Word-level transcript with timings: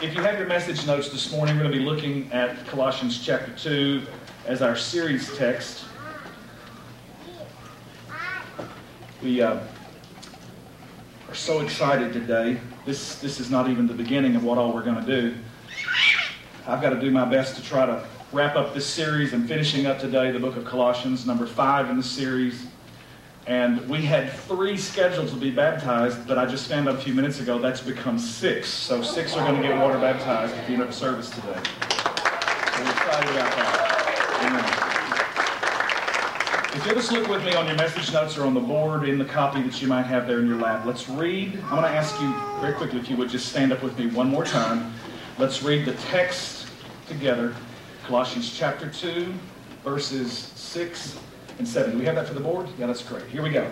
If 0.00 0.14
you 0.14 0.22
have 0.22 0.38
your 0.38 0.46
message 0.46 0.86
notes 0.86 1.08
this 1.08 1.32
morning, 1.32 1.56
we're 1.56 1.62
going 1.62 1.72
to 1.72 1.78
be 1.80 1.84
looking 1.84 2.32
at 2.32 2.64
Colossians 2.68 3.20
chapter 3.20 3.50
2 3.50 4.00
as 4.46 4.62
our 4.62 4.76
series 4.76 5.36
text. 5.36 5.86
We 9.24 9.42
uh, 9.42 9.58
are 11.28 11.34
so 11.34 11.62
excited 11.62 12.12
today. 12.12 12.60
This, 12.86 13.16
this 13.18 13.40
is 13.40 13.50
not 13.50 13.68
even 13.68 13.88
the 13.88 13.94
beginning 13.94 14.36
of 14.36 14.44
what 14.44 14.56
all 14.56 14.72
we're 14.72 14.84
going 14.84 15.04
to 15.04 15.20
do. 15.20 15.34
I've 16.68 16.80
got 16.80 16.90
to 16.90 17.00
do 17.00 17.10
my 17.10 17.24
best 17.24 17.56
to 17.56 17.62
try 17.64 17.84
to 17.84 18.06
wrap 18.32 18.54
up 18.54 18.74
this 18.74 18.86
series 18.86 19.32
and 19.32 19.48
finishing 19.48 19.86
up 19.86 19.98
today 19.98 20.30
the 20.30 20.38
book 20.38 20.56
of 20.56 20.64
Colossians, 20.64 21.26
number 21.26 21.44
five 21.44 21.90
in 21.90 21.96
the 21.96 22.04
series. 22.04 22.68
And 23.48 23.88
we 23.88 24.02
had 24.02 24.30
three 24.30 24.76
scheduled 24.76 25.28
to 25.30 25.36
be 25.36 25.50
baptized, 25.50 26.28
but 26.28 26.36
I 26.36 26.44
just 26.44 26.68
found 26.68 26.86
out 26.86 26.96
a 26.96 26.98
few 26.98 27.14
minutes 27.14 27.40
ago 27.40 27.58
that's 27.58 27.80
become 27.80 28.18
six. 28.18 28.68
So 28.68 29.00
six 29.00 29.34
are 29.34 29.48
going 29.48 29.62
to 29.62 29.66
get 29.66 29.78
water 29.78 29.98
baptized 29.98 30.54
at 30.54 30.66
the 30.66 30.74
end 30.74 30.82
of 30.82 30.94
service 30.94 31.30
today. 31.30 31.46
So 31.46 31.54
we're 31.54 32.90
excited 32.90 33.30
about 33.30 33.56
that. 33.56 33.88
Amen. 34.44 34.64
If 36.76 36.84
you'll 36.84 36.96
just 36.96 37.10
look 37.10 37.26
with 37.26 37.42
me 37.42 37.54
on 37.54 37.66
your 37.66 37.76
message 37.76 38.12
notes 38.12 38.36
or 38.36 38.44
on 38.44 38.52
the 38.52 38.60
board 38.60 39.08
in 39.08 39.16
the 39.16 39.24
copy 39.24 39.62
that 39.62 39.80
you 39.80 39.88
might 39.88 40.02
have 40.02 40.26
there 40.26 40.40
in 40.40 40.46
your 40.46 40.58
lap, 40.58 40.84
let's 40.84 41.08
read. 41.08 41.58
I'm 41.64 41.70
going 41.70 41.84
to 41.84 41.88
ask 41.88 42.20
you 42.20 42.30
very 42.60 42.74
quickly 42.74 43.00
if 43.00 43.08
you 43.08 43.16
would 43.16 43.30
just 43.30 43.48
stand 43.48 43.72
up 43.72 43.82
with 43.82 43.98
me 43.98 44.08
one 44.08 44.28
more 44.28 44.44
time. 44.44 44.92
Let's 45.38 45.62
read 45.62 45.86
the 45.86 45.94
text 45.94 46.66
together. 47.06 47.54
Colossians 48.04 48.54
chapter 48.54 48.90
2, 48.90 49.32
verses 49.82 50.30
6 50.30 51.18
and 51.58 51.66
7. 51.66 51.92
Do 51.92 51.98
we 51.98 52.04
have 52.04 52.14
that 52.14 52.26
for 52.26 52.34
the 52.34 52.40
board? 52.40 52.68
Yeah, 52.78 52.86
that's 52.86 53.02
great. 53.02 53.24
Here 53.24 53.42
we 53.42 53.50
go. 53.50 53.70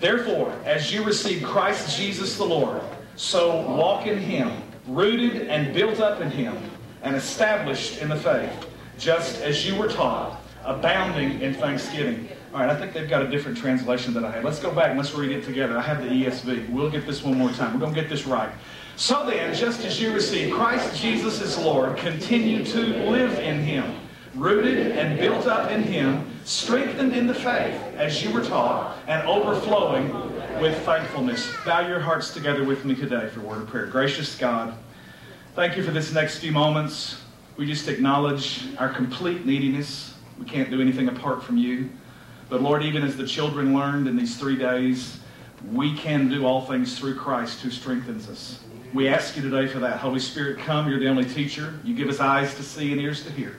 Therefore, 0.00 0.52
as 0.64 0.92
you 0.92 1.04
receive 1.04 1.42
Christ 1.42 1.96
Jesus 1.96 2.36
the 2.36 2.44
Lord, 2.44 2.80
so 3.16 3.60
walk 3.76 4.06
in 4.06 4.18
him, 4.18 4.50
rooted 4.86 5.48
and 5.48 5.74
built 5.74 6.00
up 6.00 6.20
in 6.20 6.30
him, 6.30 6.56
and 7.02 7.14
established 7.16 8.00
in 8.00 8.08
the 8.08 8.16
faith, 8.16 8.68
just 8.98 9.40
as 9.42 9.66
you 9.66 9.76
were 9.76 9.88
taught, 9.88 10.40
abounding 10.64 11.40
in 11.40 11.54
thanksgiving. 11.54 12.28
All 12.52 12.60
right, 12.60 12.70
I 12.70 12.76
think 12.76 12.92
they've 12.92 13.08
got 13.08 13.22
a 13.22 13.28
different 13.28 13.58
translation 13.58 14.12
than 14.12 14.24
I 14.24 14.30
had. 14.30 14.44
Let's 14.44 14.60
go 14.60 14.72
back 14.72 14.88
and 14.88 14.98
let's 14.98 15.14
read 15.14 15.30
it 15.30 15.44
together. 15.44 15.78
I 15.78 15.82
have 15.82 16.02
the 16.02 16.08
ESV. 16.08 16.70
We'll 16.70 16.90
get 16.90 17.06
this 17.06 17.22
one 17.22 17.38
more 17.38 17.50
time. 17.50 17.72
We're 17.72 17.80
going 17.80 17.94
to 17.94 18.00
get 18.00 18.10
this 18.10 18.26
right. 18.26 18.50
So 18.96 19.24
then, 19.26 19.54
just 19.54 19.84
as 19.84 20.00
you 20.00 20.12
receive 20.12 20.52
Christ 20.52 21.00
Jesus 21.00 21.40
as 21.40 21.58
Lord, 21.58 21.96
continue 21.96 22.64
to 22.64 22.80
live 23.10 23.38
in 23.38 23.60
him 23.60 23.94
rooted 24.34 24.92
and 24.92 25.18
built 25.18 25.46
up 25.46 25.70
in 25.70 25.82
him, 25.82 26.26
strengthened 26.44 27.14
in 27.14 27.26
the 27.26 27.34
faith 27.34 27.80
as 27.96 28.22
you 28.22 28.32
were 28.32 28.44
taught, 28.44 28.98
and 29.06 29.26
overflowing 29.26 30.12
with 30.60 30.78
thankfulness. 30.84 31.50
Bow 31.64 31.86
your 31.86 32.00
hearts 32.00 32.32
together 32.32 32.64
with 32.64 32.84
me 32.84 32.94
today 32.94 33.28
for 33.28 33.40
word 33.40 33.62
of 33.62 33.68
prayer. 33.68 33.86
Gracious 33.86 34.36
God, 34.36 34.74
thank 35.54 35.76
you 35.76 35.82
for 35.82 35.90
this 35.90 36.12
next 36.12 36.38
few 36.38 36.52
moments. 36.52 37.20
We 37.56 37.66
just 37.66 37.88
acknowledge 37.88 38.64
our 38.78 38.88
complete 38.88 39.44
neediness. 39.44 40.14
We 40.38 40.44
can't 40.44 40.70
do 40.70 40.80
anything 40.80 41.08
apart 41.08 41.42
from 41.42 41.56
you. 41.56 41.90
But 42.48 42.62
Lord, 42.62 42.82
even 42.82 43.02
as 43.02 43.16
the 43.16 43.26
children 43.26 43.74
learned 43.74 44.08
in 44.08 44.16
these 44.16 44.36
three 44.38 44.56
days, 44.56 45.20
we 45.70 45.96
can 45.96 46.28
do 46.28 46.46
all 46.46 46.66
things 46.66 46.98
through 46.98 47.14
Christ 47.14 47.60
who 47.60 47.70
strengthens 47.70 48.28
us. 48.28 48.60
We 48.92 49.08
ask 49.08 49.36
you 49.36 49.42
today 49.42 49.68
for 49.68 49.78
that. 49.78 49.98
Holy 49.98 50.20
Spirit, 50.20 50.58
come. 50.58 50.88
You're 50.88 50.98
the 50.98 51.08
only 51.08 51.24
teacher. 51.24 51.78
You 51.82 51.94
give 51.94 52.08
us 52.08 52.20
eyes 52.20 52.54
to 52.56 52.62
see 52.62 52.92
and 52.92 53.00
ears 53.00 53.24
to 53.24 53.32
hear. 53.32 53.56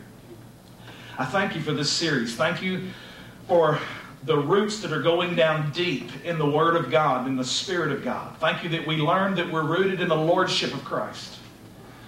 I 1.16 1.26
thank 1.26 1.56
you 1.56 1.62
for 1.62 1.74
this 1.74 1.92
series. 1.92 2.36
Thank 2.36 2.64
you 2.64 2.88
for 3.48 3.78
the 4.24 4.36
roots 4.36 4.80
that 4.80 4.92
are 4.92 5.02
going 5.02 5.36
down 5.36 5.72
deep 5.72 6.10
in 6.26 6.40
the 6.40 6.50
Word 6.50 6.76
of 6.76 6.90
God, 6.90 7.28
in 7.28 7.36
the 7.36 7.44
Spirit 7.44 7.92
of 7.92 8.04
God. 8.04 8.36
Thank 8.40 8.64
you 8.64 8.70
that 8.70 8.88
we 8.88 8.98
learned 8.98 9.38
that 9.38 9.52
we're 9.52 9.66
rooted 9.66 10.02
in 10.02 10.08
the 10.08 10.16
Lordship 10.16 10.74
of 10.74 10.84
Christ. 10.84 11.38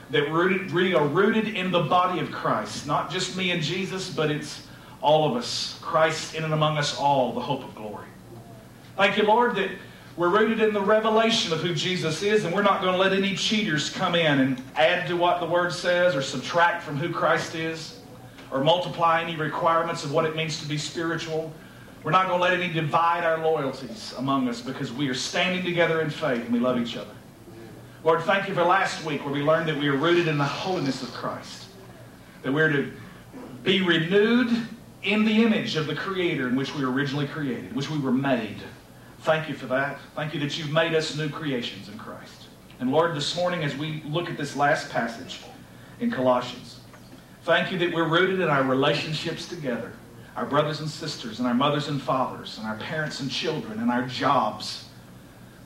That 0.09 0.31
rooted, 0.31 0.73
we 0.73 0.95
are 0.95 1.05
rooted 1.05 1.49
in 1.49 1.71
the 1.71 1.81
body 1.81 2.19
of 2.19 2.31
Christ. 2.31 2.87
Not 2.87 3.11
just 3.11 3.37
me 3.37 3.51
and 3.51 3.61
Jesus, 3.61 4.09
but 4.09 4.31
it's 4.31 4.65
all 5.01 5.29
of 5.29 5.37
us. 5.37 5.77
Christ 5.83 6.33
in 6.33 6.43
and 6.43 6.53
among 6.53 6.79
us 6.79 6.97
all, 6.97 7.31
the 7.31 7.41
hope 7.41 7.63
of 7.63 7.75
glory. 7.75 8.07
Thank 8.97 9.17
you, 9.17 9.23
Lord, 9.23 9.55
that 9.57 9.69
we're 10.17 10.29
rooted 10.29 10.61
in 10.61 10.73
the 10.73 10.81
revelation 10.81 11.53
of 11.53 11.59
who 11.59 11.75
Jesus 11.75 12.23
is, 12.23 12.43
and 12.43 12.55
we're 12.55 12.63
not 12.63 12.81
going 12.81 12.93
to 12.93 12.99
let 12.99 13.13
any 13.13 13.35
cheaters 13.35 13.91
come 13.91 14.15
in 14.15 14.39
and 14.39 14.63
add 14.75 15.07
to 15.09 15.15
what 15.15 15.41
the 15.41 15.45
Word 15.45 15.73
says 15.73 16.15
or 16.15 16.23
subtract 16.23 16.81
from 16.81 16.97
who 16.97 17.13
Christ 17.13 17.53
is 17.53 17.94
or 18.51 18.63
multiply 18.63 19.21
any 19.21 19.35
requirements 19.35 20.03
of 20.03 20.11
what 20.11 20.25
it 20.25 20.35
means 20.35 20.61
to 20.61 20.67
be 20.67 20.77
spiritual. 20.77 21.53
We're 22.03 22.11
not 22.11 22.27
going 22.27 22.39
to 22.39 22.43
let 22.43 22.53
any 22.53 22.71
divide 22.71 23.23
our 23.23 23.39
loyalties 23.39 24.13
among 24.17 24.47
us 24.47 24.61
because 24.61 24.91
we 24.91 25.09
are 25.09 25.15
standing 25.15 25.63
together 25.63 26.01
in 26.01 26.09
faith 26.09 26.43
and 26.43 26.53
we 26.53 26.59
love 26.59 26.79
each 26.79 26.95
other. 26.97 27.15
Lord, 28.03 28.21
thank 28.21 28.47
you 28.47 28.53
for 28.53 28.63
last 28.63 29.03
week 29.03 29.25
where 29.25 29.33
we 29.33 29.41
learned 29.41 29.67
that 29.67 29.77
we 29.77 29.87
are 29.87 29.97
rooted 29.97 30.27
in 30.27 30.37
the 30.37 30.43
holiness 30.43 31.01
of 31.01 31.11
Christ, 31.11 31.65
that 32.43 32.53
we're 32.53 32.71
to 32.71 32.91
be 33.63 33.81
renewed 33.81 34.55
in 35.01 35.25
the 35.25 35.43
image 35.43 35.75
of 35.75 35.87
the 35.87 35.95
Creator 35.95 36.47
in 36.47 36.55
which 36.55 36.75
we 36.75 36.85
were 36.85 36.91
originally 36.91 37.27
created, 37.27 37.75
which 37.75 37.89
we 37.89 37.97
were 37.97 38.11
made. 38.11 38.57
Thank 39.21 39.49
you 39.49 39.55
for 39.55 39.65
that. 39.67 39.97
Thank 40.15 40.35
you 40.35 40.39
that 40.41 40.55
you've 40.55 40.71
made 40.71 40.93
us 40.93 41.17
new 41.17 41.29
creations 41.29 41.89
in 41.89 41.97
Christ. 41.97 42.45
And 42.79 42.91
Lord, 42.91 43.15
this 43.15 43.35
morning 43.35 43.63
as 43.63 43.75
we 43.75 44.03
look 44.05 44.29
at 44.29 44.37
this 44.37 44.55
last 44.55 44.91
passage 44.91 45.41
in 45.99 46.11
Colossians, 46.11 46.81
Thank 47.45 47.71
you 47.71 47.77
that 47.77 47.93
we're 47.93 48.07
rooted 48.07 48.39
in 48.39 48.49
our 48.49 48.63
relationships 48.63 49.47
together, 49.47 49.91
our 50.35 50.47
brothers 50.47 50.79
and 50.79 50.89
sisters, 50.89 51.37
and 51.37 51.47
our 51.47 51.53
mothers 51.53 51.89
and 51.89 52.01
fathers, 52.01 52.57
and 52.57 52.65
our 52.65 52.75
parents 52.77 53.19
and 53.19 53.29
children, 53.29 53.79
and 53.79 53.91
our 53.91 54.01
jobs. 54.07 54.89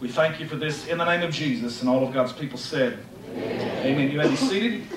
We 0.02 0.10
thank 0.10 0.42
you 0.42 0.46
for 0.46 0.58
this 0.58 0.88
in 0.88 0.98
the 0.98 1.06
name 1.06 1.22
of 1.22 1.34
Jesus, 1.34 1.80
and 1.80 1.90
all 1.90 2.06
of 2.06 2.14
God's 2.14 2.34
people 2.34 2.58
said, 2.58 3.00
Amen. 3.30 3.86
Amen. 3.86 4.12
You 4.12 4.18
may 4.18 4.28
be 4.28 4.36
seated. 4.36 4.88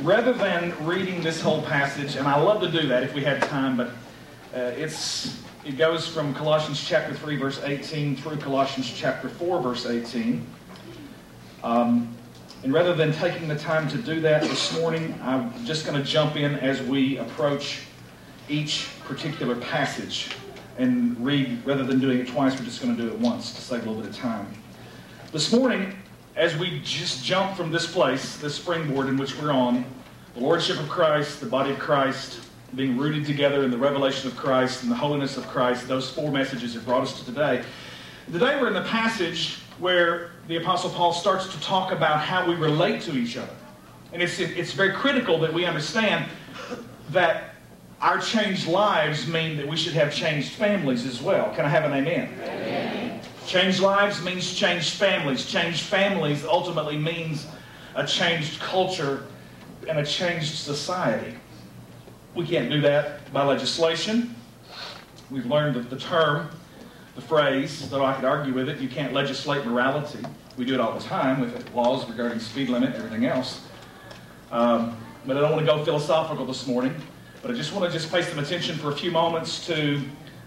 Rather 0.00 0.32
than 0.32 0.72
reading 0.86 1.20
this 1.20 1.42
whole 1.42 1.60
passage, 1.60 2.16
and 2.16 2.26
I 2.26 2.40
love 2.40 2.62
to 2.62 2.70
do 2.70 2.88
that 2.88 3.02
if 3.02 3.12
we 3.12 3.22
had 3.22 3.42
time, 3.42 3.76
but 3.76 3.88
uh, 4.54 4.72
it's 4.78 5.42
it 5.66 5.76
goes 5.76 6.08
from 6.08 6.32
Colossians 6.32 6.82
chapter 6.82 7.12
3, 7.12 7.36
verse 7.36 7.60
18, 7.62 8.16
through 8.16 8.38
Colossians 8.38 8.90
chapter 8.90 9.28
4, 9.28 9.60
verse 9.60 9.84
18. 9.84 10.46
Um, 11.62 12.16
and 12.64 12.72
rather 12.72 12.94
than 12.94 13.12
taking 13.12 13.46
the 13.46 13.58
time 13.58 13.86
to 13.88 13.98
do 13.98 14.20
that 14.20 14.40
this 14.40 14.72
morning, 14.80 15.14
I'm 15.22 15.52
just 15.66 15.84
going 15.84 16.02
to 16.02 16.02
jump 16.02 16.36
in 16.36 16.54
as 16.54 16.80
we 16.80 17.18
approach 17.18 17.82
each 18.48 18.88
particular 19.04 19.54
passage 19.56 20.30
and 20.78 21.22
read, 21.22 21.58
rather 21.66 21.84
than 21.84 22.00
doing 22.00 22.20
it 22.20 22.26
twice, 22.26 22.58
we're 22.58 22.64
just 22.64 22.80
going 22.80 22.96
to 22.96 23.02
do 23.02 23.08
it 23.08 23.18
once 23.18 23.52
to 23.52 23.60
save 23.60 23.84
a 23.84 23.90
little 23.90 24.02
bit 24.02 24.10
of 24.10 24.16
time. 24.16 24.46
This 25.30 25.52
morning, 25.52 25.94
as 26.36 26.56
we 26.56 26.80
just 26.80 27.22
jump 27.22 27.54
from 27.54 27.70
this 27.70 27.92
place, 27.92 28.38
this 28.38 28.54
springboard 28.54 29.08
in 29.08 29.18
which 29.18 29.38
we're 29.38 29.52
on, 29.52 29.84
the 30.32 30.40
Lordship 30.40 30.80
of 30.80 30.88
Christ, 30.88 31.40
the 31.40 31.46
body 31.46 31.70
of 31.70 31.78
Christ, 31.78 32.40
being 32.74 32.96
rooted 32.96 33.26
together 33.26 33.62
in 33.62 33.70
the 33.70 33.78
revelation 33.78 34.26
of 34.26 34.36
Christ 34.36 34.82
and 34.82 34.90
the 34.90 34.96
holiness 34.96 35.36
of 35.36 35.46
Christ, 35.48 35.86
those 35.86 36.10
four 36.10 36.32
messages 36.32 36.72
have 36.72 36.86
brought 36.86 37.02
us 37.02 37.18
to 37.20 37.26
today. 37.26 37.62
Today 38.32 38.58
we're 38.58 38.68
in 38.68 38.74
the 38.74 38.84
passage 38.84 39.58
where 39.78 40.30
the 40.48 40.56
Apostle 40.56 40.90
Paul 40.90 41.12
starts 41.12 41.48
to 41.48 41.60
talk 41.60 41.92
about 41.92 42.20
how 42.20 42.46
we 42.46 42.54
relate 42.54 43.00
to 43.02 43.16
each 43.16 43.36
other. 43.36 43.54
And 44.12 44.22
it's, 44.22 44.38
it's 44.38 44.72
very 44.72 44.92
critical 44.92 45.38
that 45.40 45.52
we 45.52 45.64
understand 45.64 46.30
that 47.10 47.54
our 48.00 48.18
changed 48.18 48.66
lives 48.66 49.26
mean 49.26 49.56
that 49.56 49.66
we 49.66 49.76
should 49.76 49.94
have 49.94 50.14
changed 50.14 50.52
families 50.52 51.06
as 51.06 51.22
well. 51.22 51.52
Can 51.54 51.64
I 51.64 51.68
have 51.68 51.84
an 51.84 51.92
amen? 51.92 52.28
amen? 52.42 53.20
Changed 53.46 53.80
lives 53.80 54.22
means 54.22 54.54
changed 54.54 54.94
families. 54.94 55.46
Changed 55.46 55.82
families 55.82 56.44
ultimately 56.44 56.98
means 56.98 57.46
a 57.94 58.06
changed 58.06 58.60
culture 58.60 59.26
and 59.88 59.98
a 59.98 60.04
changed 60.04 60.54
society. 60.54 61.34
We 62.34 62.46
can't 62.46 62.70
do 62.70 62.80
that 62.82 63.32
by 63.32 63.44
legislation. 63.44 64.34
We've 65.30 65.46
learned 65.46 65.76
that 65.76 65.90
the 65.90 65.98
term 65.98 66.50
the 67.14 67.20
phrase, 67.20 67.88
though 67.90 68.04
I 68.04 68.14
could 68.14 68.24
argue 68.24 68.52
with 68.52 68.68
it, 68.68 68.80
you 68.80 68.88
can't 68.88 69.12
legislate 69.12 69.64
morality. 69.64 70.18
We 70.56 70.64
do 70.64 70.74
it 70.74 70.80
all 70.80 70.98
the 70.98 71.04
time 71.04 71.40
with 71.40 71.72
laws 71.72 72.08
regarding 72.08 72.40
speed 72.40 72.68
limit 72.68 72.90
and 72.90 72.96
everything 72.96 73.26
else. 73.26 73.66
Um, 74.50 74.96
but 75.26 75.36
I 75.36 75.40
don't 75.40 75.52
want 75.52 75.66
to 75.66 75.72
go 75.72 75.84
philosophical 75.84 76.44
this 76.44 76.66
morning. 76.66 76.94
But 77.40 77.50
I 77.50 77.54
just 77.54 77.72
want 77.72 77.84
to 77.84 77.90
just 77.96 78.10
pay 78.10 78.22
some 78.22 78.38
attention 78.38 78.76
for 78.76 78.90
a 78.90 78.96
few 78.96 79.10
moments 79.10 79.66
to 79.66 80.00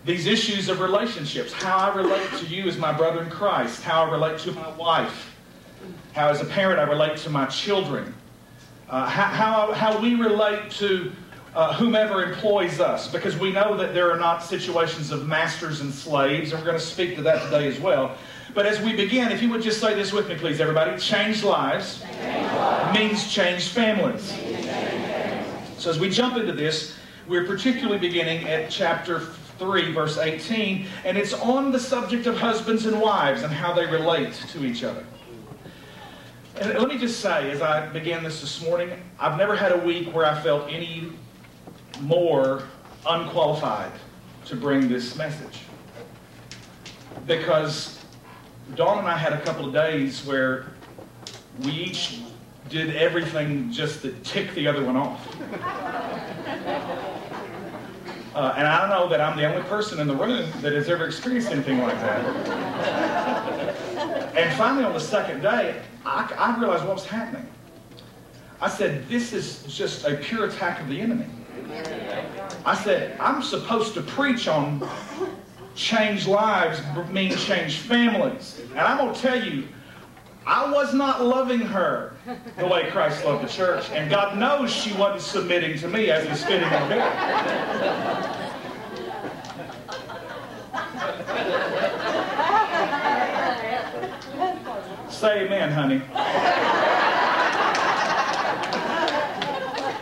these 0.03 0.25
issues 0.25 0.67
of 0.67 0.79
relationships. 0.79 1.53
How 1.53 1.77
I 1.77 1.95
relate 1.95 2.29
to 2.39 2.45
you 2.45 2.63
as 2.63 2.77
my 2.77 2.91
brother 2.91 3.21
in 3.21 3.29
Christ. 3.29 3.83
How 3.83 4.05
I 4.05 4.11
relate 4.11 4.39
to 4.39 4.51
my 4.51 4.69
wife. 4.75 5.35
How 6.13 6.29
as 6.29 6.41
a 6.41 6.45
parent 6.45 6.79
I 6.79 6.83
relate 6.83 7.17
to 7.17 7.29
my 7.29 7.45
children. 7.45 8.13
Uh, 8.89 9.05
how, 9.05 9.25
how, 9.25 9.73
how 9.73 10.01
we 10.01 10.15
relate 10.15 10.71
to 10.71 11.11
uh, 11.57 11.73
whomever 11.73 12.23
employs 12.23 12.79
us, 12.79 13.07
because 13.07 13.35
we 13.35 13.51
know 13.51 13.75
that 13.75 13.91
there 13.91 14.11
are 14.11 14.19
not 14.19 14.43
situations 14.43 15.09
of 15.09 15.27
masters 15.27 15.81
and 15.81 15.91
slaves, 15.91 16.51
and 16.51 16.61
we're 16.61 16.67
going 16.67 16.79
to 16.79 16.85
speak 16.85 17.15
to 17.15 17.23
that 17.23 17.43
today 17.45 17.67
as 17.67 17.79
well. 17.79 18.15
But 18.53 18.67
as 18.67 18.79
we 18.79 18.95
begin, 18.95 19.31
if 19.31 19.41
you 19.41 19.49
would 19.49 19.63
just 19.63 19.81
say 19.81 19.95
this 19.95 20.13
with 20.13 20.29
me, 20.29 20.35
please, 20.35 20.61
everybody 20.61 20.95
changed 20.99 21.43
lives, 21.43 22.03
change 22.03 22.53
lives. 22.53 22.99
means 22.99 23.33
changed 23.33 23.69
families. 23.69 24.37
So 25.79 25.89
as 25.89 25.99
we 25.99 26.11
jump 26.11 26.37
into 26.37 26.53
this, 26.53 26.95
we're 27.27 27.47
particularly 27.47 27.97
beginning 27.97 28.47
at 28.47 28.69
chapter 28.69 29.21
3, 29.57 29.93
verse 29.93 30.19
18, 30.19 30.85
and 31.05 31.17
it's 31.17 31.33
on 31.33 31.71
the 31.71 31.79
subject 31.79 32.27
of 32.27 32.37
husbands 32.37 32.85
and 32.85 33.01
wives 33.01 33.41
and 33.41 33.51
how 33.51 33.73
they 33.73 33.87
relate 33.87 34.31
to 34.49 34.63
each 34.63 34.83
other. 34.83 35.03
And 36.61 36.71
let 36.77 36.87
me 36.87 36.99
just 36.99 37.19
say, 37.19 37.49
as 37.49 37.63
I 37.63 37.87
began 37.87 38.23
this 38.23 38.41
this 38.41 38.63
morning, 38.63 38.91
I've 39.19 39.39
never 39.39 39.55
had 39.55 39.71
a 39.71 39.77
week 39.79 40.13
where 40.13 40.25
I 40.25 40.39
felt 40.39 40.71
any 40.71 41.13
more 42.01 42.63
unqualified 43.05 43.91
to 44.45 44.55
bring 44.55 44.87
this 44.87 45.15
message. 45.15 45.59
Because 47.25 47.99
Dawn 48.75 48.99
and 48.99 49.07
I 49.07 49.17
had 49.17 49.33
a 49.33 49.41
couple 49.41 49.65
of 49.65 49.73
days 49.73 50.25
where 50.25 50.67
we 51.63 51.71
each 51.71 52.21
did 52.69 52.95
everything 52.95 53.71
just 53.71 54.01
to 54.01 54.11
tick 54.23 54.53
the 54.53 54.67
other 54.67 54.83
one 54.83 54.97
off. 54.97 55.25
Uh, 58.35 58.53
and 58.55 58.67
I 58.67 58.79
don't 58.79 58.89
know 58.91 59.09
that 59.09 59.19
I'm 59.19 59.35
the 59.35 59.45
only 59.45 59.63
person 59.63 59.99
in 59.99 60.05
the 60.05 60.15
room 60.15 60.51
that 60.61 60.71
has 60.73 60.89
ever 60.89 61.07
experienced 61.07 61.49
anything 61.49 61.79
like 61.79 61.95
that. 61.95 62.23
and 64.37 64.55
finally, 64.55 64.83
on 64.83 64.93
the 64.93 64.99
second 64.99 65.41
day, 65.41 65.81
I, 66.05 66.31
I 66.37 66.59
realized 66.59 66.85
what 66.85 66.93
was 66.93 67.05
happening. 67.07 67.47
I 68.61 68.69
said, 68.69 69.09
This 69.09 69.33
is 69.33 69.63
just 69.63 70.05
a 70.05 70.17
pure 70.17 70.45
attack 70.45 70.79
of 70.79 70.87
the 70.87 71.01
enemy. 71.01 71.25
I 72.65 72.75
said, 72.83 73.17
I'm 73.19 73.41
supposed 73.41 73.93
to 73.93 74.01
preach 74.01 74.47
on 74.47 74.87
change 75.75 76.27
lives 76.27 76.81
mean 77.11 77.35
change 77.35 77.77
families. 77.77 78.61
And 78.71 78.79
I'm 78.79 78.97
going 78.97 79.13
to 79.13 79.21
tell 79.21 79.41
you, 79.41 79.67
I 80.45 80.71
was 80.71 80.93
not 80.93 81.21
loving 81.23 81.59
her 81.59 82.13
the 82.57 82.65
way 82.65 82.89
Christ 82.89 83.23
loved 83.25 83.43
the 83.43 83.49
church. 83.49 83.89
And 83.91 84.09
God 84.09 84.37
knows 84.37 84.71
she 84.71 84.93
wasn't 84.93 85.21
submitting 85.21 85.77
to 85.79 85.87
me 85.87 86.09
as 86.09 86.25
is 86.25 86.43
fitting 86.45 86.67
her. 86.67 86.87
Say 95.09 95.45
amen, 95.45 95.71
honey. 95.71 96.96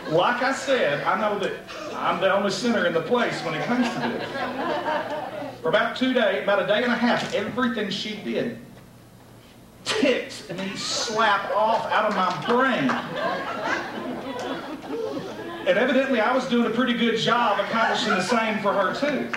Like 0.08 0.42
I 0.42 0.52
said, 0.52 1.02
I 1.04 1.20
know 1.20 1.38
that 1.40 1.52
I'm 1.94 2.20
the 2.20 2.32
only 2.32 2.50
sinner 2.50 2.86
in 2.86 2.92
the 2.92 3.02
place 3.02 3.40
when 3.42 3.54
it 3.54 3.64
comes 3.64 3.88
to 3.88 3.98
this. 3.98 5.60
For 5.60 5.68
about 5.68 5.96
two 5.96 6.12
days, 6.12 6.44
about 6.44 6.62
a 6.62 6.66
day 6.66 6.84
and 6.84 6.92
a 6.92 6.96
half, 6.96 7.34
everything 7.34 7.90
she 7.90 8.16
did 8.16 8.58
ticked 9.84 10.52
me 10.56 10.76
slap 10.76 11.50
off 11.50 11.90
out 11.90 12.04
of 12.04 12.14
my 12.14 12.46
brain. 12.46 12.90
And 15.66 15.76
evidently 15.76 16.20
I 16.20 16.32
was 16.32 16.46
doing 16.46 16.70
a 16.70 16.74
pretty 16.74 16.92
good 16.92 17.18
job 17.18 17.58
accomplishing 17.58 18.10
the 18.10 18.22
same 18.22 18.60
for 18.60 18.72
her 18.72 18.94
too. 18.94 19.28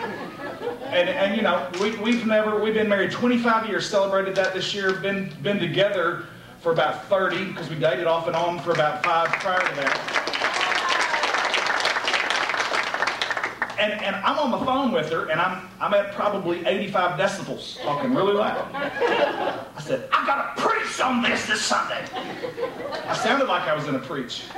And, 0.86 1.10
and 1.10 1.36
you 1.36 1.42
know, 1.42 1.68
we, 1.81 1.95
we've 1.98 2.27
never, 2.27 2.60
we've 2.60 2.75
been 2.75 2.89
married 2.89 3.12
25 3.12 3.68
years, 3.68 3.89
celebrated 3.89 4.36
that 4.36 4.54
this 4.54 4.74
year, 4.74 4.94
been, 4.94 5.33
been 5.42 5.57
together 5.60 6.25
for 6.62 6.72
about 6.72 7.06
30, 7.06 7.45
because 7.45 7.69
we 7.69 7.75
dated 7.77 8.06
off 8.06 8.27
and 8.27 8.36
on 8.36 8.60
for 8.60 8.72
about 8.72 9.04
five 9.04 9.30
prior 9.30 9.60
to 9.60 9.75
that. 9.75 10.28
And, 13.79 13.93
and 13.93 14.15
I'm 14.17 14.37
on 14.37 14.51
the 14.51 14.65
phone 14.65 14.91
with 14.91 15.09
her, 15.09 15.29
and 15.29 15.39
I'm, 15.39 15.69
I'm 15.79 15.93
at 15.93 16.13
probably 16.13 16.65
85 16.65 17.17
decibels, 17.17 17.81
talking 17.81 18.13
really 18.13 18.33
loud. 18.33 18.69
I 18.75 19.81
said, 19.81 20.09
I've 20.11 20.27
got 20.27 20.57
to 20.57 20.61
preach 20.61 20.99
on 20.99 21.21
this 21.21 21.45
this 21.47 21.61
Sunday. 21.61 22.03
I 23.07 23.13
sounded 23.15 23.47
like 23.47 23.69
I 23.69 23.73
was 23.73 23.85
going 23.85 23.97
to 23.97 24.05
preach. 24.05 24.43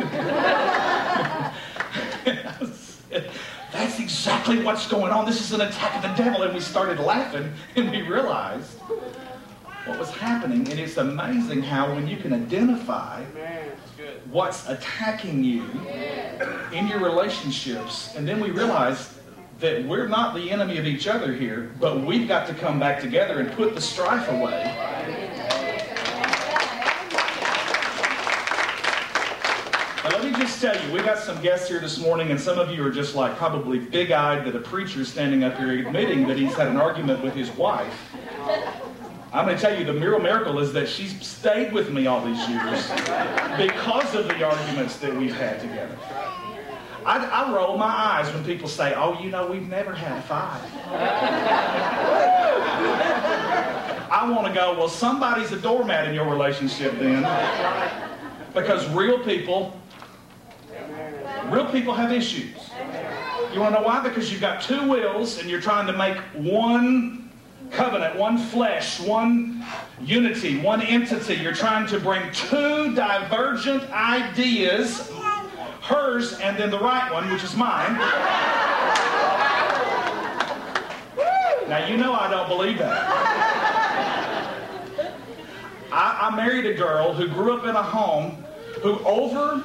That's 3.71 3.99
exactly 3.99 4.63
what's 4.63 4.87
going 4.87 5.11
on. 5.11 5.25
This 5.25 5.39
is 5.39 5.51
an 5.51 5.61
attack 5.61 5.95
of 5.97 6.01
the 6.01 6.23
devil. 6.23 6.41
And 6.41 6.53
we 6.55 6.59
started 6.59 6.99
laughing, 6.99 7.53
and 7.75 7.91
we 7.91 8.01
realized 8.01 8.79
what 9.85 9.97
was 9.97 10.11
happening. 10.11 10.69
And 10.69 10.79
it's 10.79 10.97
amazing 10.97 11.63
how 11.63 11.93
when 11.93 12.07
you 12.07 12.17
can 12.17 12.33
identify 12.33 13.23
what's 14.29 14.67
attacking 14.69 15.43
you 15.43 15.63
in 16.71 16.87
your 16.87 16.99
relationships, 16.99 18.15
and 18.15 18.27
then 18.27 18.39
we 18.39 18.51
realize 18.51 19.17
that 19.59 19.85
we're 19.85 20.07
not 20.07 20.33
the 20.33 20.49
enemy 20.49 20.77
of 20.77 20.85
each 20.85 21.07
other 21.07 21.33
here, 21.33 21.71
but 21.79 22.01
we've 22.01 22.27
got 22.27 22.47
to 22.47 22.53
come 22.53 22.79
back 22.79 22.99
together 22.99 23.39
and 23.39 23.51
put 23.53 23.75
the 23.75 23.81
strife 23.81 24.27
away. 24.29 24.75
Now, 30.03 30.09
let 30.09 30.23
me 30.23 30.31
just 30.31 30.59
tell 30.59 30.75
you, 30.83 30.91
we 30.91 31.01
got 31.01 31.19
some 31.19 31.39
guests 31.43 31.69
here 31.69 31.79
this 31.79 31.99
morning, 31.99 32.31
and 32.31 32.39
some 32.39 32.57
of 32.57 32.71
you 32.71 32.83
are 32.83 32.89
just 32.89 33.13
like 33.13 33.35
probably 33.35 33.77
big 33.77 34.11
eyed 34.11 34.45
that 34.45 34.55
a 34.55 34.59
preacher 34.59 35.01
is 35.01 35.09
standing 35.09 35.43
up 35.43 35.57
here 35.57 35.87
admitting 35.87 36.27
that 36.27 36.37
he's 36.37 36.55
had 36.55 36.67
an 36.67 36.77
argument 36.77 37.23
with 37.23 37.35
his 37.35 37.51
wife. 37.51 38.11
I'm 39.33 39.45
going 39.45 39.55
to 39.55 39.61
tell 39.61 39.77
you 39.77 39.85
the 39.85 39.93
real 39.93 40.19
miracle 40.19 40.59
is 40.59 40.73
that 40.73 40.89
she's 40.89 41.25
stayed 41.25 41.71
with 41.71 41.89
me 41.89 42.05
all 42.05 42.23
these 42.25 42.49
years 42.49 42.89
because 43.57 44.13
of 44.13 44.27
the 44.27 44.43
arguments 44.43 44.97
that 44.97 45.15
we've 45.15 45.33
had 45.33 45.61
together. 45.61 45.97
I, 47.05 47.25
I 47.25 47.53
roll 47.53 47.77
my 47.77 47.85
eyes 47.85 48.31
when 48.33 48.43
people 48.43 48.67
say, 48.67 48.93
oh, 48.93 49.17
you 49.21 49.29
know, 49.31 49.47
we've 49.47 49.69
never 49.69 49.93
had 49.93 50.17
a 50.17 50.21
fight. 50.23 50.61
I 54.11 54.29
want 54.29 54.47
to 54.47 54.53
go, 54.53 54.77
well, 54.77 54.89
somebody's 54.89 55.53
a 55.53 55.59
doormat 55.59 56.09
in 56.09 56.13
your 56.13 56.29
relationship 56.29 56.99
then. 56.99 57.23
Because 58.53 58.87
real 58.89 59.23
people, 59.23 59.79
real 61.45 61.71
people 61.71 61.93
have 61.93 62.11
issues. 62.11 62.69
You 63.53 63.61
want 63.61 63.75
to 63.75 63.79
know 63.81 63.87
why? 63.87 64.03
Because 64.03 64.29
you've 64.29 64.41
got 64.41 64.61
two 64.61 64.89
wills 64.89 65.39
and 65.39 65.49
you're 65.49 65.61
trying 65.61 65.87
to 65.87 65.93
make 65.93 66.17
one 66.33 67.20
covenant, 67.69 68.15
one 68.15 68.37
flesh, 68.37 68.99
one 68.99 69.65
unity, 70.01 70.59
one 70.59 70.81
entity. 70.81 71.35
You're 71.35 71.53
trying 71.53 71.87
to 71.87 71.99
bring 71.99 72.31
two 72.31 72.95
divergent 72.95 73.89
ideas, 73.91 75.11
hers 75.81 76.39
and 76.39 76.57
then 76.57 76.71
the 76.71 76.79
right 76.79 77.11
one, 77.11 77.31
which 77.31 77.43
is 77.43 77.55
mine. 77.55 77.97
Now, 81.67 81.87
you 81.87 81.95
know 81.95 82.13
I 82.13 82.29
don't 82.29 82.49
believe 82.49 82.79
that. 82.79 83.71
I, 85.91 86.29
I 86.31 86.35
married 86.35 86.65
a 86.65 86.73
girl 86.73 87.13
who 87.13 87.27
grew 87.27 87.57
up 87.57 87.65
in 87.65 87.75
a 87.75 87.83
home 87.83 88.43
who 88.81 88.99
over, 88.99 89.63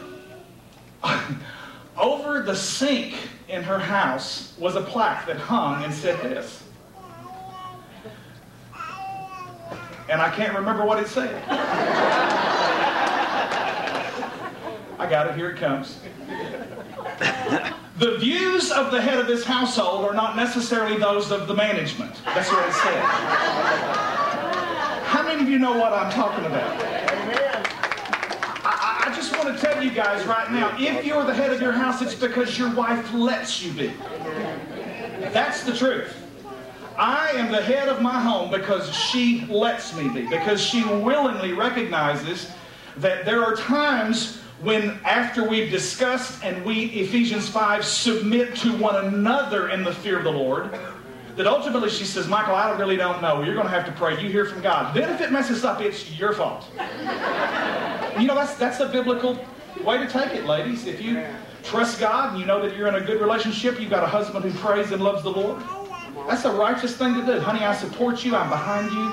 over 1.96 2.42
the 2.42 2.54
sink 2.54 3.16
in 3.48 3.62
her 3.62 3.78
house 3.78 4.54
was 4.58 4.76
a 4.76 4.82
plaque 4.82 5.26
that 5.26 5.36
hung 5.36 5.84
and 5.84 5.92
said 5.92 6.20
this 6.20 6.65
and 10.08 10.20
I 10.20 10.30
can't 10.30 10.54
remember 10.56 10.84
what 10.84 11.00
it 11.00 11.08
said. 11.08 11.42
I 14.98 15.06
got 15.08 15.26
it, 15.26 15.34
here 15.34 15.50
it 15.50 15.58
comes. 15.58 16.00
The 17.98 18.18
views 18.18 18.70
of 18.70 18.92
the 18.92 19.00
head 19.00 19.18
of 19.18 19.26
this 19.26 19.44
household 19.44 20.04
are 20.04 20.14
not 20.14 20.36
necessarily 20.36 20.98
those 20.98 21.30
of 21.30 21.48
the 21.48 21.54
management. 21.54 22.14
That's 22.24 22.50
what 22.50 22.68
it 22.68 22.72
said. 22.74 23.02
How 25.04 25.22
many 25.22 25.42
of 25.42 25.48
you 25.48 25.58
know 25.58 25.72
what 25.78 25.92
I'm 25.92 26.12
talking 26.12 26.44
about? 26.44 26.82
I, 28.64 29.04
I 29.06 29.12
just 29.14 29.34
want 29.36 29.56
to 29.56 29.64
tell 29.64 29.82
you 29.82 29.90
guys 29.90 30.26
right 30.26 30.50
now 30.52 30.76
if 30.78 31.04
you're 31.04 31.24
the 31.24 31.34
head 31.34 31.52
of 31.52 31.60
your 31.60 31.72
house, 31.72 32.02
it's 32.02 32.14
because 32.14 32.58
your 32.58 32.74
wife 32.74 33.14
lets 33.14 33.62
you 33.62 33.72
be. 33.72 33.92
That's 35.32 35.64
the 35.64 35.74
truth. 35.74 36.25
I 36.98 37.30
am 37.32 37.52
the 37.52 37.60
head 37.60 37.88
of 37.88 38.00
my 38.00 38.20
home 38.20 38.50
because 38.50 38.94
she 38.94 39.44
lets 39.46 39.94
me 39.94 40.08
be, 40.08 40.26
because 40.28 40.62
she 40.62 40.84
willingly 40.84 41.52
recognizes 41.52 42.50
that 42.98 43.24
there 43.24 43.44
are 43.44 43.54
times 43.54 44.40
when 44.60 44.98
after 45.04 45.46
we've 45.46 45.70
discussed 45.70 46.42
and 46.42 46.64
we, 46.64 46.86
Ephesians 46.86 47.48
5, 47.48 47.84
submit 47.84 48.56
to 48.56 48.74
one 48.78 49.04
another 49.04 49.68
in 49.68 49.84
the 49.84 49.92
fear 49.92 50.16
of 50.16 50.24
the 50.24 50.32
Lord, 50.32 50.70
that 51.36 51.46
ultimately 51.46 51.90
she 51.90 52.04
says, 52.04 52.26
Michael, 52.26 52.54
I 52.54 52.70
really 52.78 52.96
don't 52.96 53.20
know. 53.20 53.42
You're 53.42 53.54
going 53.54 53.66
to 53.66 53.72
have 53.72 53.84
to 53.84 53.92
pray. 53.92 54.18
You 54.20 54.30
hear 54.30 54.46
from 54.46 54.62
God. 54.62 54.96
Then 54.96 55.12
if 55.12 55.20
it 55.20 55.30
messes 55.30 55.64
up, 55.64 55.82
it's 55.82 56.18
your 56.18 56.32
fault. 56.32 56.66
you 58.18 58.26
know, 58.26 58.34
that's, 58.34 58.54
that's 58.54 58.80
a 58.80 58.88
biblical 58.88 59.44
way 59.84 59.98
to 59.98 60.08
take 60.08 60.32
it, 60.32 60.46
ladies. 60.46 60.86
If 60.86 61.02
you 61.02 61.22
trust 61.62 62.00
God 62.00 62.30
and 62.30 62.40
you 62.40 62.46
know 62.46 62.66
that 62.66 62.74
you're 62.74 62.88
in 62.88 62.94
a 62.94 63.00
good 63.02 63.20
relationship, 63.20 63.78
you've 63.78 63.90
got 63.90 64.02
a 64.02 64.06
husband 64.06 64.46
who 64.46 64.58
prays 64.58 64.92
and 64.92 65.02
loves 65.02 65.22
the 65.22 65.30
Lord, 65.30 65.62
that's 66.28 66.44
a 66.44 66.52
righteous 66.52 66.96
thing 66.96 67.14
to 67.14 67.24
do. 67.24 67.40
Honey, 67.40 67.64
I 67.64 67.74
support 67.74 68.24
you. 68.24 68.34
I'm 68.36 68.48
behind 68.48 68.90
you. 68.92 69.12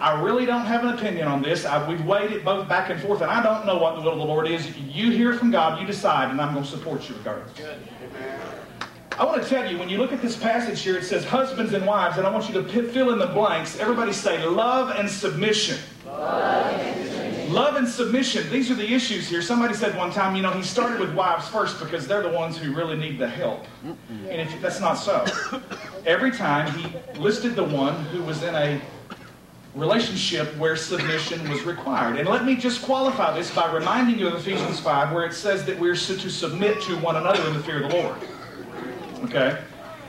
I 0.00 0.20
really 0.20 0.44
don't 0.44 0.66
have 0.66 0.84
an 0.84 0.94
opinion 0.94 1.28
on 1.28 1.42
this. 1.42 1.64
I, 1.64 1.88
we've 1.88 2.04
weighed 2.04 2.30
it 2.32 2.44
both 2.44 2.68
back 2.68 2.90
and 2.90 3.00
forth, 3.00 3.22
and 3.22 3.30
I 3.30 3.42
don't 3.42 3.64
know 3.64 3.78
what 3.78 3.96
the 3.96 4.02
will 4.02 4.12
of 4.12 4.18
the 4.18 4.24
Lord 4.24 4.46
is. 4.46 4.76
You 4.76 5.10
hear 5.10 5.34
from 5.34 5.50
God, 5.50 5.80
you 5.80 5.86
decide, 5.86 6.30
and 6.30 6.40
I'm 6.40 6.52
going 6.52 6.64
to 6.64 6.70
support 6.70 7.08
you 7.08 7.16
regardless. 7.16 7.52
Good. 7.56 7.78
I 9.16 9.24
want 9.24 9.42
to 9.42 9.48
tell 9.48 9.70
you, 9.70 9.78
when 9.78 9.88
you 9.88 9.98
look 9.98 10.12
at 10.12 10.20
this 10.20 10.36
passage 10.36 10.80
here, 10.80 10.96
it 10.96 11.04
says 11.04 11.24
husbands 11.24 11.72
and 11.72 11.86
wives, 11.86 12.18
and 12.18 12.26
I 12.26 12.30
want 12.30 12.48
you 12.48 12.54
to 12.60 12.82
fill 12.90 13.12
in 13.12 13.18
the 13.18 13.28
blanks. 13.28 13.78
Everybody 13.78 14.12
say 14.12 14.44
love 14.44 14.90
and 14.90 15.08
submission. 15.08 15.78
Love 16.04 16.80
and 16.80 16.96
submission. 16.96 17.13
Love 17.54 17.76
and 17.76 17.86
submission. 17.86 18.50
These 18.50 18.68
are 18.72 18.74
the 18.74 18.92
issues 18.92 19.28
here. 19.28 19.40
Somebody 19.40 19.74
said 19.74 19.96
one 19.96 20.10
time, 20.10 20.34
you 20.34 20.42
know, 20.42 20.50
he 20.50 20.62
started 20.64 20.98
with 20.98 21.14
wives 21.14 21.46
first 21.46 21.78
because 21.78 22.04
they're 22.04 22.20
the 22.22 22.28
ones 22.28 22.58
who 22.58 22.74
really 22.74 22.96
need 22.96 23.16
the 23.16 23.28
help. 23.28 23.64
And 24.28 24.40
if 24.40 24.60
that's 24.60 24.80
not 24.80 24.94
so, 24.94 25.24
every 26.04 26.32
time 26.32 26.76
he 26.76 26.92
listed 27.16 27.54
the 27.54 27.62
one 27.62 27.94
who 28.06 28.24
was 28.24 28.42
in 28.42 28.56
a 28.56 28.80
relationship 29.76 30.56
where 30.56 30.74
submission 30.74 31.48
was 31.48 31.62
required. 31.62 32.18
And 32.18 32.28
let 32.28 32.44
me 32.44 32.56
just 32.56 32.82
qualify 32.82 33.32
this 33.36 33.54
by 33.54 33.72
reminding 33.72 34.18
you 34.18 34.26
of 34.26 34.34
Ephesians 34.34 34.80
5, 34.80 35.12
where 35.12 35.24
it 35.24 35.32
says 35.32 35.64
that 35.66 35.78
we're 35.78 35.94
to 35.94 36.30
submit 36.30 36.82
to 36.82 36.96
one 36.98 37.14
another 37.14 37.46
in 37.46 37.54
the 37.54 37.62
fear 37.62 37.84
of 37.84 37.90
the 37.90 37.96
Lord. 37.96 38.16
Okay? 39.26 39.62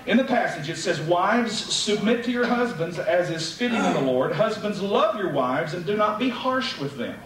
In 0.07 0.17
the 0.17 0.23
passage, 0.23 0.67
it 0.67 0.77
says, 0.77 0.99
Wives, 1.01 1.55
submit 1.55 2.23
to 2.25 2.31
your 2.31 2.47
husbands 2.47 2.97
as 2.97 3.29
is 3.29 3.51
fitting 3.53 3.83
in 3.83 3.93
the 3.93 4.01
Lord. 4.01 4.31
Husbands, 4.31 4.81
love 4.81 5.15
your 5.15 5.31
wives 5.31 5.75
and 5.75 5.85
do 5.85 5.95
not 5.95 6.17
be 6.17 6.29
harsh 6.29 6.79
with 6.79 6.97
them. 6.97 7.19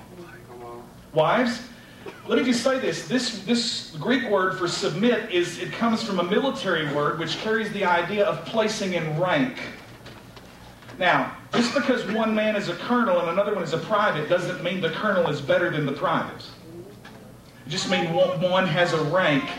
Wives, 1.14 1.62
let 2.28 2.38
me 2.40 2.46
just 2.46 2.64
say 2.64 2.80
this. 2.80 3.08
This, 3.08 3.44
this 3.44 3.96
Greek 4.00 4.30
word 4.30 4.58
for 4.58 4.68
submit 4.68 5.32
is 5.32 5.60
it 5.60 5.72
comes 5.72 6.04
from 6.04 6.20
a 6.20 6.24
military 6.24 6.94
word 6.94 7.20
which 7.20 7.38
carries 7.38 7.72
the 7.74 7.84
idea 7.84 8.26
of 8.26 8.46
placing 8.46 8.94
in 8.94 9.20
rank. 9.20 9.58
Now, 11.00 11.36
just 11.54 11.74
because 11.74 12.06
one 12.12 12.36
man 12.36 12.56
is 12.56 12.70
a 12.70 12.76
colonel 12.76 13.20
and 13.22 13.30
another 13.30 13.56
one 13.56 13.64
is 13.64 13.74
a 13.74 13.78
private 13.78 14.30
doesn't 14.30 14.64
mean 14.64 14.82
the 14.82 14.92
colonel 14.92 15.30
is 15.30 15.42
better 15.42 15.72
than 15.72 15.86
the 15.86 15.94
private. 15.94 16.46
It 17.66 17.70
just 17.70 17.90
means 17.90 18.10
one 18.10 18.68
has 18.68 18.94
a 18.94 19.02
rank 19.06 19.50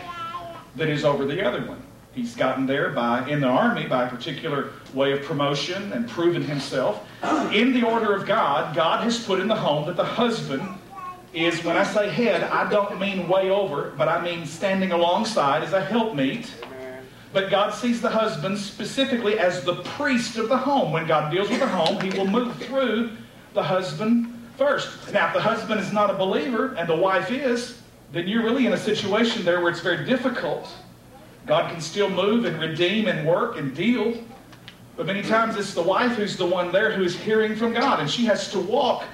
that 0.75 0.87
is 0.87 1.03
over 1.03 1.25
the 1.25 1.45
other 1.45 1.65
one. 1.65 1.81
He's 2.13 2.35
gotten 2.35 2.65
there 2.65 2.89
by 2.91 3.27
in 3.29 3.39
the 3.39 3.47
army 3.47 3.87
by 3.87 4.05
a 4.05 4.09
particular 4.09 4.71
way 4.93 5.13
of 5.13 5.23
promotion 5.23 5.93
and 5.93 6.07
proven 6.07 6.43
himself. 6.43 7.07
In 7.53 7.73
the 7.73 7.83
order 7.83 8.13
of 8.13 8.25
God, 8.25 8.75
God 8.75 9.03
has 9.03 9.23
put 9.23 9.39
in 9.39 9.47
the 9.47 9.55
home 9.55 9.87
that 9.87 9.95
the 9.95 10.03
husband 10.03 10.77
is, 11.33 11.63
when 11.63 11.77
I 11.77 11.83
say 11.83 12.09
head, 12.09 12.43
I 12.43 12.69
don't 12.69 12.99
mean 12.99 13.27
way 13.27 13.49
over, 13.49 13.93
but 13.97 14.07
I 14.07 14.21
mean 14.21 14.45
standing 14.45 14.91
alongside 14.91 15.63
as 15.63 15.73
a 15.73 15.83
helpmeet. 15.83 16.51
But 17.33 17.49
God 17.49 17.73
sees 17.73 18.01
the 18.01 18.09
husband 18.09 18.57
specifically 18.57 19.39
as 19.39 19.63
the 19.63 19.75
priest 19.83 20.37
of 20.37 20.49
the 20.49 20.57
home. 20.57 20.91
When 20.91 21.07
God 21.07 21.31
deals 21.31 21.49
with 21.49 21.59
the 21.59 21.67
home, 21.67 22.01
he 22.01 22.09
will 22.17 22.27
move 22.27 22.55
through 22.57 23.11
the 23.53 23.63
husband 23.63 24.33
first. 24.57 25.13
Now, 25.13 25.27
if 25.27 25.33
the 25.33 25.41
husband 25.41 25.79
is 25.79 25.93
not 25.93 26.09
a 26.09 26.13
believer 26.13 26.75
and 26.75 26.89
the 26.89 26.95
wife 26.95 27.31
is, 27.31 27.81
then 28.11 28.27
you're 28.27 28.43
really 28.43 28.65
in 28.65 28.73
a 28.73 28.77
situation 28.77 29.45
there 29.45 29.61
where 29.61 29.71
it's 29.71 29.79
very 29.79 30.05
difficult 30.05 30.69
God 31.45 31.71
can 31.71 31.81
still 31.81 32.09
move 32.09 32.45
and 32.45 32.59
redeem 32.59 33.07
and 33.07 33.27
work 33.27 33.57
and 33.57 33.75
deal. 33.75 34.23
But 34.95 35.05
many 35.05 35.23
times 35.23 35.55
it's 35.55 35.73
the 35.73 35.81
wife 35.81 36.13
who's 36.13 36.37
the 36.37 36.45
one 36.45 36.71
there 36.71 36.91
who's 36.91 37.15
hearing 37.15 37.55
from 37.55 37.73
God. 37.73 37.99
And 37.99 38.09
she 38.09 38.25
has 38.25 38.51
to 38.51 38.59
walk 38.59 39.05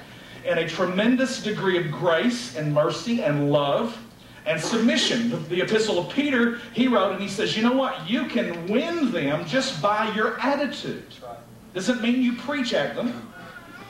in 0.44 0.58
a 0.58 0.68
tremendous 0.68 1.42
degree 1.42 1.78
of 1.78 1.90
grace 1.90 2.56
and 2.56 2.72
mercy 2.72 3.22
and 3.22 3.50
love 3.50 3.96
and 4.46 4.60
submission. 4.60 5.30
The, 5.30 5.36
the, 5.36 5.62
epistle 5.62 5.98
of 5.98 6.12
Peter, 6.12 6.58
he 6.72 6.88
wrote 6.88 7.12
and 7.12 7.20
he 7.20 7.28
says, 7.28 7.56
You 7.56 7.62
know 7.62 7.74
what? 7.74 8.08
You 8.08 8.26
can 8.26 8.66
win 8.66 9.12
them 9.12 9.46
just 9.46 9.82
by 9.82 10.12
your 10.14 10.40
attitude. 10.40 11.04
Doesn't 11.74 12.00
mean 12.00 12.22
you 12.22 12.34
preach 12.36 12.72
at 12.72 12.96
them. 12.96 13.30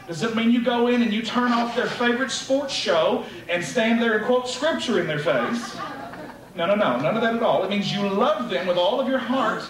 Doesn't 0.09 0.35
mean 0.35 0.51
you 0.51 0.65
go 0.65 0.89
in 0.89 1.03
and 1.03 1.13
you 1.13 1.23
turn 1.23 1.53
off 1.53 1.77
their 1.77 1.87
favorite 1.87 2.31
sports 2.31 2.73
show 2.73 3.25
and 3.49 3.63
stand 3.63 4.01
there 4.01 4.17
and 4.17 4.27
quote 4.27 4.49
scripture 4.49 5.01
in 5.01 5.07
their 5.07 5.19
face. 5.19 5.77
No, 6.57 6.67
no, 6.67 6.75
no. 6.75 6.99
None 6.99 7.15
of 7.15 7.23
that 7.23 7.37
at 7.37 7.43
all. 7.43 7.63
It 7.63 7.71
means 7.71 7.93
you 7.93 8.09
love 8.09 8.51
them 8.51 8.67
with 8.67 8.79
all 8.79 9.01
of 9.01 9.07
your 9.07 9.19
heart. 9.19 9.63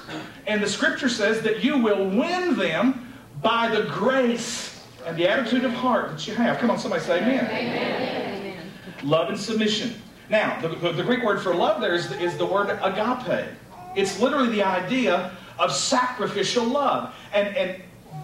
And 0.47 0.62
the 0.62 0.68
scripture 0.68 1.08
says 1.08 1.42
that 1.42 1.62
you 1.62 1.76
will 1.76 2.08
win 2.08 2.56
them 2.56 3.14
by 3.42 3.68
the 3.68 3.82
grace 3.90 4.77
and 5.09 5.17
the 5.17 5.27
attitude 5.27 5.65
of 5.65 5.73
heart 5.73 6.11
that 6.11 6.29
you 6.29 6.35
have. 6.35 6.59
Come 6.59 6.71
on, 6.71 6.79
somebody 6.79 7.03
say 7.03 7.23
amen. 7.23 7.47
amen. 7.47 8.71
Love 9.03 9.31
and 9.31 9.38
submission. 9.38 9.95
Now, 10.29 10.61
the, 10.61 10.69
the, 10.69 10.93
the, 10.93 11.03
Greek 11.03 11.25
word 11.25 11.41
for 11.41 11.55
love 11.55 11.81
there 11.81 11.95
is, 11.95 12.12
is 12.12 12.37
the 12.37 12.45
word 12.45 12.79
agape. 12.83 13.49
It's 13.97 14.21
literally 14.21 14.50
the 14.50 14.62
idea 14.62 15.33
of 15.59 15.73
sacrificial 15.73 16.65
love. 16.65 17.15
And, 17.33 17.57
and 17.57 17.83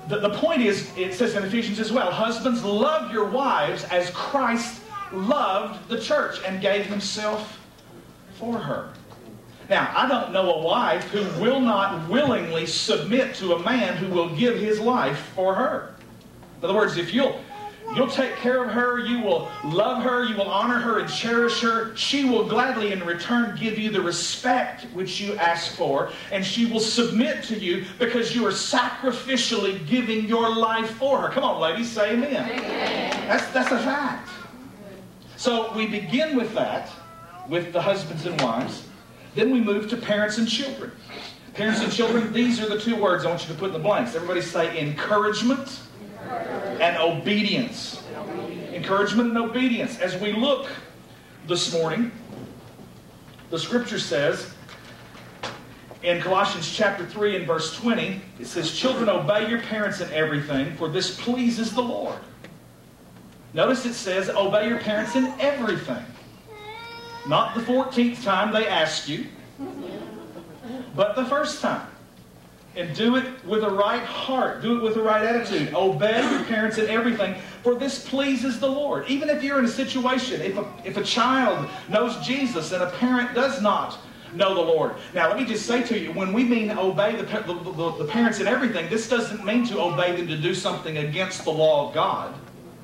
the, 0.08 0.18
the 0.18 0.34
point 0.34 0.60
is, 0.60 0.92
it 0.98 1.14
says 1.14 1.34
in 1.34 1.42
Ephesians 1.42 1.80
as 1.80 1.90
well, 1.90 2.10
husbands, 2.10 2.62
love 2.62 3.10
your 3.10 3.24
wives 3.24 3.84
as 3.84 4.10
Christ 4.10 4.82
loved 5.10 5.88
the 5.88 5.98
church 5.98 6.36
and 6.46 6.60
gave 6.60 6.84
himself 6.84 7.58
for 8.34 8.58
her. 8.58 8.92
Now, 9.70 9.90
I 9.96 10.06
don't 10.06 10.32
know 10.32 10.56
a 10.56 10.62
wife 10.62 11.04
who 11.04 11.42
will 11.42 11.60
not 11.60 12.10
willingly 12.10 12.66
submit 12.66 13.34
to 13.36 13.54
a 13.54 13.62
man 13.62 13.96
who 13.96 14.08
will 14.08 14.28
give 14.36 14.58
his 14.58 14.78
life 14.78 15.30
for 15.34 15.54
her. 15.54 15.93
In 16.64 16.70
other 16.70 16.78
words, 16.78 16.96
if 16.96 17.12
you'll 17.12 17.38
You'll 17.94 18.08
take 18.08 18.34
care 18.36 18.64
of 18.64 18.70
her. 18.70 18.98
You 18.98 19.20
will 19.20 19.50
love 19.62 20.02
her. 20.02 20.24
You 20.24 20.36
will 20.36 20.48
honor 20.48 20.78
her 20.78 21.00
and 21.00 21.08
cherish 21.08 21.60
her. 21.60 21.94
She 21.94 22.24
will 22.24 22.48
gladly, 22.48 22.92
in 22.92 23.04
return, 23.04 23.56
give 23.60 23.78
you 23.78 23.90
the 23.90 24.00
respect 24.00 24.84
which 24.94 25.20
you 25.20 25.34
ask 25.34 25.76
for. 25.76 26.10
And 26.32 26.44
she 26.44 26.64
will 26.64 26.80
submit 26.80 27.44
to 27.44 27.58
you 27.58 27.84
because 27.98 28.34
you 28.34 28.44
are 28.46 28.52
sacrificially 28.52 29.86
giving 29.86 30.24
your 30.24 30.48
life 30.48 30.92
for 30.92 31.20
her. 31.20 31.28
Come 31.28 31.44
on, 31.44 31.60
ladies, 31.60 31.92
say 31.92 32.14
amen. 32.14 32.50
amen. 32.50 33.28
That's, 33.28 33.46
that's 33.48 33.70
a 33.70 33.78
fact. 33.78 34.30
So 35.36 35.72
we 35.76 35.86
begin 35.86 36.36
with 36.36 36.54
that 36.54 36.90
with 37.48 37.72
the 37.72 37.82
husbands 37.82 38.24
and 38.24 38.40
wives. 38.40 38.88
Then 39.34 39.50
we 39.50 39.60
move 39.60 39.90
to 39.90 39.96
parents 39.98 40.38
and 40.38 40.48
children. 40.48 40.90
Parents 41.52 41.80
and 41.80 41.92
children, 41.92 42.32
these 42.32 42.60
are 42.60 42.68
the 42.68 42.80
two 42.80 42.96
words 42.96 43.26
I 43.26 43.28
want 43.28 43.46
you 43.46 43.54
to 43.54 43.60
put 43.60 43.66
in 43.66 43.74
the 43.74 43.78
blanks. 43.78 44.16
Everybody 44.16 44.40
say 44.40 44.80
encouragement 44.80 45.80
and 46.80 46.96
obedience. 46.98 48.02
Encouragement 48.72 49.30
and 49.30 49.38
obedience. 49.38 49.98
As 49.98 50.16
we 50.16 50.32
look 50.32 50.68
this 51.46 51.72
morning, 51.72 52.10
the 53.50 53.58
scripture 53.58 53.98
says 53.98 54.52
in 56.02 56.20
Colossians 56.20 56.70
chapter 56.70 57.06
3 57.06 57.36
and 57.36 57.46
verse 57.46 57.74
20, 57.76 58.20
it 58.38 58.46
says, 58.46 58.76
Children, 58.76 59.08
obey 59.08 59.48
your 59.48 59.60
parents 59.60 60.00
in 60.00 60.12
everything, 60.12 60.76
for 60.76 60.88
this 60.88 61.18
pleases 61.20 61.72
the 61.72 61.82
Lord. 61.82 62.18
Notice 63.54 63.86
it 63.86 63.94
says, 63.94 64.28
Obey 64.28 64.68
your 64.68 64.78
parents 64.78 65.16
in 65.16 65.32
everything. 65.40 66.04
Not 67.26 67.54
the 67.54 67.62
14th 67.62 68.22
time 68.22 68.52
they 68.52 68.66
ask 68.66 69.08
you, 69.08 69.26
but 70.94 71.16
the 71.16 71.24
first 71.24 71.62
time. 71.62 71.86
And 72.76 72.94
do 72.96 73.14
it 73.16 73.44
with 73.44 73.62
a 73.62 73.70
right 73.70 74.02
heart. 74.02 74.60
Do 74.60 74.78
it 74.78 74.82
with 74.82 74.94
the 74.94 75.02
right 75.02 75.24
attitude. 75.24 75.72
Obey 75.74 76.28
your 76.28 76.42
parents 76.44 76.78
in 76.78 76.88
everything, 76.88 77.36
for 77.62 77.76
this 77.76 78.08
pleases 78.08 78.58
the 78.58 78.68
Lord. 78.68 79.08
Even 79.08 79.28
if 79.28 79.44
you're 79.44 79.60
in 79.60 79.64
a 79.64 79.68
situation, 79.68 80.40
if 80.40 80.56
a, 80.56 80.72
if 80.84 80.96
a 80.96 81.04
child 81.04 81.68
knows 81.88 82.16
Jesus 82.26 82.72
and 82.72 82.82
a 82.82 82.90
parent 82.90 83.32
does 83.32 83.62
not 83.62 83.98
know 84.34 84.54
the 84.54 84.60
Lord. 84.60 84.96
Now, 85.14 85.28
let 85.28 85.38
me 85.38 85.44
just 85.44 85.66
say 85.66 85.82
to 85.84 85.98
you, 85.98 86.12
when 86.12 86.32
we 86.32 86.42
mean 86.42 86.70
obey 86.72 87.14
the, 87.14 87.22
the, 87.22 87.54
the, 87.54 88.04
the 88.04 88.04
parents 88.06 88.40
in 88.40 88.48
everything, 88.48 88.90
this 88.90 89.08
doesn't 89.08 89.44
mean 89.44 89.64
to 89.68 89.80
obey 89.80 90.16
them 90.16 90.26
to 90.26 90.36
do 90.36 90.54
something 90.54 90.98
against 90.98 91.44
the 91.44 91.52
law 91.52 91.88
of 91.88 91.94
God. 91.94 92.34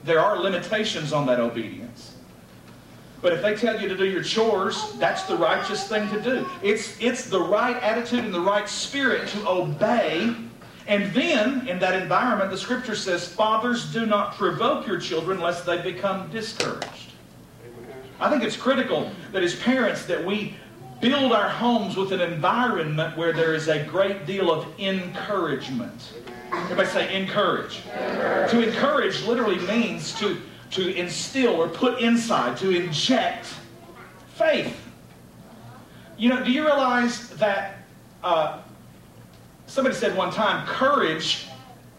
There 0.04 0.20
are 0.20 0.38
limitations 0.38 1.12
on 1.12 1.26
that 1.26 1.40
obedience. 1.40 2.09
But 3.22 3.34
if 3.34 3.42
they 3.42 3.54
tell 3.54 3.80
you 3.80 3.88
to 3.88 3.96
do 3.96 4.06
your 4.06 4.22
chores, 4.22 4.92
that's 4.94 5.24
the 5.24 5.36
righteous 5.36 5.86
thing 5.86 6.08
to 6.10 6.20
do. 6.20 6.48
It's, 6.62 6.98
it's 7.00 7.28
the 7.28 7.40
right 7.40 7.76
attitude 7.82 8.24
and 8.24 8.32
the 8.32 8.40
right 8.40 8.68
spirit 8.68 9.28
to 9.28 9.48
obey. 9.48 10.34
And 10.86 11.12
then, 11.12 11.68
in 11.68 11.78
that 11.80 12.00
environment, 12.00 12.50
the 12.50 12.56
scripture 12.56 12.96
says, 12.96 13.28
Fathers, 13.28 13.92
do 13.92 14.06
not 14.06 14.34
provoke 14.36 14.86
your 14.86 14.98
children 14.98 15.40
lest 15.40 15.66
they 15.66 15.80
become 15.82 16.30
discouraged. 16.30 17.12
I 18.18 18.30
think 18.30 18.42
it's 18.42 18.56
critical 18.56 19.10
that 19.32 19.42
as 19.42 19.54
parents 19.54 20.04
that 20.06 20.24
we 20.24 20.54
build 21.00 21.32
our 21.32 21.48
homes 21.48 21.96
with 21.96 22.12
an 22.12 22.20
environment 22.20 23.16
where 23.16 23.32
there 23.32 23.54
is 23.54 23.68
a 23.68 23.84
great 23.84 24.26
deal 24.26 24.50
of 24.50 24.66
encouragement. 24.78 26.12
Everybody 26.52 26.88
say 26.88 27.20
encourage. 27.20 27.82
encourage. 27.86 28.50
To 28.50 28.68
encourage 28.68 29.22
literally 29.24 29.58
means 29.66 30.18
to 30.18 30.40
to 30.70 30.94
instill 30.94 31.54
or 31.54 31.68
put 31.68 32.00
inside, 32.00 32.56
to 32.58 32.70
inject 32.70 33.46
faith. 34.34 34.76
You 36.16 36.28
know, 36.28 36.44
do 36.44 36.52
you 36.52 36.64
realize 36.64 37.30
that 37.30 37.78
uh, 38.22 38.60
somebody 39.66 39.94
said 39.94 40.16
one 40.16 40.32
time, 40.32 40.66
courage 40.66 41.46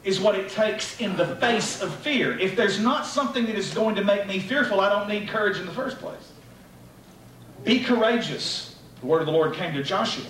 is 0.03 0.19
what 0.19 0.35
it 0.35 0.49
takes 0.49 0.99
in 0.99 1.15
the 1.15 1.35
face 1.37 1.81
of 1.81 1.93
fear. 1.95 2.37
If 2.39 2.55
there's 2.55 2.79
not 2.79 3.05
something 3.05 3.45
that 3.45 3.55
is 3.55 3.73
going 3.73 3.95
to 3.95 4.03
make 4.03 4.27
me 4.27 4.39
fearful, 4.39 4.79
I 4.79 4.89
don't 4.89 5.07
need 5.07 5.27
courage 5.29 5.57
in 5.57 5.65
the 5.65 5.71
first 5.71 5.99
place. 5.99 6.31
Be 7.63 7.83
courageous. 7.83 8.75
The 8.99 9.05
word 9.05 9.21
of 9.21 9.27
the 9.27 9.31
Lord 9.31 9.53
came 9.53 9.73
to 9.73 9.83
Joshua. 9.83 10.25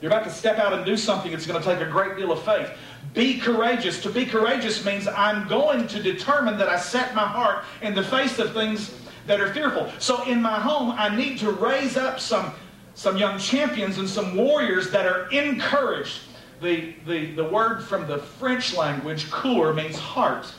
You're 0.00 0.12
about 0.12 0.24
to 0.24 0.30
step 0.30 0.58
out 0.58 0.74
and 0.74 0.84
do 0.84 0.96
something 0.96 1.30
that's 1.30 1.46
going 1.46 1.62
to 1.62 1.66
take 1.66 1.80
a 1.80 1.90
great 1.90 2.16
deal 2.16 2.30
of 2.30 2.42
faith. 2.42 2.68
Be 3.12 3.38
courageous. 3.38 4.02
To 4.02 4.10
be 4.10 4.26
courageous 4.26 4.84
means 4.84 5.06
I'm 5.06 5.46
going 5.46 5.86
to 5.88 6.02
determine 6.02 6.56
that 6.58 6.68
I 6.68 6.78
set 6.78 7.14
my 7.14 7.26
heart 7.26 7.64
in 7.82 7.94
the 7.94 8.02
face 8.02 8.38
of 8.38 8.52
things 8.52 8.94
that 9.26 9.40
are 9.40 9.52
fearful. 9.52 9.90
So 9.98 10.22
in 10.24 10.42
my 10.42 10.58
home, 10.58 10.94
I 10.96 11.14
need 11.14 11.38
to 11.38 11.50
raise 11.50 11.96
up 11.96 12.18
some, 12.18 12.52
some 12.94 13.16
young 13.16 13.38
champions 13.38 13.98
and 13.98 14.08
some 14.08 14.36
warriors 14.36 14.90
that 14.90 15.06
are 15.06 15.28
encouraged. 15.30 16.20
The, 16.60 16.94
the, 17.06 17.32
the 17.32 17.44
word 17.44 17.84
from 17.84 18.06
the 18.06 18.18
French 18.18 18.74
language, 18.74 19.30
cour, 19.30 19.72
means 19.74 19.98
heart. 19.98 20.52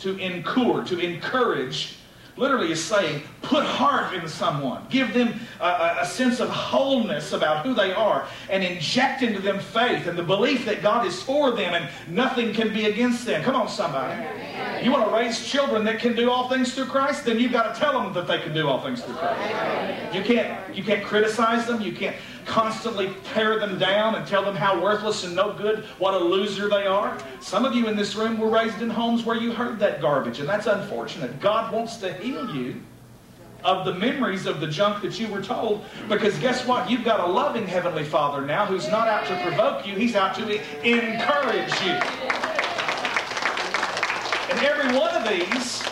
To 0.00 0.16
encour, 0.16 0.86
to 0.86 0.98
encourage 0.98 1.96
literally 2.36 2.72
is 2.72 2.84
saying, 2.84 3.22
put 3.42 3.64
heart 3.64 4.14
in 4.14 4.28
someone. 4.28 4.84
Give 4.90 5.12
them 5.14 5.40
a, 5.60 5.98
a, 6.00 6.06
sense 6.06 6.40
of 6.40 6.48
wholeness 6.48 7.32
about 7.32 7.64
who 7.64 7.74
they 7.74 7.92
are 7.92 8.26
and 8.50 8.64
inject 8.64 9.22
into 9.22 9.40
them 9.40 9.60
faith 9.60 10.06
and 10.06 10.18
the 10.18 10.22
belief 10.22 10.64
that 10.64 10.82
God 10.82 11.06
is 11.06 11.22
for 11.22 11.52
them 11.52 11.74
and 11.74 11.88
nothing 12.08 12.52
can 12.52 12.72
be 12.72 12.86
against 12.86 13.24
them. 13.26 13.42
Come 13.42 13.54
on, 13.54 13.68
somebody. 13.68 14.24
You 14.84 14.90
want 14.90 15.08
to 15.08 15.14
raise 15.14 15.46
children 15.46 15.84
that 15.84 15.98
can 15.98 16.16
do 16.16 16.30
all 16.30 16.48
things 16.48 16.74
through 16.74 16.86
Christ? 16.86 17.24
Then 17.24 17.38
you've 17.38 17.52
got 17.52 17.74
to 17.74 17.80
tell 17.80 17.92
them 17.92 18.12
that 18.14 18.26
they 18.26 18.38
can 18.38 18.52
do 18.52 18.68
all 18.68 18.80
things 18.80 19.02
through 19.02 19.14
Christ. 19.14 20.14
You 20.14 20.22
can't, 20.22 20.76
you 20.76 20.82
can't 20.82 21.04
criticize 21.04 21.66
them. 21.66 21.80
You 21.80 21.92
can't 21.92 22.16
constantly 22.46 23.12
tear 23.32 23.58
them 23.58 23.78
down 23.78 24.14
and 24.14 24.26
tell 24.26 24.44
them 24.44 24.56
how 24.56 24.80
worthless 24.80 25.24
and 25.24 25.34
no 25.34 25.52
good, 25.52 25.84
what 25.98 26.14
a 26.14 26.18
loser 26.18 26.68
they 26.68 26.86
are. 26.86 27.18
Some 27.40 27.64
of 27.64 27.74
you 27.74 27.88
in 27.88 27.96
this 27.96 28.14
room 28.14 28.38
were 28.38 28.48
raised 28.48 28.82
in 28.82 28.90
homes 28.90 29.24
where 29.24 29.36
you 29.36 29.52
heard 29.52 29.78
that 29.80 30.00
garbage, 30.00 30.40
and 30.40 30.48
that's 30.48 30.66
unfortunate. 30.66 31.40
God 31.40 31.72
wants 31.72 31.96
to 31.98 32.12
heal 32.14 32.54
you 32.54 32.80
of 33.64 33.86
the 33.86 33.94
memories 33.94 34.46
of 34.46 34.60
the 34.60 34.66
junk 34.66 35.02
that 35.02 35.18
you 35.18 35.26
were 35.28 35.42
told. 35.42 35.84
Because 36.08 36.38
guess 36.38 36.66
what? 36.66 36.90
You've 36.90 37.04
got 37.04 37.20
a 37.20 37.26
loving 37.26 37.66
Heavenly 37.66 38.04
Father 38.04 38.44
now 38.44 38.66
who's 38.66 38.88
not 38.88 39.08
out 39.08 39.26
to 39.26 39.42
provoke 39.42 39.86
you, 39.86 39.94
He's 39.94 40.14
out 40.14 40.34
to 40.36 40.42
encourage 40.86 41.80
you. 41.82 41.92
And 44.50 44.62
every 44.62 44.96
one 44.96 45.10
of 45.16 45.28
these, 45.28 45.82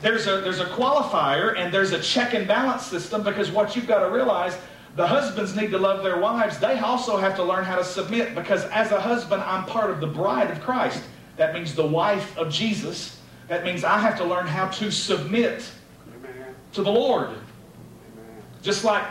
there's 0.00 0.28
a, 0.28 0.40
there's 0.40 0.60
a 0.60 0.66
qualifier 0.66 1.58
and 1.58 1.74
there's 1.74 1.90
a 1.90 2.00
check 2.00 2.34
and 2.34 2.46
balance 2.46 2.86
system 2.86 3.24
because 3.24 3.50
what 3.50 3.74
you've 3.74 3.88
got 3.88 3.98
to 3.98 4.10
realize 4.10 4.56
the 4.98 5.06
husbands 5.06 5.54
need 5.54 5.70
to 5.70 5.78
love 5.78 6.02
their 6.02 6.18
wives. 6.18 6.58
They 6.58 6.76
also 6.80 7.18
have 7.18 7.36
to 7.36 7.44
learn 7.44 7.64
how 7.64 7.76
to 7.76 7.84
submit 7.84 8.34
because 8.34 8.64
as 8.64 8.90
a 8.90 9.00
husband, 9.00 9.40
I'm 9.44 9.64
part 9.64 9.92
of 9.92 10.00
the 10.00 10.08
bride 10.08 10.50
of 10.50 10.60
Christ. 10.60 11.04
That 11.36 11.54
means 11.54 11.72
the 11.72 11.86
wife 11.86 12.36
of 12.36 12.50
Jesus. 12.50 13.20
That 13.46 13.62
means 13.62 13.84
I 13.84 14.00
have 14.00 14.18
to 14.18 14.24
learn 14.24 14.48
how 14.48 14.66
to 14.66 14.90
submit 14.90 15.70
Amen. 16.08 16.52
to 16.72 16.82
the 16.82 16.90
Lord. 16.90 17.28
Amen. 17.28 18.42
Just 18.60 18.82
like 18.82 19.04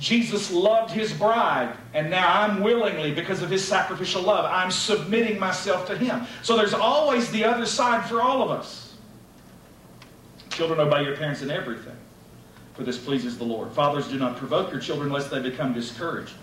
Jesus 0.00 0.50
loved 0.50 0.90
his 0.90 1.12
bride, 1.12 1.72
and 1.94 2.10
now 2.10 2.42
I'm 2.42 2.60
willingly, 2.60 3.12
because 3.12 3.40
of 3.40 3.48
his 3.48 3.64
sacrificial 3.64 4.22
love, 4.22 4.44
I'm 4.44 4.72
submitting 4.72 5.38
myself 5.38 5.86
to 5.86 5.96
him. 5.96 6.26
So 6.42 6.56
there's 6.56 6.74
always 6.74 7.30
the 7.30 7.44
other 7.44 7.64
side 7.64 8.08
for 8.08 8.20
all 8.20 8.42
of 8.42 8.50
us. 8.50 8.96
Children, 10.50 10.80
obey 10.80 11.04
your 11.04 11.16
parents 11.16 11.42
in 11.42 11.50
everything 11.52 11.97
for 12.78 12.84
this 12.84 12.96
pleases 12.96 13.36
the 13.36 13.44
Lord. 13.44 13.72
Fathers, 13.72 14.06
do 14.06 14.20
not 14.20 14.36
provoke 14.36 14.70
your 14.70 14.78
children 14.78 15.10
lest 15.10 15.32
they 15.32 15.42
become 15.42 15.74
discouraged. 15.74 16.34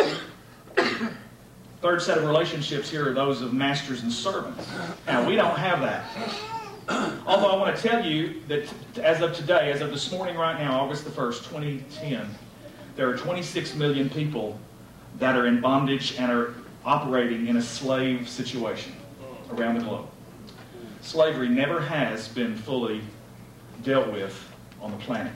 Third 1.80 2.02
set 2.02 2.18
of 2.18 2.24
relationships 2.24 2.90
here 2.90 3.08
are 3.08 3.14
those 3.14 3.40
of 3.40 3.52
masters 3.52 4.02
and 4.02 4.12
servants. 4.12 4.68
Now, 5.06 5.24
we 5.24 5.36
don't 5.36 5.56
have 5.56 5.80
that. 5.82 6.04
Although 7.24 7.52
I 7.52 7.56
want 7.56 7.76
to 7.76 7.80
tell 7.80 8.04
you 8.04 8.42
that 8.48 8.68
as 9.00 9.22
of 9.22 9.32
today, 9.32 9.70
as 9.70 9.80
of 9.80 9.90
this 9.92 10.10
morning 10.10 10.36
right 10.36 10.58
now, 10.58 10.80
August 10.80 11.04
the 11.04 11.10
1st, 11.10 11.44
2010, 11.50 12.30
there 12.96 13.08
are 13.08 13.16
26 13.16 13.76
million 13.76 14.10
people 14.10 14.58
that 15.20 15.36
are 15.36 15.46
in 15.46 15.60
bondage 15.60 16.16
and 16.18 16.32
are 16.32 16.54
operating 16.84 17.46
in 17.46 17.58
a 17.58 17.62
slave 17.62 18.28
situation 18.28 18.92
around 19.52 19.76
the 19.78 19.84
globe. 19.84 20.08
Slavery 21.02 21.48
never 21.48 21.80
has 21.80 22.26
been 22.26 22.56
fully 22.56 23.02
dealt 23.84 24.10
with 24.10 24.36
on 24.80 24.90
the 24.90 24.98
planet. 24.98 25.32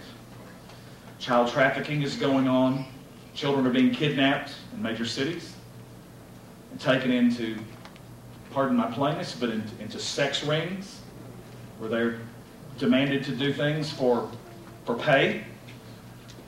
Child 1.20 1.52
trafficking 1.52 2.00
is 2.00 2.16
going 2.16 2.48
on. 2.48 2.86
Children 3.34 3.66
are 3.66 3.70
being 3.70 3.92
kidnapped 3.92 4.54
in 4.72 4.82
major 4.82 5.04
cities 5.04 5.54
and 6.70 6.80
taken 6.80 7.10
into, 7.10 7.58
pardon 8.52 8.76
my 8.76 8.90
plainness, 8.90 9.36
but 9.38 9.50
into, 9.50 9.82
into 9.82 9.98
sex 9.98 10.42
rings 10.44 11.02
where 11.78 11.90
they're 11.90 12.20
demanded 12.78 13.22
to 13.24 13.32
do 13.36 13.52
things 13.52 13.92
for, 13.92 14.30
for 14.86 14.94
pay 14.96 15.44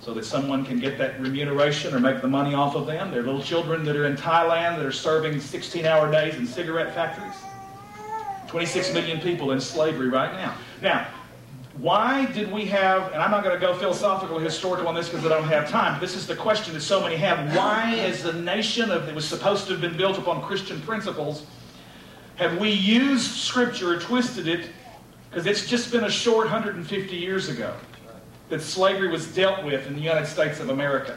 so 0.01 0.15
that 0.15 0.25
someone 0.25 0.65
can 0.65 0.81
get 0.81 0.97
that 0.97 1.21
remuneration 1.21 1.95
or 1.95 2.01
make 2.01 2.23
the 2.23 2.29
money 2.29 2.55
off 2.55 2.75
of 2.75 2.87
them. 2.87 3.11
There 3.11 3.21
are 3.21 3.25
little 3.25 3.43
children 3.43 3.85
that 3.85 3.95
are 3.95 4.07
in 4.07 4.17
Thailand 4.17 4.79
that 4.79 4.87
are 4.87 4.91
serving 4.91 5.39
16 5.39 5.85
hour 5.85 6.11
days 6.11 6.37
in 6.37 6.47
cigarette 6.47 6.95
factories. 6.95 7.37
26 8.49 8.95
million 8.95 9.21
people 9.21 9.53
in 9.53 9.61
slavery 9.61 10.09
right 10.09 10.33
now. 10.33 10.57
Now, 10.81 11.09
why 11.79 12.27
did 12.27 12.53
we 12.53 12.67
have, 12.67 13.13
and 13.13 13.23
I'm 13.23 13.31
not 13.31 13.43
going 13.43 13.59
to 13.59 13.61
go 13.61 13.75
philosophical 13.75 14.37
or 14.37 14.41
historical 14.41 14.87
on 14.89 14.95
this 14.95 15.09
because 15.09 15.25
I 15.25 15.31
don't 15.31 15.45
have 15.45 15.71
time, 15.71 15.95
but 15.95 16.01
this 16.01 16.15
is 16.15 16.27
the 16.27 16.37
question 16.37 16.75
that 16.75 16.83
so 16.83 17.01
many 17.01 17.17
have. 17.17 17.57
Why, 17.57 17.95
as 18.01 18.25
a 18.27 18.35
nation 18.35 18.91
of, 18.91 19.07
that 19.07 19.15
was 19.15 19.27
supposed 19.27 19.67
to 19.67 19.73
have 19.73 19.81
been 19.81 19.97
built 19.97 20.19
upon 20.19 20.43
Christian 20.43 20.81
principles, 20.83 21.47
have 22.37 22.59
we 22.59 22.71
used 22.71 23.31
Scripture 23.31 23.95
or 23.95 24.01
twisted 24.01 24.49
it? 24.49 24.69
Because 25.31 25.47
it's 25.47 25.67
just 25.67 25.91
been 25.91 26.05
a 26.05 26.11
short 26.11 26.45
150 26.47 27.17
years 27.17 27.49
ago 27.49 27.75
that 28.51 28.61
slavery 28.61 29.09
was 29.09 29.35
dealt 29.35 29.65
with 29.65 29.87
in 29.87 29.95
the 29.95 30.01
United 30.01 30.27
States 30.27 30.61
of 30.61 30.69
America. 30.69 31.17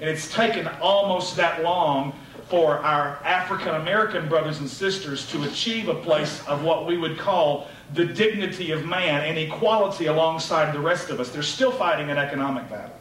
And 0.00 0.10
it's 0.10 0.30
taken 0.30 0.68
almost 0.82 1.34
that 1.36 1.62
long 1.62 2.12
for 2.48 2.78
our 2.78 3.18
African 3.24 3.74
American 3.76 4.28
brothers 4.28 4.58
and 4.58 4.68
sisters 4.68 5.26
to 5.30 5.44
achieve 5.44 5.88
a 5.88 5.94
place 5.94 6.46
of 6.46 6.62
what 6.62 6.86
we 6.86 6.98
would 6.98 7.18
call 7.18 7.68
the 7.92 8.04
dignity 8.04 8.70
of 8.70 8.86
man 8.86 9.22
and 9.22 9.38
equality 9.38 10.06
alongside 10.06 10.74
the 10.74 10.80
rest 10.80 11.10
of 11.10 11.20
us. 11.20 11.30
They're 11.30 11.42
still 11.42 11.70
fighting 11.70 12.10
an 12.10 12.18
economic 12.18 12.68
battle. 12.70 12.96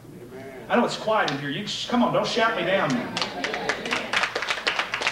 I 0.70 0.76
know 0.76 0.86
it's 0.86 0.98
quiet 0.98 1.32
in 1.32 1.40
here. 1.40 1.50
You 1.50 1.66
come 1.88 2.04
on, 2.04 2.14
don't 2.14 2.28
shout 2.28 2.58
me 2.58 2.66
down 2.66 2.90
now. 2.90 3.16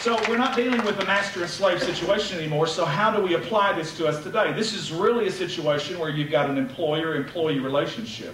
So 0.02 0.20
we're 0.28 0.38
not 0.38 0.56
dealing 0.56 0.84
with 0.84 1.00
a 1.00 1.06
master 1.06 1.42
and 1.42 1.50
slave 1.50 1.82
situation 1.82 2.40
anymore. 2.40 2.66
So 2.66 2.86
how 2.86 3.16
do 3.16 3.22
we 3.22 3.36
apply 3.36 3.74
this 3.74 3.96
to 3.98 4.08
us 4.08 4.24
today? 4.24 4.52
This 4.52 4.74
is 4.74 4.92
really 4.92 5.28
a 5.28 5.32
situation 5.32 6.00
where 6.00 6.10
you've 6.10 6.32
got 6.32 6.50
an 6.50 6.58
employer-employee 6.58 7.60
relationship. 7.60 8.34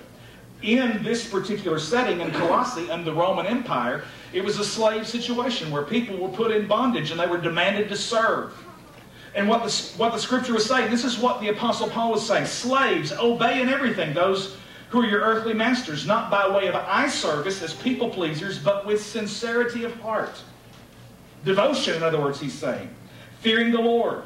In 0.62 1.04
this 1.04 1.30
particular 1.30 1.78
setting 1.78 2.21
in 2.21 2.32
Colossae 2.32 2.89
under 2.89 3.12
the 3.12 3.13
Roman 3.13 3.45
Empire, 3.45 4.06
it 4.32 4.43
was 4.43 4.60
a 4.60 4.63
slave 4.63 5.06
situation 5.06 5.69
where 5.69 5.84
people 5.84 6.17
were 6.17 6.30
put 6.30 6.52
in 6.52 6.67
bondage 6.67 7.12
and 7.12 7.19
they 7.19 7.28
were 7.28 7.38
demanded 7.38 7.89
to 7.89 7.97
serve. 7.97 8.54
And 9.38 9.47
what 9.47 9.63
the, 9.63 9.93
what 9.97 10.13
the 10.13 10.19
scripture 10.19 10.54
was 10.54 10.65
saying, 10.65 10.89
this 10.89 11.06
is 11.06 11.19
what 11.19 11.39
the 11.39 11.50
Apostle 11.50 11.88
Paul 11.88 12.12
was 12.12 12.26
saying. 12.26 12.47
Slaves, 12.47 13.12
obey 13.12 13.62
in 13.62 13.69
everything 13.69 14.15
those 14.15 14.58
who 14.89 15.02
are 15.02 15.06
your 15.06 15.21
earthly 15.21 15.54
masters, 15.54 16.08
not 16.08 16.32
by 16.32 16.50
way 16.50 16.65
of 16.65 16.73
eye 16.73 17.08
service 17.08 17.62
as 17.62 17.76
people 17.76 18.10
pleasers, 18.10 18.58
but 18.58 18.84
with 18.88 19.00
sincerity 19.00 19.84
of 19.84 19.93
heart. 20.00 20.41
Devotion, 21.45 21.93
in 21.93 22.02
other 22.02 22.19
words, 22.19 22.39
he's 22.39 22.52
saying. 22.52 22.89
Fearing 23.41 23.71
the 23.71 23.80
Lord. 23.80 24.23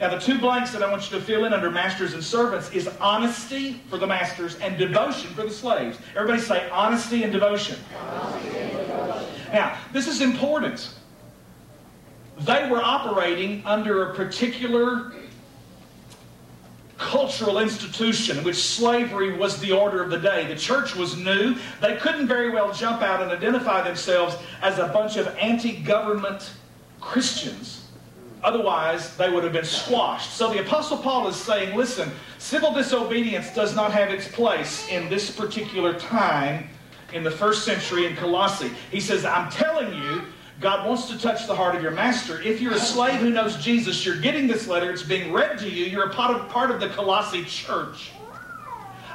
Now, 0.00 0.08
the 0.14 0.18
two 0.18 0.38
blanks 0.38 0.70
that 0.70 0.82
I 0.82 0.90
want 0.90 1.10
you 1.10 1.18
to 1.18 1.22
fill 1.22 1.44
in 1.44 1.52
under 1.52 1.70
masters 1.70 2.14
and 2.14 2.24
servants 2.24 2.70
is 2.70 2.88
honesty 3.02 3.82
for 3.90 3.98
the 3.98 4.06
masters 4.06 4.56
and 4.60 4.78
devotion 4.78 5.28
for 5.34 5.42
the 5.42 5.50
slaves. 5.50 5.98
Everybody 6.16 6.40
say 6.40 6.70
honesty 6.70 7.22
and 7.22 7.30
devotion. 7.30 7.76
Honesty 8.00 8.56
and 8.56 8.70
devotion. 8.70 9.52
Now, 9.52 9.76
this 9.92 10.08
is 10.08 10.22
important 10.22 10.94
they 12.40 12.68
were 12.68 12.82
operating 12.82 13.62
under 13.64 14.10
a 14.10 14.14
particular 14.14 15.12
cultural 16.98 17.58
institution 17.58 18.38
in 18.38 18.44
which 18.44 18.56
slavery 18.56 19.36
was 19.36 19.60
the 19.60 19.72
order 19.72 20.02
of 20.02 20.10
the 20.10 20.18
day. 20.18 20.46
The 20.46 20.56
church 20.56 20.96
was 20.96 21.16
new. 21.16 21.56
They 21.80 21.96
couldn't 21.96 22.26
very 22.26 22.50
well 22.50 22.72
jump 22.72 23.02
out 23.02 23.22
and 23.22 23.30
identify 23.30 23.82
themselves 23.82 24.36
as 24.62 24.78
a 24.78 24.88
bunch 24.88 25.16
of 25.16 25.28
anti 25.36 25.76
government 25.76 26.50
Christians. 27.00 27.86
Otherwise, 28.42 29.16
they 29.16 29.30
would 29.30 29.42
have 29.42 29.52
been 29.52 29.64
squashed. 29.64 30.32
So 30.34 30.52
the 30.52 30.60
Apostle 30.60 30.98
Paul 30.98 31.26
is 31.26 31.36
saying, 31.36 31.76
listen, 31.76 32.10
civil 32.38 32.72
disobedience 32.72 33.52
does 33.52 33.74
not 33.74 33.92
have 33.92 34.10
its 34.10 34.28
place 34.28 34.88
in 34.88 35.08
this 35.08 35.30
particular 35.30 35.98
time 35.98 36.68
in 37.12 37.24
the 37.24 37.30
first 37.30 37.64
century 37.64 38.06
in 38.06 38.14
Colossae. 38.16 38.70
He 38.90 39.00
says, 39.00 39.24
I'm 39.24 39.50
telling 39.50 39.92
you, 39.94 40.22
God 40.60 40.88
wants 40.88 41.08
to 41.08 41.18
touch 41.18 41.46
the 41.46 41.54
heart 41.54 41.76
of 41.76 41.82
your 41.82 41.92
master. 41.92 42.42
If 42.42 42.60
you're 42.60 42.74
a 42.74 42.80
slave 42.80 43.20
who 43.20 43.30
knows 43.30 43.56
Jesus, 43.56 44.04
you're 44.04 44.20
getting 44.20 44.48
this 44.48 44.66
letter, 44.66 44.90
it's 44.90 45.02
being 45.02 45.32
read 45.32 45.58
to 45.60 45.70
you, 45.70 45.84
you're 45.84 46.10
a 46.10 46.14
part 46.14 46.34
of, 46.34 46.48
part 46.48 46.70
of 46.70 46.80
the 46.80 46.88
Colossae 46.88 47.44
church. 47.44 48.10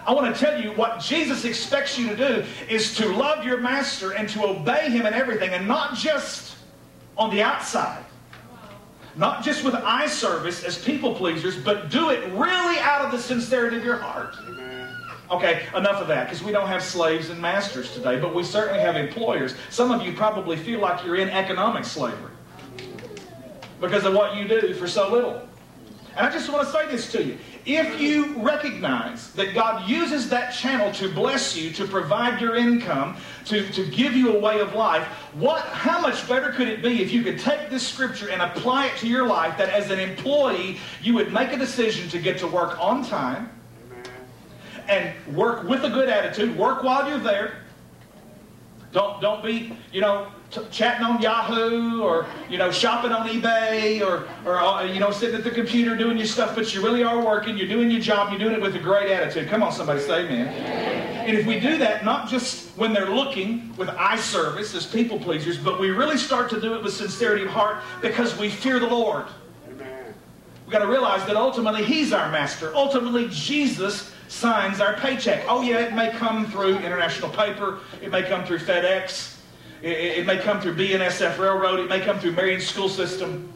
I 0.05 0.13
want 0.13 0.33
to 0.33 0.39
tell 0.39 0.61
you 0.61 0.71
what 0.71 0.99
Jesus 0.99 1.45
expects 1.45 1.97
you 1.97 2.09
to 2.09 2.15
do 2.15 2.45
is 2.69 2.95
to 2.95 3.07
love 3.07 3.45
your 3.45 3.59
master 3.59 4.11
and 4.11 4.27
to 4.29 4.43
obey 4.45 4.89
him 4.89 5.05
in 5.05 5.13
everything, 5.13 5.51
and 5.51 5.67
not 5.67 5.95
just 5.95 6.55
on 7.17 7.29
the 7.29 7.41
outside. 7.41 8.03
Not 9.15 9.43
just 9.43 9.63
with 9.63 9.75
eye 9.75 10.07
service 10.07 10.63
as 10.63 10.77
people 10.77 11.13
pleasers, 11.13 11.55
but 11.55 11.89
do 11.91 12.09
it 12.09 12.25
really 12.33 12.79
out 12.79 13.05
of 13.05 13.11
the 13.11 13.19
sincerity 13.19 13.77
of 13.77 13.83
your 13.83 13.97
heart. 13.97 14.35
Okay, 15.33 15.65
enough 15.75 15.99
of 15.99 16.07
that, 16.09 16.25
because 16.25 16.43
we 16.43 16.51
don't 16.51 16.67
have 16.67 16.83
slaves 16.83 17.31
and 17.31 17.41
masters 17.41 17.91
today, 17.91 18.19
but 18.19 18.35
we 18.35 18.43
certainly 18.43 18.79
have 18.79 18.95
employers. 18.95 19.55
Some 19.71 19.89
of 19.89 20.03
you 20.03 20.13
probably 20.13 20.55
feel 20.55 20.79
like 20.79 21.03
you're 21.03 21.15
in 21.15 21.29
economic 21.29 21.85
slavery 21.85 22.31
because 23.81 24.05
of 24.05 24.13
what 24.13 24.35
you 24.35 24.47
do 24.47 24.75
for 24.75 24.87
so 24.87 25.11
little. 25.11 25.41
And 26.15 26.27
I 26.27 26.29
just 26.29 26.51
want 26.51 26.67
to 26.67 26.71
say 26.71 26.85
this 26.85 27.11
to 27.13 27.23
you. 27.23 27.39
If 27.65 27.99
you 27.99 28.35
recognize 28.43 29.31
that 29.33 29.55
God 29.55 29.89
uses 29.89 30.29
that 30.29 30.51
channel 30.51 30.91
to 30.93 31.09
bless 31.09 31.57
you, 31.57 31.71
to 31.71 31.87
provide 31.87 32.39
your 32.39 32.55
income, 32.55 33.17
to, 33.45 33.67
to 33.71 33.87
give 33.87 34.13
you 34.13 34.37
a 34.37 34.39
way 34.39 34.59
of 34.59 34.75
life, 34.75 35.03
what, 35.33 35.63
how 35.63 35.99
much 35.99 36.27
better 36.27 36.51
could 36.51 36.67
it 36.67 36.83
be 36.83 37.01
if 37.01 37.11
you 37.11 37.23
could 37.23 37.39
take 37.39 37.71
this 37.71 37.87
scripture 37.87 38.29
and 38.29 38.39
apply 38.39 38.87
it 38.87 38.97
to 38.97 39.07
your 39.07 39.25
life 39.25 39.57
that 39.57 39.69
as 39.69 39.89
an 39.89 39.99
employee, 39.99 40.77
you 41.01 41.15
would 41.15 41.33
make 41.33 41.51
a 41.51 41.57
decision 41.57 42.07
to 42.09 42.19
get 42.19 42.37
to 42.37 42.47
work 42.47 42.79
on 42.79 43.03
time, 43.03 43.49
and 44.87 45.35
work 45.35 45.63
with 45.63 45.83
a 45.83 45.89
good 45.89 46.09
attitude. 46.09 46.57
Work 46.57 46.83
while 46.83 47.07
you're 47.09 47.19
there. 47.19 47.63
Don't, 48.91 49.19
don't 49.21 49.43
be, 49.43 49.75
you 49.91 50.01
know, 50.01 50.27
t- 50.51 50.61
chatting 50.69 51.03
on 51.03 51.19
Yahoo 51.19 52.03
or, 52.03 52.27
you 52.47 52.59
know, 52.59 52.69
shopping 52.69 53.11
on 53.11 53.27
eBay 53.27 54.05
or, 54.05 54.27
or, 54.45 54.59
uh, 54.59 54.83
you 54.83 54.99
know, 54.99 55.09
sitting 55.09 55.35
at 55.35 55.43
the 55.43 55.49
computer 55.49 55.97
doing 55.97 56.15
your 56.15 56.27
stuff, 56.27 56.55
but 56.55 56.73
you 56.75 56.83
really 56.83 57.03
are 57.03 57.25
working. 57.25 57.57
You're 57.57 57.67
doing 57.67 57.89
your 57.89 58.01
job. 58.01 58.29
You're 58.29 58.39
doing 58.39 58.53
it 58.53 58.61
with 58.61 58.75
a 58.75 58.79
great 58.79 59.09
attitude. 59.09 59.49
Come 59.49 59.63
on, 59.63 59.71
somebody 59.71 59.99
say 59.99 60.25
amen. 60.25 60.47
And 61.25 61.35
if 61.35 61.47
we 61.47 61.59
do 61.59 61.77
that, 61.79 62.05
not 62.05 62.29
just 62.29 62.77
when 62.77 62.93
they're 62.93 63.09
looking 63.09 63.75
with 63.77 63.89
eye 63.89 64.17
service 64.17 64.75
as 64.75 64.85
people 64.85 65.17
pleasers, 65.17 65.57
but 65.57 65.79
we 65.79 65.89
really 65.89 66.17
start 66.17 66.49
to 66.51 66.61
do 66.61 66.75
it 66.75 66.83
with 66.83 66.93
sincerity 66.93 67.45
of 67.45 67.49
heart 67.49 67.77
because 68.01 68.37
we 68.37 68.49
fear 68.49 68.79
the 68.79 68.87
Lord. 68.87 69.25
We've 69.69 70.71
got 70.71 70.79
to 70.79 70.87
realize 70.87 71.25
that 71.25 71.35
ultimately 71.35 71.83
He's 71.83 72.13
our 72.13 72.31
master. 72.31 72.75
Ultimately, 72.75 73.27
Jesus 73.31 74.12
signs 74.33 74.81
our 74.81 74.95
paycheck. 74.95 75.45
Oh, 75.47 75.61
yeah, 75.61 75.79
it 75.79 75.93
may 75.93 76.09
come 76.11 76.45
through 76.47 76.77
international 76.79 77.29
paper, 77.29 77.79
it 78.01 78.11
may 78.11 78.23
come 78.23 78.43
through 78.45 78.59
FedEx, 78.59 79.37
it, 79.81 80.19
it 80.19 80.25
may 80.25 80.37
come 80.37 80.59
through 80.59 80.75
BNSF 80.75 81.37
Railroad, 81.37 81.79
it 81.79 81.89
may 81.89 81.99
come 81.99 82.19
through 82.19 82.31
Marion 82.31 82.59
School 82.59 82.89
System. 82.89 83.51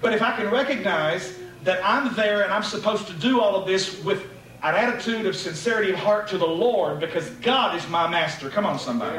But 0.00 0.12
if 0.12 0.22
I 0.22 0.36
can 0.36 0.50
recognize 0.50 1.38
that 1.64 1.80
I'm 1.82 2.14
there 2.14 2.42
and 2.42 2.52
I'm 2.52 2.62
supposed 2.62 3.06
to 3.08 3.14
do 3.14 3.40
all 3.40 3.56
of 3.56 3.66
this 3.66 4.02
with 4.04 4.22
an 4.62 4.74
attitude 4.74 5.26
of 5.26 5.34
sincerity 5.34 5.92
of 5.92 5.98
heart 5.98 6.28
to 6.28 6.38
the 6.38 6.46
Lord 6.46 7.00
because 7.00 7.28
God 7.40 7.76
is 7.76 7.88
my 7.88 8.06
master. 8.08 8.50
Come 8.50 8.66
on, 8.66 8.78
somebody. 8.78 9.16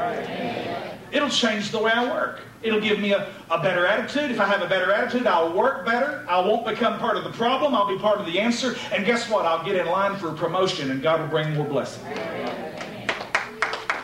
It'll 1.10 1.28
change 1.28 1.70
the 1.70 1.78
way 1.78 1.90
I 1.90 2.04
work. 2.10 2.40
It'll 2.62 2.80
give 2.80 2.98
me 2.98 3.12
a, 3.12 3.32
a 3.50 3.60
better 3.62 3.86
attitude. 3.86 4.30
If 4.30 4.40
I 4.40 4.46
have 4.46 4.62
a 4.62 4.68
better 4.68 4.92
attitude, 4.92 5.26
I'll 5.26 5.52
work 5.52 5.86
better. 5.86 6.24
I 6.28 6.40
won't 6.40 6.66
become 6.66 6.98
part 6.98 7.16
of 7.16 7.24
the 7.24 7.30
problem. 7.30 7.74
I'll 7.74 7.88
be 7.88 7.98
part 7.98 8.18
of 8.18 8.26
the 8.26 8.40
answer. 8.40 8.76
And 8.92 9.06
guess 9.06 9.30
what? 9.30 9.46
I'll 9.46 9.64
get 9.64 9.76
in 9.76 9.86
line 9.86 10.18
for 10.18 10.28
a 10.28 10.34
promotion 10.34 10.90
and 10.90 11.02
God 11.02 11.20
will 11.20 11.28
bring 11.28 11.54
more 11.54 11.66
blessing. 11.66 12.04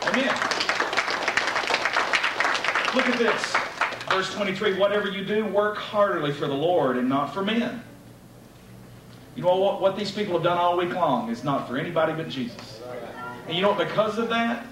Amen. 0.03 0.33
Look 2.95 3.09
at 3.09 3.17
this. 3.19 3.55
Verse 4.09 4.33
23 4.33 4.79
Whatever 4.79 5.09
you 5.09 5.25
do, 5.25 5.45
work 5.45 5.77
heartily 5.77 6.31
for 6.31 6.47
the 6.47 6.53
Lord 6.53 6.97
and 6.97 7.09
not 7.09 7.33
for 7.33 7.43
men. 7.43 7.83
You 9.35 9.43
know 9.43 9.57
what, 9.57 9.81
what 9.81 9.97
these 9.97 10.11
people 10.11 10.35
have 10.35 10.43
done 10.43 10.57
all 10.57 10.77
week 10.77 10.93
long 10.93 11.29
is 11.29 11.43
not 11.43 11.67
for 11.67 11.77
anybody 11.77 12.13
but 12.13 12.29
Jesus. 12.29 12.81
And 13.47 13.55
you 13.55 13.61
know 13.61 13.71
what? 13.71 13.85
Because 13.85 14.17
of 14.17 14.29
that, 14.29 14.65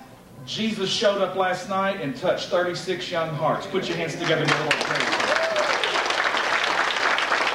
Jesus 0.46 0.90
showed 0.90 1.22
up 1.22 1.36
last 1.36 1.70
night 1.70 2.02
and 2.02 2.16
touched 2.16 2.50
36 2.50 3.10
young 3.10 3.30
hearts. 3.30 3.66
Put 3.66 3.88
your 3.88 3.96
hands 3.96 4.14
together 4.14 4.46
give 4.46 4.58
the 4.58 4.64
Lord. 4.64 4.74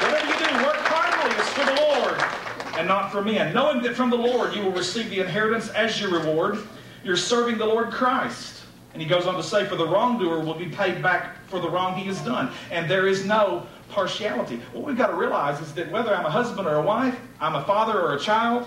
Whatever 0.00 0.26
you 0.26 0.38
do, 0.38 0.64
work 0.64 0.76
heartily 0.88 1.36
as 1.36 1.48
for 1.50 1.66
the 1.66 1.74
Lord 1.82 2.78
and 2.78 2.88
not 2.88 3.12
for 3.12 3.22
men. 3.22 3.52
Knowing 3.52 3.82
that 3.82 3.94
from 3.94 4.08
the 4.08 4.16
Lord 4.16 4.54
you 4.54 4.62
will 4.62 4.72
receive 4.72 5.10
the 5.10 5.20
inheritance 5.20 5.68
as 5.70 6.00
your 6.00 6.10
reward, 6.10 6.58
you're 7.04 7.16
serving 7.16 7.58
the 7.58 7.66
Lord 7.66 7.90
Christ. 7.90 8.62
And 8.94 9.02
he 9.02 9.08
goes 9.08 9.26
on 9.26 9.34
to 9.34 9.42
say, 9.42 9.66
For 9.66 9.76
the 9.76 9.86
wrongdoer 9.86 10.40
will 10.40 10.54
be 10.54 10.68
paid 10.68 11.02
back 11.02 11.46
for 11.48 11.60
the 11.60 11.68
wrong 11.68 11.94
he 11.94 12.06
has 12.06 12.20
done. 12.22 12.50
And 12.70 12.90
there 12.90 13.06
is 13.06 13.26
no 13.26 13.66
partiality. 13.90 14.60
What 14.72 14.84
we've 14.84 14.96
got 14.96 15.08
to 15.08 15.16
realize 15.16 15.60
is 15.60 15.74
that 15.74 15.90
whether 15.90 16.14
I'm 16.14 16.24
a 16.24 16.30
husband 16.30 16.66
or 16.66 16.76
a 16.76 16.82
wife, 16.82 17.18
I'm 17.38 17.54
a 17.54 17.64
father 17.64 18.00
or 18.00 18.14
a 18.14 18.18
child, 18.18 18.66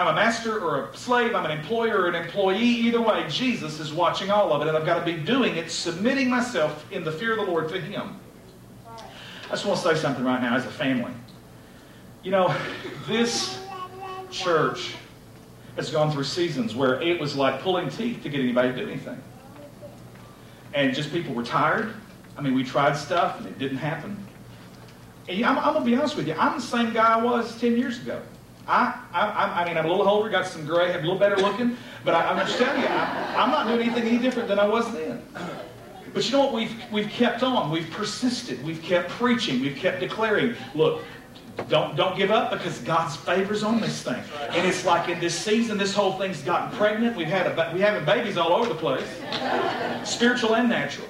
I'm 0.00 0.08
a 0.08 0.14
master 0.14 0.58
or 0.58 0.86
a 0.86 0.96
slave, 0.96 1.34
I'm 1.34 1.44
an 1.44 1.50
employer 1.50 2.00
or 2.00 2.08
an 2.08 2.14
employee, 2.14 2.58
either 2.58 3.02
way, 3.02 3.26
Jesus 3.28 3.80
is 3.80 3.92
watching 3.92 4.30
all 4.30 4.50
of 4.50 4.62
it, 4.62 4.68
and 4.68 4.74
I've 4.74 4.86
got 4.86 4.98
to 4.98 5.04
be 5.04 5.12
doing 5.12 5.56
it, 5.56 5.70
submitting 5.70 6.30
myself 6.30 6.90
in 6.90 7.04
the 7.04 7.12
fear 7.12 7.32
of 7.32 7.44
the 7.44 7.52
Lord 7.52 7.68
to 7.68 7.78
Him. 7.78 8.18
I 8.88 9.50
just 9.50 9.66
want 9.66 9.78
to 9.78 9.88
say 9.88 10.00
something 10.00 10.24
right 10.24 10.40
now 10.40 10.56
as 10.56 10.64
a 10.64 10.70
family. 10.70 11.12
You 12.22 12.30
know, 12.30 12.56
this 13.06 13.62
church 14.30 14.94
has 15.76 15.90
gone 15.90 16.10
through 16.10 16.24
seasons 16.24 16.74
where 16.74 16.98
it 17.02 17.20
was 17.20 17.36
like 17.36 17.60
pulling 17.60 17.90
teeth 17.90 18.22
to 18.22 18.30
get 18.30 18.40
anybody 18.40 18.70
to 18.70 18.76
do 18.76 18.90
anything. 18.90 19.22
And 20.72 20.94
just 20.94 21.12
people 21.12 21.34
were 21.34 21.44
tired. 21.44 21.92
I 22.38 22.40
mean, 22.40 22.54
we 22.54 22.64
tried 22.64 22.96
stuff 22.96 23.36
and 23.38 23.46
it 23.46 23.58
didn't 23.58 23.78
happen. 23.78 24.16
And 25.28 25.44
I'm, 25.44 25.58
I'm 25.58 25.74
going 25.74 25.84
to 25.84 25.90
be 25.90 25.94
honest 25.94 26.16
with 26.16 26.26
you. 26.26 26.34
I'm 26.38 26.54
the 26.54 26.66
same 26.66 26.94
guy 26.94 27.18
I 27.18 27.22
was 27.22 27.60
10 27.60 27.76
years 27.76 28.00
ago. 28.00 28.22
I, 28.70 28.94
I, 29.12 29.62
I 29.62 29.64
mean, 29.64 29.76
I'm 29.76 29.86
a 29.86 29.88
little 29.88 30.08
older, 30.08 30.28
got 30.28 30.46
some 30.46 30.64
gray, 30.64 30.92
I'm 30.92 31.00
a 31.00 31.02
little 31.02 31.18
better 31.18 31.36
looking, 31.36 31.76
but 32.04 32.14
I, 32.14 32.30
am 32.30 32.46
just 32.46 32.56
telling 32.56 32.80
you, 32.80 32.86
I, 32.86 33.34
I'm 33.36 33.50
not 33.50 33.66
doing 33.66 33.80
anything 33.80 34.04
any 34.08 34.18
different 34.18 34.48
than 34.48 34.60
I 34.60 34.66
was 34.66 34.90
then. 34.92 35.22
But 36.14 36.24
you 36.24 36.32
know 36.32 36.44
what? 36.44 36.52
We've, 36.54 36.76
we've 36.92 37.08
kept 37.08 37.42
on. 37.42 37.70
We've 37.70 37.90
persisted. 37.90 38.64
We've 38.64 38.82
kept 38.82 39.10
preaching. 39.10 39.60
We've 39.60 39.76
kept 39.76 39.98
declaring, 40.00 40.54
look, 40.74 41.02
don't, 41.68 41.96
don't 41.96 42.16
give 42.16 42.30
up 42.30 42.52
because 42.52 42.78
God's 42.78 43.16
favor's 43.16 43.62
on 43.64 43.80
this 43.80 44.02
thing. 44.02 44.22
And 44.50 44.66
it's 44.66 44.84
like 44.84 45.08
in 45.08 45.18
this 45.18 45.36
season, 45.36 45.76
this 45.76 45.92
whole 45.92 46.12
thing's 46.12 46.40
gotten 46.42 46.76
pregnant. 46.76 47.16
We've 47.16 47.26
had 47.26 47.46
a, 47.46 47.72
we 47.74 47.80
having 47.80 48.04
babies 48.04 48.36
all 48.36 48.52
over 48.52 48.68
the 48.68 48.74
place, 48.74 49.06
spiritual 50.08 50.54
and 50.54 50.68
natural. 50.68 51.08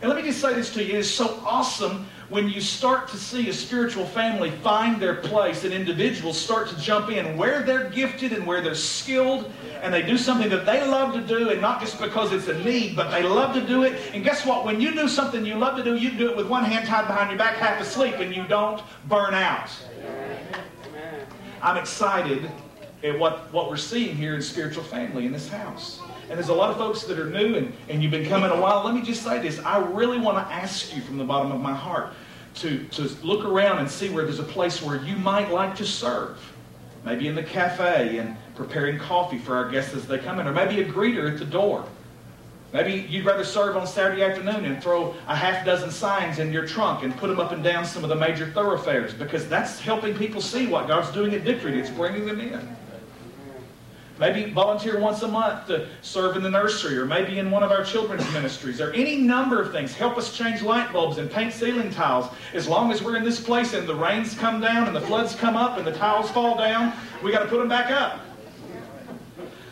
And 0.00 0.10
let 0.10 0.22
me 0.22 0.28
just 0.28 0.40
say 0.40 0.54
this 0.54 0.72
to 0.74 0.82
you. 0.82 0.94
It 0.94 0.98
is 1.00 1.14
so 1.14 1.40
awesome 1.44 2.06
when 2.28 2.48
you 2.48 2.60
start 2.60 3.06
to 3.08 3.16
see 3.16 3.48
a 3.48 3.52
spiritual 3.52 4.04
family 4.04 4.50
find 4.50 5.00
their 5.00 5.14
place 5.14 5.64
and 5.64 5.72
individuals 5.72 6.36
start 6.36 6.68
to 6.68 6.76
jump 6.80 7.10
in 7.10 7.36
where 7.36 7.62
they're 7.62 7.88
gifted 7.90 8.32
and 8.32 8.44
where 8.44 8.60
they're 8.60 8.74
skilled 8.74 9.50
and 9.82 9.94
they 9.94 10.02
do 10.02 10.18
something 10.18 10.48
that 10.48 10.66
they 10.66 10.84
love 10.86 11.14
to 11.14 11.20
do 11.20 11.50
and 11.50 11.60
not 11.60 11.80
just 11.80 12.00
because 12.00 12.32
it's 12.32 12.48
a 12.48 12.64
need, 12.64 12.96
but 12.96 13.10
they 13.10 13.22
love 13.22 13.54
to 13.54 13.64
do 13.64 13.84
it. 13.84 14.12
And 14.12 14.24
guess 14.24 14.44
what? 14.44 14.64
When 14.64 14.80
you 14.80 14.92
do 14.92 15.08
something 15.08 15.46
you 15.46 15.54
love 15.54 15.76
to 15.76 15.84
do, 15.84 15.94
you 15.94 16.08
can 16.10 16.18
do 16.18 16.30
it 16.30 16.36
with 16.36 16.48
one 16.48 16.64
hand 16.64 16.88
tied 16.88 17.06
behind 17.06 17.30
your 17.30 17.38
back, 17.38 17.56
half 17.56 17.80
asleep, 17.80 18.16
and 18.16 18.34
you 18.34 18.44
don't 18.48 18.82
burn 19.06 19.34
out. 19.34 19.70
I'm 21.62 21.76
excited 21.76 22.50
at 23.04 23.18
what, 23.18 23.52
what 23.52 23.68
we're 23.68 23.76
seeing 23.76 24.16
here 24.16 24.34
in 24.34 24.42
spiritual 24.42 24.82
family 24.82 25.26
in 25.26 25.32
this 25.32 25.48
house. 25.48 26.00
And 26.28 26.36
there's 26.36 26.48
a 26.48 26.54
lot 26.54 26.70
of 26.70 26.76
folks 26.76 27.04
that 27.04 27.18
are 27.18 27.30
new 27.30 27.54
and, 27.54 27.72
and 27.88 28.02
you've 28.02 28.10
been 28.10 28.28
coming 28.28 28.50
a 28.50 28.60
while. 28.60 28.84
Let 28.84 28.94
me 28.94 29.02
just 29.02 29.22
say 29.22 29.40
this. 29.40 29.60
I 29.60 29.78
really 29.78 30.18
want 30.18 30.38
to 30.38 30.52
ask 30.52 30.94
you 30.94 31.00
from 31.02 31.18
the 31.18 31.24
bottom 31.24 31.52
of 31.52 31.60
my 31.60 31.74
heart 31.74 32.12
to, 32.56 32.84
to 32.84 33.02
look 33.22 33.44
around 33.44 33.78
and 33.78 33.88
see 33.88 34.08
where 34.08 34.24
there's 34.24 34.40
a 34.40 34.44
place 34.44 34.82
where 34.82 34.96
you 34.96 35.16
might 35.16 35.50
like 35.50 35.76
to 35.76 35.86
serve. 35.86 36.38
Maybe 37.04 37.28
in 37.28 37.36
the 37.36 37.42
cafe 37.42 38.18
and 38.18 38.36
preparing 38.56 38.98
coffee 38.98 39.38
for 39.38 39.54
our 39.54 39.70
guests 39.70 39.94
as 39.94 40.08
they 40.08 40.18
come 40.18 40.40
in, 40.40 40.48
or 40.48 40.52
maybe 40.52 40.80
a 40.80 40.84
greeter 40.84 41.30
at 41.30 41.38
the 41.38 41.44
door. 41.44 41.84
Maybe 42.72 43.06
you'd 43.08 43.24
rather 43.24 43.44
serve 43.44 43.76
on 43.76 43.86
Saturday 43.86 44.22
afternoon 44.22 44.64
and 44.64 44.82
throw 44.82 45.14
a 45.28 45.36
half 45.36 45.64
dozen 45.64 45.90
signs 45.90 46.40
in 46.40 46.52
your 46.52 46.66
trunk 46.66 47.04
and 47.04 47.16
put 47.16 47.28
them 47.28 47.38
up 47.38 47.52
and 47.52 47.62
down 47.62 47.84
some 47.84 48.02
of 48.02 48.08
the 48.08 48.16
major 48.16 48.50
thoroughfares 48.50 49.14
because 49.14 49.48
that's 49.48 49.78
helping 49.78 50.16
people 50.16 50.40
see 50.40 50.66
what 50.66 50.88
God's 50.88 51.10
doing 51.12 51.32
at 51.34 51.42
Victory. 51.42 51.78
It's 51.78 51.90
bringing 51.90 52.26
them 52.26 52.40
in. 52.40 52.76
Maybe 54.18 54.50
volunteer 54.50 54.98
once 54.98 55.22
a 55.22 55.28
month 55.28 55.66
to 55.66 55.88
serve 56.00 56.36
in 56.36 56.42
the 56.42 56.50
nursery 56.50 56.96
or 56.96 57.04
maybe 57.04 57.38
in 57.38 57.50
one 57.50 57.62
of 57.62 57.70
our 57.70 57.84
children's 57.84 58.24
ministries 58.32 58.80
or 58.80 58.90
any 58.92 59.16
number 59.16 59.60
of 59.60 59.72
things. 59.72 59.92
Help 59.92 60.16
us 60.16 60.36
change 60.36 60.62
light 60.62 60.90
bulbs 60.90 61.18
and 61.18 61.30
paint 61.30 61.52
ceiling 61.52 61.90
tiles. 61.90 62.32
As 62.54 62.66
long 62.66 62.90
as 62.90 63.02
we're 63.02 63.16
in 63.16 63.24
this 63.24 63.38
place 63.38 63.74
and 63.74 63.86
the 63.86 63.94
rains 63.94 64.34
come 64.34 64.60
down 64.60 64.86
and 64.86 64.96
the 64.96 65.02
floods 65.02 65.34
come 65.34 65.54
up 65.54 65.76
and 65.76 65.86
the 65.86 65.92
tiles 65.92 66.30
fall 66.30 66.56
down, 66.56 66.94
we 67.22 67.30
got 67.30 67.42
to 67.42 67.48
put 67.48 67.58
them 67.58 67.68
back 67.68 67.90
up. 67.90 68.20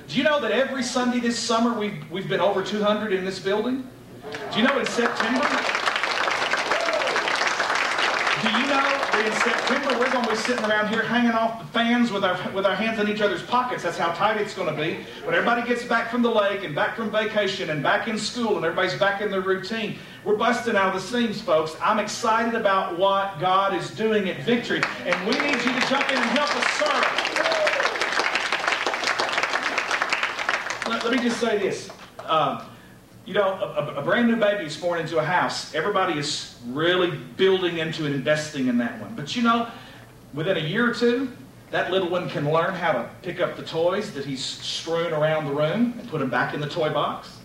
Do 0.09 0.19
you 0.19 0.25
know 0.25 0.39
that 0.41 0.53
every 0.53 0.83
Sunday 0.83 1.21
this 1.21 1.39
summer 1.39 1.79
we've, 1.79 2.11
we've 2.11 2.29
been 2.29 2.41
over 2.41 2.63
200 2.63 3.15
in 3.15 3.25
this 3.25 3.39
building? 3.39 3.89
Do 4.53 4.59
you 4.59 4.67
know 4.67 4.79
in 4.79 4.85
September? 4.85 5.49
Do 8.43 8.51
you 8.51 8.67
know 8.67 9.04
September 9.15 9.99
we're 9.99 10.11
going 10.11 10.25
to 10.25 10.31
be 10.31 10.37
sitting 10.37 10.65
around 10.65 10.89
here 10.89 11.03
hanging 11.03 11.33
off 11.33 11.61
the 11.61 11.67
fans 11.67 12.11
with 12.11 12.25
our, 12.25 12.37
with 12.53 12.67
our 12.67 12.75
hands 12.75 12.99
in 12.99 13.09
each 13.09 13.21
other's 13.21 13.43
pockets? 13.43 13.83
That's 13.85 13.97
how 13.97 14.13
tight 14.13 14.41
it's 14.41 14.55
going 14.55 14.75
to 14.75 14.81
be. 14.81 15.05
When 15.25 15.35
everybody 15.35 15.67
gets 15.69 15.85
back 15.85 16.11
from 16.11 16.23
the 16.23 16.31
lake 16.31 16.65
and 16.65 16.75
back 16.75 16.97
from 16.97 17.11
vacation 17.11 17.71
and 17.71 17.83
back 17.83 18.09
in 18.09 18.19
school 18.19 18.57
and 18.57 18.65
everybody's 18.65 18.99
back 18.99 19.21
in 19.21 19.31
their 19.31 19.41
routine, 19.41 19.99
we're 20.25 20.37
busting 20.37 20.75
out 20.75 20.95
of 20.95 21.01
the 21.01 21.09
seams, 21.09 21.41
folks. 21.41 21.77
I'm 21.81 21.99
excited 21.99 22.55
about 22.55 22.99
what 22.99 23.39
God 23.39 23.75
is 23.75 23.91
doing 23.91 24.29
at 24.29 24.43
Victory, 24.43 24.83
and 25.05 25.29
we 25.29 25.35
need 25.39 25.63
you 25.65 25.73
to 25.79 25.87
jump 25.87 26.11
in 26.11 26.17
and 26.17 26.31
help 26.31 26.57
us 26.57 26.67
serve. 26.79 27.05
Let, 30.89 31.05
let 31.05 31.13
me 31.13 31.19
just 31.23 31.41
say 31.41 31.59
this. 31.59 31.89
Um, 32.25 32.63
you 33.27 33.33
know, 33.33 33.55
a, 33.55 33.95
a, 33.97 34.03
brand 34.03 34.29
new 34.29 34.37
baby 34.37 34.65
is 34.65 34.77
born 34.77 35.01
into 35.01 35.19
a 35.19 35.25
house. 35.25 35.75
Everybody 35.75 36.19
is 36.19 36.57
really 36.67 37.11
building 37.11 37.79
into 37.79 38.05
investing 38.05 38.69
in 38.69 38.77
that 38.79 39.01
one. 39.01 39.15
But 39.15 39.35
you 39.35 39.43
know, 39.43 39.69
within 40.35 40.59
a 40.59 40.61
year 40.61 40.91
or 40.91 40.95
two, 40.95 41.33
that 41.71 41.91
little 41.91 42.09
one 42.09 42.29
can 42.29 42.51
learn 42.53 42.75
how 42.75 42.93
to 42.93 43.11
pick 43.23 43.41
up 43.41 43.57
the 43.57 43.63
toys 43.63 44.13
that 44.13 44.25
he's 44.25 44.45
strewn 44.45 45.13
around 45.13 45.47
the 45.47 45.53
room 45.53 45.95
and 45.99 46.09
put 46.09 46.21
them 46.21 46.31
back 46.31 46.55
in 46.55 46.61
the 46.61 46.69
toy 46.69 46.91
box. 46.93 47.39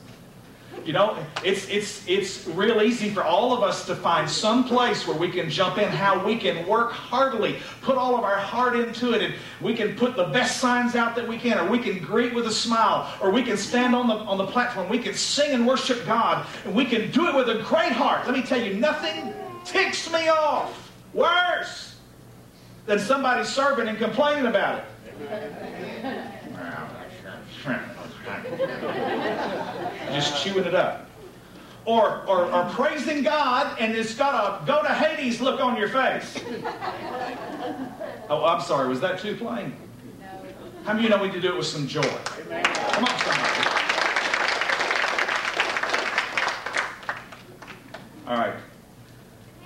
You 0.90 0.94
know, 0.94 1.24
it's, 1.46 1.70
it's, 1.70 2.04
it's 2.08 2.48
real 2.48 2.82
easy 2.82 3.12
for 3.12 3.24
all 3.24 3.54
of 3.56 3.62
us 3.62 3.86
to 3.86 3.96
find 3.96 4.28
some 4.28 4.64
place 4.64 5.06
where 5.06 5.16
we 5.16 5.30
can 5.30 5.48
jump 5.48 5.78
in, 5.78 5.88
how 5.88 6.26
we 6.26 6.36
can 6.36 6.66
work 6.68 6.92
heartily, 6.92 7.60
put 7.84 7.96
all 7.96 8.18
of 8.18 8.24
our 8.24 8.38
heart 8.38 8.76
into 8.76 9.14
it, 9.14 9.22
and 9.22 9.36
we 9.62 9.76
can 9.76 9.96
put 9.96 10.16
the 10.16 10.24
best 10.24 10.58
signs 10.58 10.96
out 10.96 11.16
that 11.16 11.28
we 11.28 11.38
can, 11.38 11.60
or 11.60 11.70
we 11.70 11.78
can 11.78 12.00
greet 12.00 12.34
with 12.34 12.48
a 12.48 12.52
smile, 12.52 13.08
or 13.22 13.30
we 13.30 13.44
can 13.44 13.56
stand 13.56 13.94
on 13.94 14.08
the, 14.08 14.16
on 14.16 14.40
the 14.40 14.48
platform, 14.48 14.90
we 14.90 14.98
can 14.98 15.14
sing 15.14 15.52
and 15.52 15.68
worship 15.68 16.04
God, 16.08 16.48
and 16.66 16.74
we 16.74 16.86
can 16.86 17.12
do 17.12 17.28
it 17.28 17.36
with 17.36 17.50
a 17.56 17.62
great 17.62 17.92
heart. 17.92 18.26
Let 18.26 18.36
me 18.36 18.42
tell 18.42 18.60
you, 18.60 18.74
nothing 18.74 19.32
ticks 19.66 20.12
me 20.12 20.28
off 20.30 20.92
worse 21.14 21.98
than 22.88 22.98
somebody 22.98 23.46
serving 23.46 23.88
and 23.88 24.00
complaining 24.00 24.48
about 24.48 24.80
it. 24.80 24.86
Just 30.14 30.44
chewing 30.44 30.66
it 30.66 30.76
up. 30.76 31.10
Or, 31.86 32.24
or, 32.28 32.52
or 32.52 32.70
praising 32.72 33.24
God 33.24 33.78
and 33.80 33.96
it's 33.96 34.14
got 34.14 34.62
a 34.64 34.66
go 34.66 34.82
to 34.84 34.90
Hades 34.90 35.42
look 35.42 35.62
on 35.62 35.78
your 35.78 35.90
face. 35.90 36.40
Oh, 38.30 38.46
I'm 38.46 38.62
sorry. 38.62 38.88
Was 38.88 39.02
that 39.02 39.20
too 39.20 39.36
plain? 39.36 39.76
How 40.86 40.94
many 40.94 41.06
of 41.08 41.12
you 41.12 41.18
know 41.18 41.22
we 41.22 41.30
need 41.30 41.36
to 41.36 41.42
do 41.42 41.54
it 41.54 41.58
with 41.58 41.66
some 41.66 41.88
joy? 41.88 42.02
Come 42.02 43.06
on, 43.06 43.20
somebody. 43.20 43.80
All 48.28 48.38
right. 48.38 48.54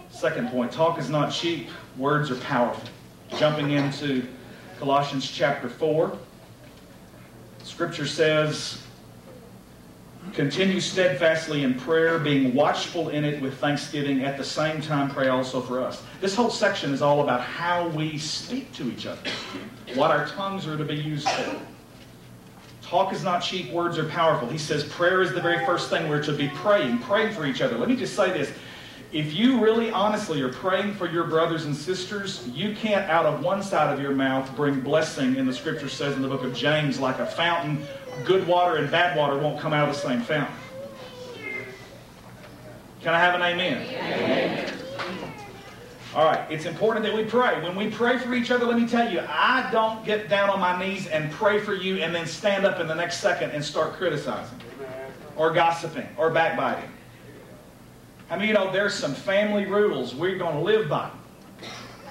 Second 0.10 0.50
point 0.50 0.72
talk 0.72 0.98
is 0.98 1.10
not 1.10 1.34
cheap, 1.34 1.68
words 1.98 2.32
are 2.32 2.38
powerful. 2.38 2.88
Jumping 3.38 3.72
into 3.72 4.26
Colossians 4.80 5.30
chapter 5.30 5.68
4, 5.68 6.18
Scripture 7.64 8.06
says, 8.06 8.82
Continue 10.34 10.80
steadfastly 10.80 11.64
in 11.64 11.76
prayer, 11.76 12.18
being 12.18 12.56
watchful 12.56 13.10
in 13.10 13.24
it 13.24 13.42
with 13.42 13.58
thanksgiving. 13.58 14.24
At 14.24 14.38
the 14.38 14.44
same 14.44 14.82
time, 14.82 15.10
pray 15.10 15.28
also 15.28 15.62
for 15.62 15.82
us. 15.82 16.02
This 16.22 16.34
whole 16.34 16.50
section 16.50 16.94
is 16.94 17.02
all 17.02 17.22
about 17.22 17.42
how 17.42 17.90
we 17.90 18.18
speak 18.18 18.72
to 18.74 18.90
each 18.90 19.06
other, 19.06 19.22
what 19.96 20.12
our 20.12 20.26
tongues 20.28 20.66
are 20.66 20.78
to 20.78 20.86
be 20.86 20.96
used 20.96 21.28
for. 21.28 21.60
Talk 22.82 23.12
is 23.14 23.24
not 23.24 23.40
cheap, 23.40 23.72
words 23.72 23.98
are 23.98 24.08
powerful. 24.08 24.48
He 24.48 24.58
says 24.58 24.84
prayer 24.86 25.22
is 25.22 25.34
the 25.34 25.42
very 25.42 25.66
first 25.66 25.90
thing 25.90 26.08
we're 26.08 26.24
to 26.24 26.34
be 26.34 26.48
praying, 26.50 27.00
praying 27.00 27.34
for 27.34 27.46
each 27.46 27.62
other. 27.62 27.78
Let 27.78 27.90
me 27.90 27.96
just 27.96 28.16
say 28.16 28.32
this 28.32 28.52
if 29.14 29.32
you 29.32 29.60
really 29.60 29.92
honestly 29.92 30.42
are 30.42 30.52
praying 30.52 30.96
for 30.96 31.08
your 31.08 31.26
brothers 31.26 31.66
and 31.66 31.76
sisters, 31.76 32.48
you 32.48 32.76
can't 32.76 33.08
out 33.12 33.28
of 33.28 33.44
one 33.44 33.62
side 33.62 33.94
of 33.94 34.02
your 34.02 34.12
mouth 34.12 34.54
bring 34.56 34.82
blessing, 34.82 35.38
and 35.38 35.48
the 35.48 35.54
scripture 35.54 35.88
says 35.88 36.16
in 36.16 36.24
the 36.24 36.28
book 36.28 36.44
of 36.44 36.56
James, 36.56 37.00
like 37.00 37.20
a 37.20 37.26
fountain. 37.26 37.86
Good 38.26 38.48
water 38.48 38.78
and 38.78 38.90
bad 38.90 39.16
water 39.16 39.38
won't 39.38 39.60
come 39.60 39.72
out 39.72 39.88
of 39.88 39.94
the 39.94 40.02
same 40.02 40.22
fountain. 40.22 40.56
Can 43.02 43.14
I 43.14 43.20
have 43.20 43.36
an 43.36 43.44
amen? 43.44 43.88
amen? 43.88 44.74
All 46.16 46.26
right, 46.26 46.50
it's 46.52 46.66
important 46.66 47.06
that 47.06 47.14
we 47.14 47.24
pray. 47.24 47.62
When 47.62 47.76
we 47.76 47.90
pray 47.92 48.18
for 48.18 48.34
each 48.34 48.50
other, 48.50 48.66
let 48.66 48.80
me 48.80 48.88
tell 48.88 49.12
you, 49.12 49.20
I 49.28 49.70
don't 49.72 50.04
get 50.06 50.28
down 50.28 50.50
on 50.50 50.60
my 50.60 50.80
knees 50.80 51.06
and 51.08 51.32
pray 51.32 51.60
for 51.60 51.76
you 51.76 51.98
and 51.98 52.16
then 52.16 52.26
stand 52.26 52.66
up 52.66 52.80
in 52.80 52.88
the 52.88 52.96
next 52.96 53.18
second 53.18 53.52
and 53.52 53.64
start 53.64 53.94
criticizing 53.94 54.60
or 55.36 55.52
gossiping 55.52 56.08
or 56.18 56.32
backbiting. 56.32 56.90
I 58.34 58.36
mean, 58.36 58.48
you 58.48 58.56
know, 58.56 58.72
there's 58.72 58.96
some 58.96 59.14
family 59.14 59.68
rules 59.68 60.16
we're 60.16 60.40
going 60.40 60.56
to 60.56 60.62
live 60.64 60.90
by. 60.90 61.08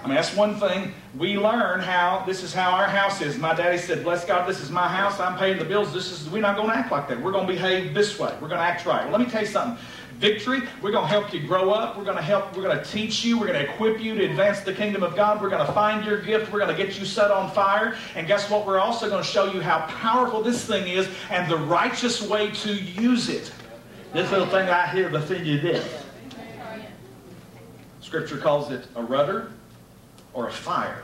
I 0.05 0.07
mean, 0.07 0.15
that's 0.15 0.37
one 0.37 0.55
thing. 0.55 0.95
We 1.19 1.37
learn 1.37 1.81
how, 1.81 2.23
this 2.25 2.45
is 2.45 2.55
how 2.55 2.71
our 2.71 2.87
house 2.87 3.21
is. 3.21 3.39
My 3.39 3.55
daddy 3.55 3.77
said, 3.77 4.05
bless 4.05 4.25
God, 4.25 4.49
this 4.49 4.61
is 4.61 4.71
my 4.71 4.87
house. 4.87 5.19
I'm 5.19 5.37
paying 5.37 5.59
the 5.59 5.65
bills. 5.65 5.93
This 5.93 6.13
is, 6.13 6.31
we're 6.31 6.41
not 6.41 6.55
going 6.55 6.69
to 6.69 6.77
act 6.77 6.93
like 6.93 7.09
that. 7.09 7.21
We're 7.21 7.33
going 7.33 7.49
to 7.49 7.53
behave 7.53 7.93
this 7.93 8.21
way. 8.21 8.33
We're 8.41 8.47
going 8.47 8.61
to 8.61 8.65
act 8.65 8.87
right. 8.87 9.03
Well, 9.03 9.11
let 9.11 9.21
me 9.21 9.27
tell 9.27 9.41
you 9.41 9.49
something. 9.49 9.85
Victory, 10.19 10.61
we're 10.81 10.93
going 10.93 11.03
to 11.03 11.11
help 11.11 11.35
you 11.35 11.45
grow 11.45 11.73
up. 11.73 11.99
We're 11.99 12.05
going 12.05 12.19
to 12.19 12.23
help, 12.23 12.57
we're 12.57 12.63
going 12.63 12.79
to 12.79 12.85
teach 12.85 13.25
you. 13.25 13.37
We're 13.37 13.49
going 13.49 13.67
to 13.67 13.73
equip 13.73 14.01
you 14.01 14.15
to 14.15 14.25
advance 14.25 14.61
the 14.61 14.73
kingdom 14.73 15.03
of 15.03 15.17
God. 15.17 15.43
We're 15.43 15.51
going 15.51 15.67
to 15.67 15.73
find 15.73 16.05
your 16.05 16.23
gift. 16.23 16.53
We're 16.53 16.61
going 16.61 16.77
to 16.77 16.81
get 16.81 17.01
you 17.01 17.05
set 17.05 17.33
on 17.33 17.51
fire. 17.51 17.97
And 18.15 18.29
guess 18.29 18.49
what? 18.49 18.65
We're 18.65 18.79
also 18.79 19.09
going 19.09 19.25
to 19.25 19.29
show 19.29 19.53
you 19.53 19.61
how 19.61 19.87
powerful 19.87 20.41
this 20.41 20.65
thing 20.65 20.87
is 20.87 21.09
and 21.31 21.51
the 21.51 21.59
righteous 21.59 22.23
way 22.23 22.53
to 22.53 22.75
use 22.75 23.29
it. 23.29 23.53
This 24.13 24.31
little 24.31 24.47
thing 24.47 24.69
right 24.69 24.89
here, 24.91 25.09
the 25.09 25.21
thing 25.21 25.45
you 25.45 25.59
did. 25.59 25.83
Scripture 28.13 28.37
calls 28.37 28.71
it 28.71 28.87
a 28.95 29.03
rudder 29.03 29.51
or 30.35 30.47
a 30.47 30.53
fire. 30.53 31.03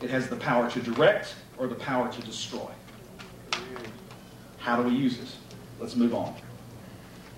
It 0.00 0.08
has 0.08 0.30
the 0.30 0.36
power 0.36 0.70
to 0.70 0.80
direct 0.80 1.34
or 1.58 1.66
the 1.66 1.74
power 1.74 2.10
to 2.10 2.22
destroy. 2.22 2.70
How 4.56 4.80
do 4.80 4.88
we 4.88 4.94
use 4.94 5.18
it? 5.18 5.28
Let's 5.78 5.96
move 5.96 6.14
on. 6.14 6.34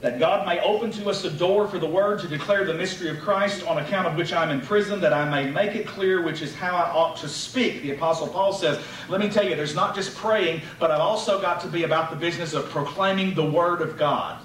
That 0.02 0.20
God 0.20 0.46
may 0.46 0.60
open 0.60 0.92
to 0.92 1.10
us 1.10 1.24
a 1.24 1.32
door 1.32 1.66
for 1.66 1.80
the 1.80 1.86
word 1.86 2.20
to 2.20 2.28
declare 2.28 2.64
the 2.64 2.74
mystery 2.74 3.08
of 3.08 3.18
Christ, 3.18 3.66
on 3.66 3.78
account 3.78 4.06
of 4.06 4.14
which 4.14 4.32
I'm 4.32 4.50
in 4.50 4.60
prison, 4.60 5.00
that 5.00 5.12
I 5.12 5.28
may 5.28 5.50
make 5.50 5.74
it 5.74 5.84
clear 5.84 6.22
which 6.22 6.40
is 6.40 6.54
how 6.54 6.76
I 6.76 6.88
ought 6.88 7.16
to 7.16 7.28
speak. 7.28 7.82
The 7.82 7.90
Apostle 7.90 8.28
Paul 8.28 8.52
says, 8.52 8.80
Let 9.08 9.20
me 9.20 9.28
tell 9.28 9.44
you, 9.44 9.56
there's 9.56 9.74
not 9.74 9.96
just 9.96 10.14
praying, 10.14 10.62
but 10.78 10.92
I've 10.92 11.00
also 11.00 11.40
got 11.40 11.60
to 11.62 11.66
be 11.66 11.82
about 11.82 12.10
the 12.10 12.16
business 12.16 12.52
of 12.52 12.70
proclaiming 12.70 13.34
the 13.34 13.50
word 13.50 13.82
of 13.82 13.98
God. 13.98 14.38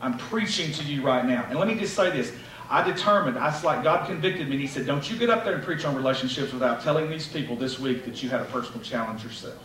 I'm 0.00 0.18
preaching 0.18 0.72
to 0.72 0.84
you 0.84 1.02
right 1.02 1.24
now. 1.24 1.46
And 1.48 1.58
let 1.58 1.68
me 1.68 1.76
just 1.76 1.94
say 1.94 2.10
this 2.10 2.32
I 2.72 2.82
determined, 2.82 3.36
I 3.36 3.50
was 3.50 3.62
like, 3.62 3.84
God 3.84 4.06
convicted 4.06 4.48
me, 4.48 4.54
and 4.54 4.60
He 4.62 4.66
said, 4.66 4.86
Don't 4.86 5.08
you 5.08 5.18
get 5.18 5.28
up 5.28 5.44
there 5.44 5.54
and 5.54 5.62
preach 5.62 5.84
on 5.84 5.94
relationships 5.94 6.54
without 6.54 6.82
telling 6.82 7.10
these 7.10 7.28
people 7.28 7.54
this 7.54 7.78
week 7.78 8.06
that 8.06 8.22
you 8.22 8.30
had 8.30 8.40
a 8.40 8.46
personal 8.46 8.80
challenge 8.80 9.22
yourself. 9.22 9.58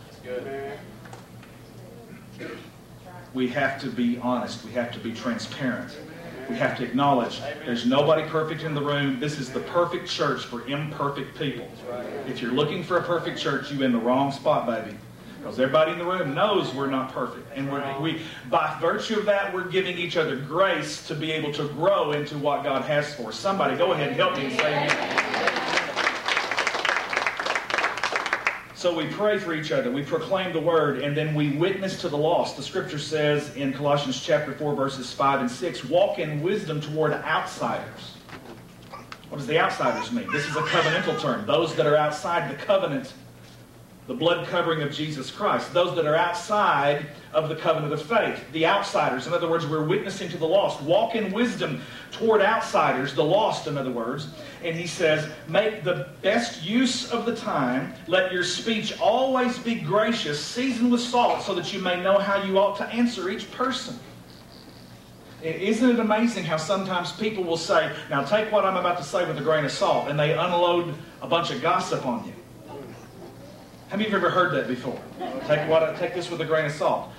We 3.32 3.48
have 3.48 3.80
to 3.80 3.88
be 3.88 4.18
honest. 4.18 4.62
We 4.62 4.72
have 4.72 4.92
to 4.92 4.98
be 4.98 5.14
transparent. 5.14 5.96
We 6.50 6.56
have 6.56 6.76
to 6.78 6.84
acknowledge 6.84 7.40
there's 7.64 7.86
nobody 7.86 8.28
perfect 8.28 8.62
in 8.62 8.74
the 8.74 8.82
room. 8.82 9.18
This 9.18 9.38
is 9.38 9.50
the 9.50 9.60
perfect 9.60 10.06
church 10.06 10.44
for 10.44 10.66
imperfect 10.66 11.38
people. 11.38 11.66
If 12.26 12.42
you're 12.42 12.52
looking 12.52 12.82
for 12.82 12.98
a 12.98 13.02
perfect 13.02 13.38
church, 13.38 13.72
you're 13.72 13.84
in 13.84 13.92
the 13.92 13.98
wrong 13.98 14.32
spot, 14.32 14.66
baby. 14.66 14.96
Because 15.38 15.60
everybody 15.60 15.92
in 15.92 15.98
the 15.98 16.04
room 16.04 16.34
knows 16.34 16.74
we're 16.74 16.90
not 16.90 17.12
perfect. 17.12 17.48
And 17.54 17.70
we're, 17.70 18.00
we, 18.00 18.22
by 18.50 18.76
virtue 18.80 19.20
of 19.20 19.26
that, 19.26 19.54
we're 19.54 19.68
giving 19.68 19.96
each 19.96 20.16
other 20.16 20.36
grace 20.36 21.06
to 21.06 21.14
be 21.14 21.30
able 21.30 21.52
to 21.52 21.68
grow 21.68 22.12
into 22.12 22.36
what 22.36 22.64
God 22.64 22.82
has 22.82 23.14
for 23.14 23.28
us. 23.28 23.38
Somebody, 23.38 23.76
go 23.76 23.92
ahead 23.92 24.08
and 24.08 24.16
help 24.16 24.36
me 24.36 24.46
and 24.46 24.56
say 24.56 24.90
amen. 24.90 25.68
So 28.74 28.94
we 28.94 29.08
pray 29.08 29.38
for 29.38 29.54
each 29.54 29.72
other, 29.72 29.90
we 29.90 30.04
proclaim 30.04 30.52
the 30.52 30.60
word, 30.60 31.00
and 31.00 31.16
then 31.16 31.34
we 31.34 31.50
witness 31.56 32.00
to 32.02 32.08
the 32.08 32.16
lost. 32.16 32.56
The 32.56 32.62
scripture 32.62 32.98
says 32.98 33.54
in 33.56 33.72
Colossians 33.72 34.22
chapter 34.22 34.52
4, 34.52 34.76
verses 34.76 35.12
5 35.12 35.40
and 35.40 35.50
6, 35.50 35.84
walk 35.86 36.20
in 36.20 36.40
wisdom 36.42 36.80
toward 36.80 37.12
outsiders. 37.12 38.14
What 39.30 39.38
does 39.38 39.48
the 39.48 39.58
outsiders 39.58 40.12
mean? 40.12 40.30
This 40.30 40.46
is 40.46 40.54
a 40.54 40.60
covenantal 40.60 41.20
term. 41.20 41.44
Those 41.44 41.74
that 41.74 41.86
are 41.86 41.96
outside 41.96 42.50
the 42.50 42.54
covenant 42.54 43.14
the 44.08 44.14
blood 44.14 44.48
covering 44.48 44.80
of 44.80 44.90
Jesus 44.90 45.30
Christ. 45.30 45.74
Those 45.74 45.94
that 45.94 46.06
are 46.06 46.16
outside 46.16 47.06
of 47.34 47.50
the 47.50 47.54
covenant 47.54 47.92
of 47.92 48.00
faith, 48.00 48.42
the 48.52 48.64
outsiders. 48.64 49.26
In 49.26 49.34
other 49.34 49.48
words, 49.48 49.66
we're 49.66 49.84
witnessing 49.84 50.30
to 50.30 50.38
the 50.38 50.46
lost. 50.46 50.82
Walk 50.82 51.14
in 51.14 51.30
wisdom 51.30 51.82
toward 52.10 52.40
outsiders, 52.40 53.14
the 53.14 53.22
lost, 53.22 53.66
in 53.66 53.76
other 53.76 53.90
words. 53.90 54.28
And 54.64 54.74
he 54.74 54.86
says, 54.86 55.30
make 55.46 55.84
the 55.84 56.08
best 56.22 56.62
use 56.62 57.12
of 57.12 57.26
the 57.26 57.36
time. 57.36 57.92
Let 58.06 58.32
your 58.32 58.44
speech 58.44 58.98
always 58.98 59.58
be 59.58 59.74
gracious, 59.74 60.42
seasoned 60.42 60.90
with 60.90 61.02
salt, 61.02 61.42
so 61.42 61.54
that 61.54 61.74
you 61.74 61.78
may 61.78 62.02
know 62.02 62.18
how 62.18 62.42
you 62.42 62.58
ought 62.58 62.78
to 62.78 62.86
answer 62.86 63.28
each 63.28 63.50
person. 63.52 63.98
Isn't 65.42 65.90
it 65.90 66.00
amazing 66.00 66.44
how 66.44 66.56
sometimes 66.56 67.12
people 67.12 67.44
will 67.44 67.58
say, 67.58 67.94
now 68.08 68.24
take 68.24 68.50
what 68.50 68.64
I'm 68.64 68.76
about 68.76 68.96
to 68.98 69.04
say 69.04 69.28
with 69.28 69.36
a 69.36 69.42
grain 69.42 69.66
of 69.66 69.70
salt, 69.70 70.08
and 70.08 70.18
they 70.18 70.32
unload 70.32 70.94
a 71.20 71.28
bunch 71.28 71.50
of 71.50 71.60
gossip 71.60 72.06
on 72.06 72.24
you. 72.26 72.32
How 73.88 73.96
many 73.96 74.04
of 74.04 74.12
you 74.12 74.18
ever 74.18 74.28
heard 74.28 74.52
that 74.52 74.68
before? 74.68 75.00
Take, 75.46 75.66
what, 75.66 75.96
take 75.96 76.12
this 76.12 76.30
with 76.30 76.42
a 76.42 76.44
grain 76.44 76.66
of 76.66 76.72
salt. 76.72 77.10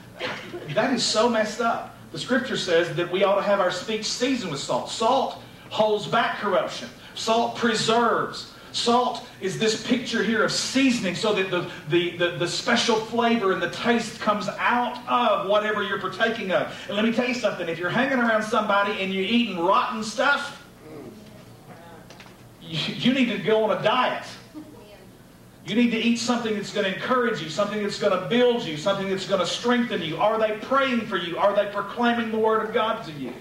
That 0.76 0.94
is 0.94 1.04
so 1.04 1.28
messed 1.28 1.62
up. 1.62 1.96
The 2.12 2.20
scripture 2.20 2.58
says 2.58 2.96
that 2.96 3.12
we 3.12 3.24
ought 3.24 3.36
to 3.36 3.42
have 3.42 3.60
our 3.60 3.72
speech 3.72 4.06
seasoned 4.06 4.52
with 4.52 4.60
salt. 4.60 4.92
Salt 4.92 5.42
holds 5.70 6.06
back 6.06 6.38
corruption. 6.38 6.88
Salt 7.16 7.56
preserves. 7.56 8.52
Salt 8.72 9.28
is 9.42 9.58
this 9.58 9.86
picture 9.88 10.24
here 10.24 10.44
of 10.44 10.52
seasoning 10.52 11.16
so 11.16 11.34
that 11.34 11.50
the, 11.50 11.72
the, 11.90 12.18
the, 12.18 12.38
the, 12.38 12.48
special 12.48 12.98
flavor 12.98 13.52
and 13.52 13.60
the 13.60 13.72
taste 13.72 14.20
comes 14.20 14.48
out 14.60 15.00
of 15.08 15.50
whatever 15.50 15.82
you're 15.82 16.00
partaking 16.00 16.52
of. 16.52 16.72
And 16.88 16.96
let 16.96 17.04
me 17.04 17.12
tell 17.12 17.28
you 17.28 17.34
something 17.34 17.68
if 17.68 17.80
you're 17.80 17.90
hanging 17.90 18.20
around 18.20 18.44
somebody 18.44 19.02
and 19.02 19.12
you're 19.12 19.24
eating 19.24 19.58
rotten 19.58 20.04
stuff, 20.04 20.64
you, 22.62 22.94
you 22.94 23.14
need 23.14 23.30
to 23.30 23.40
go 23.40 23.64
on 23.64 23.76
a 23.76 23.82
diet. 23.82 24.26
You 25.70 25.76
need 25.76 25.92
to 25.92 26.00
eat 26.00 26.18
something 26.18 26.56
that's 26.56 26.74
going 26.74 26.86
to 26.88 26.96
encourage 26.96 27.44
you, 27.44 27.50
something 27.50 27.84
that's 27.84 28.00
going 28.00 28.20
to 28.20 28.28
build 28.28 28.64
you, 28.64 28.76
something 28.76 29.08
that's 29.08 29.28
going 29.28 29.40
to 29.40 29.46
strengthen 29.46 30.02
you. 30.02 30.18
Are 30.18 30.40
they 30.40 30.58
praying 30.58 31.02
for 31.02 31.16
you? 31.16 31.38
Are 31.38 31.56
they 31.56 31.72
proclaiming 31.72 32.32
the 32.32 32.40
Word 32.40 32.68
of 32.68 32.74
God 32.74 33.04
to 33.04 33.12
you? 33.12 33.32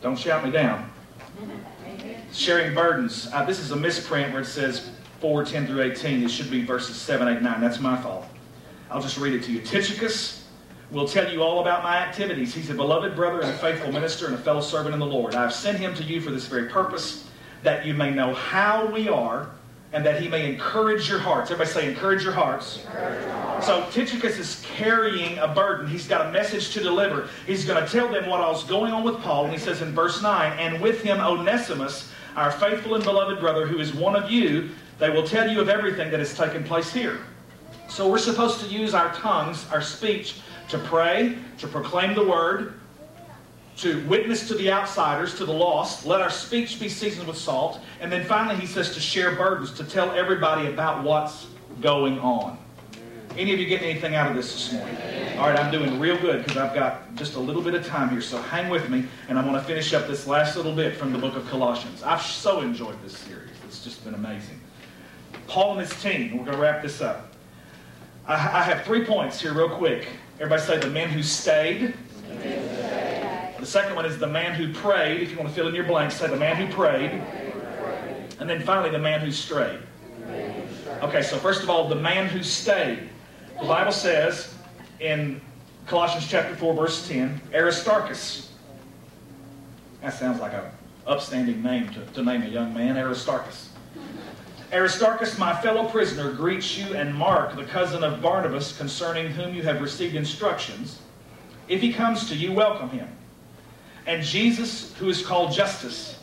Don't 0.00 0.18
shout 0.18 0.42
me 0.42 0.50
down. 0.50 0.90
Sharing 2.32 2.74
burdens. 2.74 3.28
Uh, 3.30 3.44
this 3.44 3.58
is 3.58 3.72
a 3.72 3.76
misprint 3.76 4.32
where 4.32 4.40
it 4.40 4.46
says 4.46 4.90
4, 5.20 5.44
10 5.44 5.66
through 5.66 5.82
18. 5.82 6.22
It 6.24 6.30
should 6.30 6.50
be 6.50 6.64
verses 6.64 6.96
7, 6.96 7.28
8, 7.28 7.42
9. 7.42 7.60
That's 7.60 7.78
my 7.78 8.00
fault. 8.00 8.24
I'll 8.90 9.02
just 9.02 9.18
read 9.18 9.34
it 9.34 9.42
to 9.44 9.52
you. 9.52 9.60
Tychicus 9.60 10.48
will 10.90 11.06
tell 11.06 11.30
you 11.30 11.42
all 11.42 11.60
about 11.60 11.82
my 11.82 11.98
activities. 11.98 12.54
He's 12.54 12.70
a 12.70 12.74
beloved 12.74 13.14
brother 13.14 13.42
and 13.42 13.50
a 13.50 13.58
faithful 13.58 13.92
minister 13.92 14.24
and 14.24 14.34
a 14.34 14.38
fellow 14.38 14.62
servant 14.62 14.94
in 14.94 14.98
the 14.98 15.06
Lord. 15.06 15.34
I've 15.34 15.52
sent 15.52 15.76
him 15.76 15.94
to 15.96 16.02
you 16.02 16.22
for 16.22 16.30
this 16.30 16.46
very 16.46 16.70
purpose 16.70 17.28
that 17.62 17.86
you 17.86 17.94
may 17.94 18.10
know 18.10 18.34
how 18.34 18.86
we 18.86 19.08
are 19.08 19.50
and 19.92 20.04
that 20.06 20.20
he 20.20 20.28
may 20.28 20.50
encourage 20.50 21.08
your 21.08 21.18
hearts. 21.18 21.50
Everybody 21.50 21.70
say, 21.70 21.88
encourage 21.88 22.22
your 22.22 22.32
hearts. 22.32 22.84
Encourage. 22.86 23.64
So 23.64 23.86
Tychicus 23.90 24.38
is 24.38 24.64
carrying 24.74 25.38
a 25.38 25.48
burden. 25.48 25.86
He's 25.86 26.08
got 26.08 26.26
a 26.26 26.32
message 26.32 26.72
to 26.72 26.80
deliver. 26.80 27.28
He's 27.46 27.64
going 27.64 27.84
to 27.84 27.90
tell 27.90 28.08
them 28.08 28.28
what 28.28 28.40
was 28.40 28.64
going 28.64 28.92
on 28.92 29.04
with 29.04 29.20
Paul. 29.20 29.44
And 29.44 29.52
he 29.52 29.58
says 29.58 29.82
in 29.82 29.92
verse 29.92 30.22
9, 30.22 30.58
and 30.58 30.80
with 30.80 31.02
him 31.02 31.20
Onesimus, 31.20 32.10
our 32.36 32.50
faithful 32.50 32.94
and 32.94 33.04
beloved 33.04 33.38
brother, 33.38 33.66
who 33.66 33.78
is 33.78 33.94
one 33.94 34.16
of 34.16 34.30
you, 34.30 34.70
They 34.98 35.10
will 35.10 35.26
tell 35.26 35.50
you 35.50 35.60
of 35.60 35.68
everything 35.68 36.12
that 36.12 36.20
has 36.20 36.32
taken 36.32 36.62
place 36.62 36.92
here. 36.92 37.18
So 37.88 38.08
we're 38.08 38.18
supposed 38.18 38.60
to 38.60 38.66
use 38.66 38.94
our 38.94 39.12
tongues, 39.14 39.66
our 39.72 39.82
speech, 39.82 40.36
to 40.68 40.78
pray, 40.78 41.36
to 41.58 41.66
proclaim 41.66 42.14
the 42.14 42.24
word, 42.24 42.74
to 43.78 44.06
witness 44.06 44.46
to 44.48 44.54
the 44.54 44.70
outsiders, 44.70 45.34
to 45.36 45.44
the 45.44 45.52
lost. 45.52 46.04
Let 46.06 46.20
our 46.20 46.30
speech 46.30 46.78
be 46.78 46.88
seasoned 46.88 47.26
with 47.26 47.38
salt. 47.38 47.80
And 48.00 48.12
then 48.12 48.24
finally, 48.26 48.56
he 48.56 48.66
says 48.66 48.94
to 48.94 49.00
share 49.00 49.34
burdens, 49.34 49.72
to 49.74 49.84
tell 49.84 50.10
everybody 50.12 50.68
about 50.68 51.02
what's 51.02 51.46
going 51.80 52.18
on. 52.20 52.58
Any 53.36 53.54
of 53.54 53.58
you 53.58 53.66
getting 53.66 53.88
anything 53.88 54.14
out 54.14 54.30
of 54.30 54.36
this 54.36 54.52
this 54.52 54.72
morning? 54.74 54.96
All 55.38 55.48
right, 55.48 55.58
I'm 55.58 55.72
doing 55.72 55.98
real 55.98 56.18
good 56.18 56.44
because 56.44 56.58
I've 56.58 56.74
got 56.74 57.14
just 57.14 57.34
a 57.36 57.40
little 57.40 57.62
bit 57.62 57.74
of 57.74 57.86
time 57.86 58.10
here. 58.10 58.20
So 58.20 58.36
hang 58.42 58.68
with 58.68 58.90
me, 58.90 59.06
and 59.28 59.38
I'm 59.38 59.46
going 59.46 59.58
to 59.58 59.66
finish 59.66 59.94
up 59.94 60.06
this 60.06 60.26
last 60.26 60.54
little 60.54 60.74
bit 60.74 60.96
from 60.96 61.12
the 61.12 61.18
book 61.18 61.34
of 61.34 61.48
Colossians. 61.48 62.02
I've 62.02 62.20
so 62.20 62.60
enjoyed 62.60 63.02
this 63.02 63.16
series. 63.16 63.50
It's 63.66 63.82
just 63.82 64.04
been 64.04 64.12
amazing. 64.12 64.60
Paul 65.46 65.78
and 65.78 65.80
his 65.80 66.02
team, 66.02 66.36
we're 66.36 66.44
going 66.44 66.56
to 66.56 66.62
wrap 66.62 66.82
this 66.82 67.00
up. 67.00 67.32
I, 68.26 68.34
I 68.34 68.62
have 68.62 68.84
three 68.84 69.04
points 69.04 69.40
here, 69.40 69.54
real 69.54 69.70
quick. 69.70 70.08
Everybody 70.36 70.62
say 70.62 70.78
the 70.78 70.90
men 70.90 71.08
who 71.08 71.22
stayed. 71.22 71.94
The 73.62 73.68
second 73.68 73.94
one 73.94 74.04
is 74.04 74.18
the 74.18 74.26
man 74.26 74.54
who 74.54 74.74
prayed. 74.74 75.20
If 75.20 75.30
you 75.30 75.36
want 75.36 75.48
to 75.50 75.54
fill 75.54 75.68
in 75.68 75.74
your 75.76 75.84
blanks, 75.84 76.16
say 76.16 76.26
the 76.26 76.34
man 76.34 76.56
who 76.56 76.66
prayed. 76.74 77.12
And 78.40 78.50
then 78.50 78.60
finally, 78.60 78.90
the 78.90 78.98
man 78.98 79.20
who 79.20 79.30
strayed. 79.30 79.78
Okay, 81.00 81.22
so 81.22 81.36
first 81.38 81.62
of 81.62 81.70
all, 81.70 81.88
the 81.88 81.94
man 81.94 82.26
who 82.26 82.42
stayed. 82.42 83.08
The 83.60 83.68
Bible 83.68 83.92
says 83.92 84.52
in 84.98 85.40
Colossians 85.86 86.26
chapter 86.26 86.56
4, 86.56 86.74
verse 86.74 87.06
10, 87.06 87.40
Aristarchus. 87.54 88.50
That 90.00 90.12
sounds 90.14 90.40
like 90.40 90.54
an 90.54 90.64
upstanding 91.06 91.62
name 91.62 91.88
to, 91.90 92.04
to 92.14 92.22
name 92.24 92.42
a 92.42 92.48
young 92.48 92.74
man, 92.74 92.96
Aristarchus. 92.96 93.70
Aristarchus, 94.72 95.38
my 95.38 95.54
fellow 95.62 95.88
prisoner, 95.88 96.32
greets 96.32 96.76
you, 96.76 96.96
and 96.96 97.14
Mark, 97.14 97.54
the 97.54 97.62
cousin 97.62 98.02
of 98.02 98.20
Barnabas, 98.20 98.76
concerning 98.76 99.28
whom 99.28 99.54
you 99.54 99.62
have 99.62 99.80
received 99.80 100.16
instructions. 100.16 100.98
If 101.68 101.80
he 101.80 101.92
comes 101.92 102.28
to 102.28 102.34
you, 102.34 102.52
welcome 102.52 102.90
him. 102.90 103.06
And 104.06 104.22
Jesus, 104.22 104.94
who 104.96 105.08
is 105.08 105.24
called 105.24 105.52
Justus. 105.52 106.18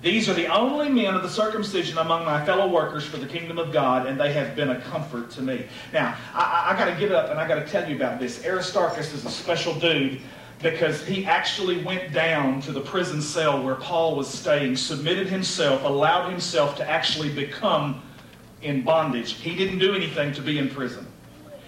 these 0.00 0.28
are 0.28 0.34
the 0.34 0.46
only 0.46 0.88
men 0.88 1.14
of 1.14 1.22
the 1.22 1.28
circumcision 1.28 1.98
among 1.98 2.24
my 2.24 2.44
fellow 2.44 2.68
workers 2.68 3.04
for 3.04 3.16
the 3.16 3.26
kingdom 3.26 3.58
of 3.58 3.72
God, 3.72 4.06
and 4.06 4.18
they 4.18 4.32
have 4.32 4.54
been 4.54 4.70
a 4.70 4.80
comfort 4.82 5.30
to 5.32 5.42
me. 5.42 5.66
Now, 5.92 6.16
I, 6.34 6.72
I 6.72 6.78
got 6.78 6.92
to 6.92 6.98
get 7.00 7.10
up 7.10 7.30
and 7.30 7.40
I 7.40 7.48
got 7.48 7.56
to 7.56 7.66
tell 7.66 7.88
you 7.88 7.96
about 7.96 8.20
this. 8.20 8.44
Aristarchus 8.44 9.12
is 9.12 9.24
a 9.24 9.30
special 9.30 9.74
dude 9.74 10.20
because 10.62 11.04
he 11.04 11.24
actually 11.24 11.82
went 11.84 12.12
down 12.12 12.60
to 12.62 12.72
the 12.72 12.80
prison 12.80 13.22
cell 13.22 13.62
where 13.62 13.76
Paul 13.76 14.16
was 14.16 14.28
staying, 14.28 14.76
submitted 14.76 15.28
himself, 15.28 15.84
allowed 15.84 16.30
himself 16.30 16.76
to 16.76 16.88
actually 16.88 17.32
become 17.32 18.02
in 18.62 18.82
bondage. 18.82 19.34
He 19.34 19.54
didn't 19.54 19.78
do 19.78 19.94
anything 19.94 20.32
to 20.34 20.42
be 20.42 20.58
in 20.58 20.68
prison. 20.68 21.06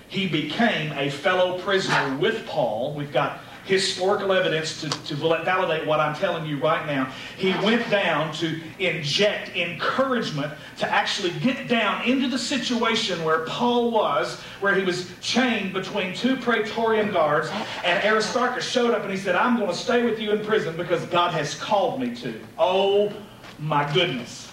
He 0.08 0.26
became 0.26 0.92
a 0.98 1.08
fellow 1.08 1.60
prisoner 1.60 2.16
with 2.16 2.44
Paul. 2.46 2.94
We've 2.94 3.12
got 3.12 3.40
historical 3.70 4.32
evidence 4.32 4.80
to, 4.80 4.90
to 4.90 5.14
validate 5.14 5.86
what 5.86 6.00
I'm 6.00 6.14
telling 6.16 6.44
you 6.44 6.58
right 6.58 6.84
now. 6.86 7.10
He 7.36 7.50
went 7.64 7.88
down 7.88 8.34
to 8.34 8.60
inject 8.80 9.56
encouragement 9.56 10.52
to 10.78 10.92
actually 10.92 11.30
get 11.38 11.68
down 11.68 12.04
into 12.04 12.26
the 12.26 12.38
situation 12.38 13.22
where 13.22 13.46
Paul 13.46 13.92
was, 13.92 14.40
where 14.60 14.74
he 14.74 14.82
was 14.82 15.12
chained 15.20 15.72
between 15.72 16.14
two 16.14 16.36
Praetorian 16.36 17.12
guards, 17.12 17.48
and 17.84 18.04
Aristarchus 18.04 18.68
showed 18.68 18.90
up 18.90 19.02
and 19.02 19.10
he 19.10 19.16
said, 19.16 19.36
I'm 19.36 19.56
going 19.56 19.70
to 19.70 19.76
stay 19.76 20.04
with 20.04 20.18
you 20.18 20.32
in 20.32 20.44
prison 20.44 20.76
because 20.76 21.06
God 21.06 21.32
has 21.32 21.54
called 21.54 22.00
me 22.00 22.12
to. 22.16 22.40
Oh 22.58 23.12
my 23.60 23.90
goodness. 23.94 24.50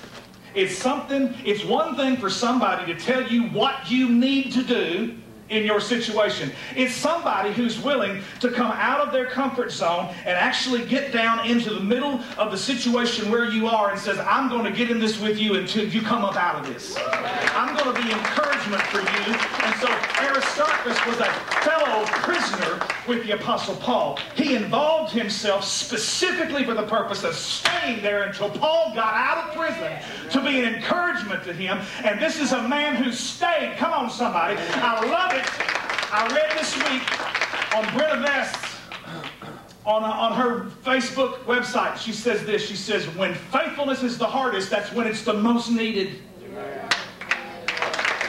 It's 0.54 0.78
something, 0.78 1.34
it's 1.44 1.66
one 1.66 1.96
thing 1.96 2.18
for 2.18 2.30
somebody 2.30 2.94
to 2.94 3.00
tell 3.00 3.24
you 3.24 3.44
what 3.50 3.90
you 3.90 4.10
need 4.10 4.52
to 4.54 4.64
do 4.64 5.16
in 5.50 5.66
your 5.66 5.80
situation. 5.80 6.52
It's 6.76 6.94
somebody 6.94 7.54
who's 7.54 7.80
willing 7.80 8.22
to 8.40 8.52
come 8.52 8.72
out 8.72 9.00
of 9.00 9.12
their 9.12 9.28
comfort 9.28 9.72
zone 9.72 10.14
and 10.26 10.38
actually 10.38 10.86
get 10.86 11.12
down 11.12 11.48
into 11.48 11.74
the 11.74 11.80
middle 11.80 12.20
of 12.38 12.52
the 12.52 12.58
situation 12.58 13.32
where 13.32 13.46
you 13.46 13.68
are 13.68 13.92
and 13.92 14.00
says, 14.00 14.20
I'm 14.20 14.50
going 14.50 14.66
to 14.66 14.72
get 14.72 14.92
in 14.92 15.00
this 15.00 15.20
with 15.20 15.38
you 15.40 15.56
until 15.56 15.88
you 15.88 16.02
come 16.02 16.24
up 16.24 16.36
out 16.36 16.56
of 16.56 16.74
this. 16.74 16.98
I'm 17.54 17.76
going 17.78 17.96
to 17.96 18.02
be 18.02 18.12
encouragement 18.48 18.82
for 18.84 19.00
you. 19.00 19.36
And 19.66 19.76
so 19.82 19.88
Aristarchus 20.24 21.06
was 21.06 21.20
a 21.20 21.32
fellow 21.64 22.06
prisoner 22.06 22.80
with 23.08 23.26
the 23.26 23.32
Apostle 23.32 23.76
Paul. 23.76 24.20
He 24.36 24.56
involved 24.56 25.12
himself 25.12 25.64
specifically 25.64 26.64
for 26.64 26.74
the 26.74 26.84
purpose 26.84 27.24
of 27.24 27.36
staying 27.36 28.02
there 28.02 28.24
until 28.24 28.50
Paul 28.50 28.94
got 28.96 29.14
out 29.14 29.50
of 29.50 29.56
prison 29.56 29.92
to 30.32 30.42
be 30.42 30.62
an 30.62 30.76
encouragement 30.76 31.44
to 31.44 31.54
him. 31.54 31.80
And 32.04 32.20
this 32.20 32.40
is 32.40 32.52
a 32.52 32.68
man 32.68 32.96
who 32.96 33.12
stayed. 33.12 33.76
Come 33.78 33.94
on, 33.94 34.10
somebody. 34.10 34.58
I 34.58 35.06
love 35.06 35.34
it. 35.34 35.46
I 36.10 36.28
read 36.34 36.52
this 36.58 36.76
week 36.78 37.76
on 37.76 37.98
Brenda 37.98 38.22
Vest 38.26 38.64
on, 39.86 40.04
uh, 40.04 40.08
on 40.08 40.34
her 40.34 40.66
Facebook 40.84 41.40
website, 41.46 41.98
she 41.98 42.12
says 42.12 42.46
this. 42.46 42.68
She 42.68 42.76
says, 42.76 43.06
when 43.16 43.34
faithfulness 43.34 44.04
is 44.04 44.18
the 44.18 44.26
hardest, 44.26 44.70
that's 44.70 44.92
when 44.92 45.08
it's 45.08 45.24
the 45.24 45.34
most 45.34 45.70
needed. 45.72 46.22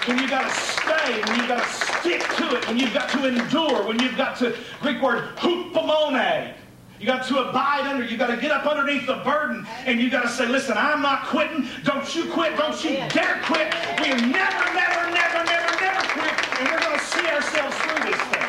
When 0.06 0.18
you 0.18 0.28
got 0.28 0.48
to 0.48 0.60
stay, 0.60 1.20
when 1.26 1.40
you 1.40 1.48
got 1.48 1.62
to 1.62 1.68
stick 1.68 2.22
to 2.36 2.56
it, 2.56 2.66
when 2.66 2.78
you've 2.78 2.94
got 2.94 3.08
to 3.10 3.26
endure, 3.26 3.86
when 3.86 3.98
you've 3.98 4.16
got 4.16 4.36
to, 4.38 4.56
Greek 4.80 5.02
word, 5.02 5.36
hupomone. 5.36 6.54
You 6.98 7.06
got 7.06 7.26
to 7.28 7.48
abide 7.48 7.86
under, 7.86 8.04
you 8.04 8.16
got 8.16 8.28
to 8.28 8.36
get 8.36 8.50
up 8.50 8.66
underneath 8.66 9.06
the 9.06 9.16
burden, 9.16 9.66
and 9.86 10.00
you 10.00 10.10
got 10.10 10.22
to 10.22 10.28
say, 10.28 10.46
listen, 10.46 10.76
I'm 10.76 11.00
not 11.00 11.26
quitting. 11.26 11.68
Don't 11.84 12.14
you 12.14 12.30
quit. 12.32 12.56
Don't 12.56 12.82
you 12.82 12.96
dare 13.10 13.40
quit. 13.44 13.72
We'll 14.00 14.16
never, 14.16 14.74
never, 14.74 15.10
never, 15.12 15.44
never, 15.44 15.80
never 15.80 16.06
quit, 16.08 16.60
and 16.60 16.68
we're 16.68 16.80
going 16.80 16.98
to 16.98 17.04
see 17.04 17.26
ourselves 17.28 17.76
through 17.76 18.10
this 18.10 18.20
thing. 18.32 18.48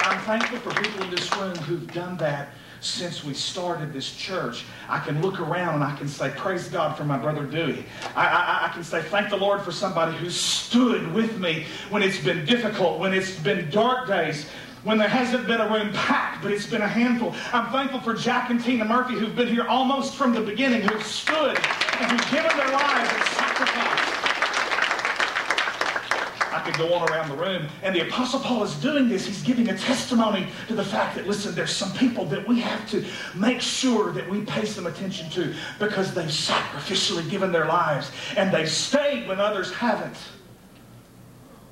I'm 0.00 0.20
thankful 0.20 0.58
for 0.58 0.82
people 0.82 1.04
in 1.04 1.10
this 1.10 1.34
room 1.36 1.56
who've 1.56 1.92
done 1.92 2.16
that 2.18 2.50
since 2.80 3.24
we 3.24 3.34
started 3.34 3.92
this 3.92 4.14
church. 4.14 4.64
I 4.88 4.98
can 4.98 5.20
look 5.20 5.40
around 5.40 5.76
and 5.76 5.84
I 5.84 5.96
can 5.96 6.08
say, 6.08 6.32
Praise 6.36 6.68
God 6.68 6.96
for 6.96 7.04
my 7.04 7.18
brother 7.18 7.44
Dewey. 7.44 7.84
I, 8.14 8.26
I, 8.26 8.66
I, 8.66 8.72
can 8.72 8.84
say, 8.84 9.02
Thank 9.02 9.30
the 9.30 9.36
Lord 9.36 9.62
for 9.62 9.72
somebody 9.72 10.16
who 10.16 10.30
stood 10.30 11.12
with 11.12 11.38
me 11.38 11.66
when 11.90 12.02
it's 12.02 12.20
been 12.20 12.44
difficult, 12.44 12.98
when 12.98 13.12
it's 13.12 13.36
been 13.38 13.70
dark 13.70 14.08
days. 14.08 14.46
When 14.84 14.96
there 14.96 15.08
hasn't 15.08 15.48
been 15.48 15.60
a 15.60 15.68
room 15.68 15.92
packed, 15.92 16.40
but 16.40 16.52
it's 16.52 16.64
been 16.64 16.82
a 16.82 16.88
handful. 16.88 17.34
I'm 17.52 17.70
thankful 17.72 18.00
for 18.00 18.14
Jack 18.14 18.50
and 18.50 18.62
Tina 18.62 18.84
Murphy 18.84 19.14
who've 19.14 19.34
been 19.34 19.48
here 19.48 19.66
almost 19.66 20.14
from 20.14 20.32
the 20.32 20.40
beginning, 20.40 20.82
who've 20.82 21.02
stood 21.02 21.58
and 21.58 22.10
who've 22.12 22.30
given 22.30 22.56
their 22.56 22.70
lives 22.70 23.10
and 23.12 23.24
sacrificed. 23.24 23.87
Could 26.68 26.76
go 26.76 26.92
on 26.92 27.08
around 27.08 27.30
the 27.30 27.36
room. 27.36 27.66
And 27.82 27.94
the 27.94 28.06
Apostle 28.06 28.40
Paul 28.40 28.62
is 28.62 28.74
doing 28.74 29.08
this. 29.08 29.24
He's 29.24 29.42
giving 29.42 29.70
a 29.70 29.78
testimony 29.78 30.48
to 30.66 30.74
the 30.74 30.84
fact 30.84 31.16
that, 31.16 31.26
listen, 31.26 31.54
there's 31.54 31.74
some 31.74 31.90
people 31.94 32.26
that 32.26 32.46
we 32.46 32.60
have 32.60 32.86
to 32.90 33.02
make 33.34 33.62
sure 33.62 34.12
that 34.12 34.28
we 34.28 34.42
pay 34.42 34.66
some 34.66 34.86
attention 34.86 35.30
to 35.30 35.54
because 35.78 36.12
they've 36.12 36.26
sacrificially 36.26 37.28
given 37.30 37.52
their 37.52 37.64
lives 37.64 38.10
and 38.36 38.52
they've 38.52 38.68
stayed 38.68 39.26
when 39.26 39.40
others 39.40 39.72
haven't. 39.72 40.18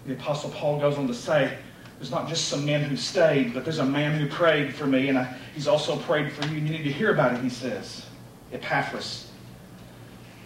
The 0.07 0.15
Apostle 0.15 0.49
Paul 0.49 0.81
goes 0.81 0.97
on 0.97 1.07
to 1.09 1.15
say, 1.15 1.59
there's 1.99 2.11
not 2.11 2.27
just 2.27 2.49
some 2.49 2.65
men 2.65 2.83
who 2.83 2.97
stayed, 2.97 3.53
but 3.53 3.65
there's 3.65 3.81
a 3.81 3.85
man 3.85 4.19
who 4.19 4.27
prayed 4.27 4.75
for 4.75 4.87
me, 4.87 5.09
and 5.09 5.19
I, 5.19 5.37
he's 5.55 5.69
also 5.69 5.97
prayed 5.97 6.33
for 6.33 6.47
you, 6.47 6.57
and 6.57 6.67
you 6.67 6.73
need 6.79 6.85
to 6.85 6.93
hear 6.93 7.13
about 7.13 7.35
it, 7.35 7.41
he 7.41 7.51
says. 7.51 8.07
Epaphras, 8.51 9.31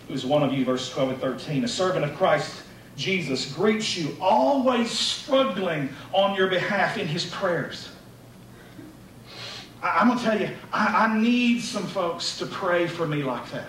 who's 0.08 0.26
one 0.26 0.42
of 0.42 0.52
you, 0.52 0.64
verse 0.64 0.90
12 0.90 1.10
and 1.10 1.20
13, 1.20 1.64
a 1.64 1.68
servant 1.68 2.04
of 2.04 2.16
Christ 2.16 2.62
Jesus 3.00 3.52
greets 3.52 3.96
you, 3.96 4.14
always 4.20 4.90
struggling 4.90 5.88
on 6.12 6.36
your 6.36 6.48
behalf 6.48 6.98
in 6.98 7.08
his 7.08 7.24
prayers. 7.24 7.88
I, 9.82 10.02
am 10.02 10.08
going 10.08 10.18
to 10.18 10.24
tell 10.24 10.40
you, 10.40 10.50
I, 10.72 11.06
I, 11.06 11.18
need 11.18 11.62
some 11.62 11.86
folks 11.86 12.36
to 12.38 12.46
pray 12.46 12.86
for 12.86 13.06
me 13.06 13.22
like 13.22 13.50
that. 13.52 13.66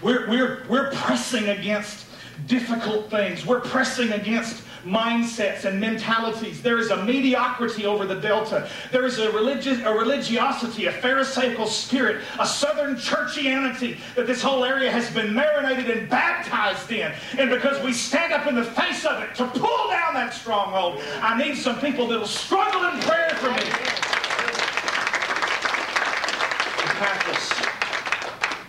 We're, 0.00 0.28
we're, 0.30 0.64
we're 0.68 0.90
pressing 0.92 1.48
against 1.48 2.06
difficult 2.46 3.10
things. 3.10 3.44
We're 3.44 3.60
pressing 3.60 4.12
against 4.12 4.62
mindsets 4.84 5.64
and 5.64 5.80
mentalities. 5.80 6.62
There 6.62 6.78
is 6.78 6.90
a 6.90 7.04
mediocrity 7.04 7.86
over 7.86 8.06
the 8.06 8.14
Delta. 8.16 8.68
There 8.92 9.04
is 9.04 9.18
a, 9.18 9.30
religious, 9.32 9.80
a 9.80 9.92
religiosity, 9.92 10.86
a 10.86 10.92
Pharisaical 10.92 11.66
spirit, 11.66 12.22
a 12.38 12.46
Southern 12.46 12.96
churchianity 12.96 13.98
that 14.14 14.26
this 14.26 14.42
whole 14.42 14.64
area 14.64 14.90
has 14.90 15.10
been 15.10 15.34
marinated 15.34 15.90
and 15.90 16.08
baptized 16.08 16.90
in. 16.92 17.12
And 17.38 17.50
because 17.50 17.82
we 17.84 17.92
stand 17.92 18.32
up 18.32 18.46
in 18.46 18.54
the 18.54 18.64
face 18.64 19.04
of 19.04 19.22
it 19.22 19.34
to 19.36 19.46
pull 19.46 19.88
down 19.88 20.14
that 20.14 20.32
stronghold, 20.32 21.02
I 21.20 21.36
need 21.42 21.56
some 21.56 21.80
people 21.80 22.06
that 22.08 22.18
will 22.18 22.26
struggle 22.26 22.84
in 22.84 23.00
prayer 23.00 23.30
for 23.36 23.50
me. 23.50 23.94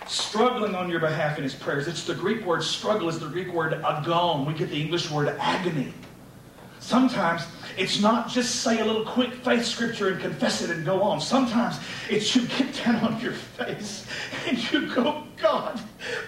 Struggling 0.07 0.75
on 0.75 0.89
your 0.89 0.99
behalf 0.99 1.37
in 1.37 1.43
his 1.43 1.55
prayers. 1.55 1.87
It's 1.87 2.03
the 2.03 2.13
Greek 2.13 2.45
word 2.45 2.61
struggle 2.61 3.07
is 3.07 3.19
the 3.19 3.27
Greek 3.27 3.53
word 3.53 3.73
agon. 3.73 4.45
We 4.45 4.53
get 4.53 4.69
the 4.69 4.81
English 4.81 5.09
word 5.09 5.29
agony. 5.39 5.93
Sometimes 6.85 7.41
it's 7.79 7.99
not 7.99 8.29
just 8.29 8.61
say 8.61 8.79
a 8.79 8.85
little 8.85 9.03
quick 9.03 9.33
faith 9.33 9.65
scripture 9.65 10.09
and 10.09 10.21
confess 10.21 10.61
it 10.61 10.69
and 10.69 10.85
go 10.85 11.01
on. 11.01 11.19
Sometimes 11.19 11.79
it's 12.11 12.35
you 12.35 12.45
get 12.45 12.75
down 12.85 13.03
on 13.03 13.19
your 13.19 13.31
face 13.31 14.05
and 14.47 14.71
you 14.71 14.93
go, 14.93 15.23
God, 15.41 15.81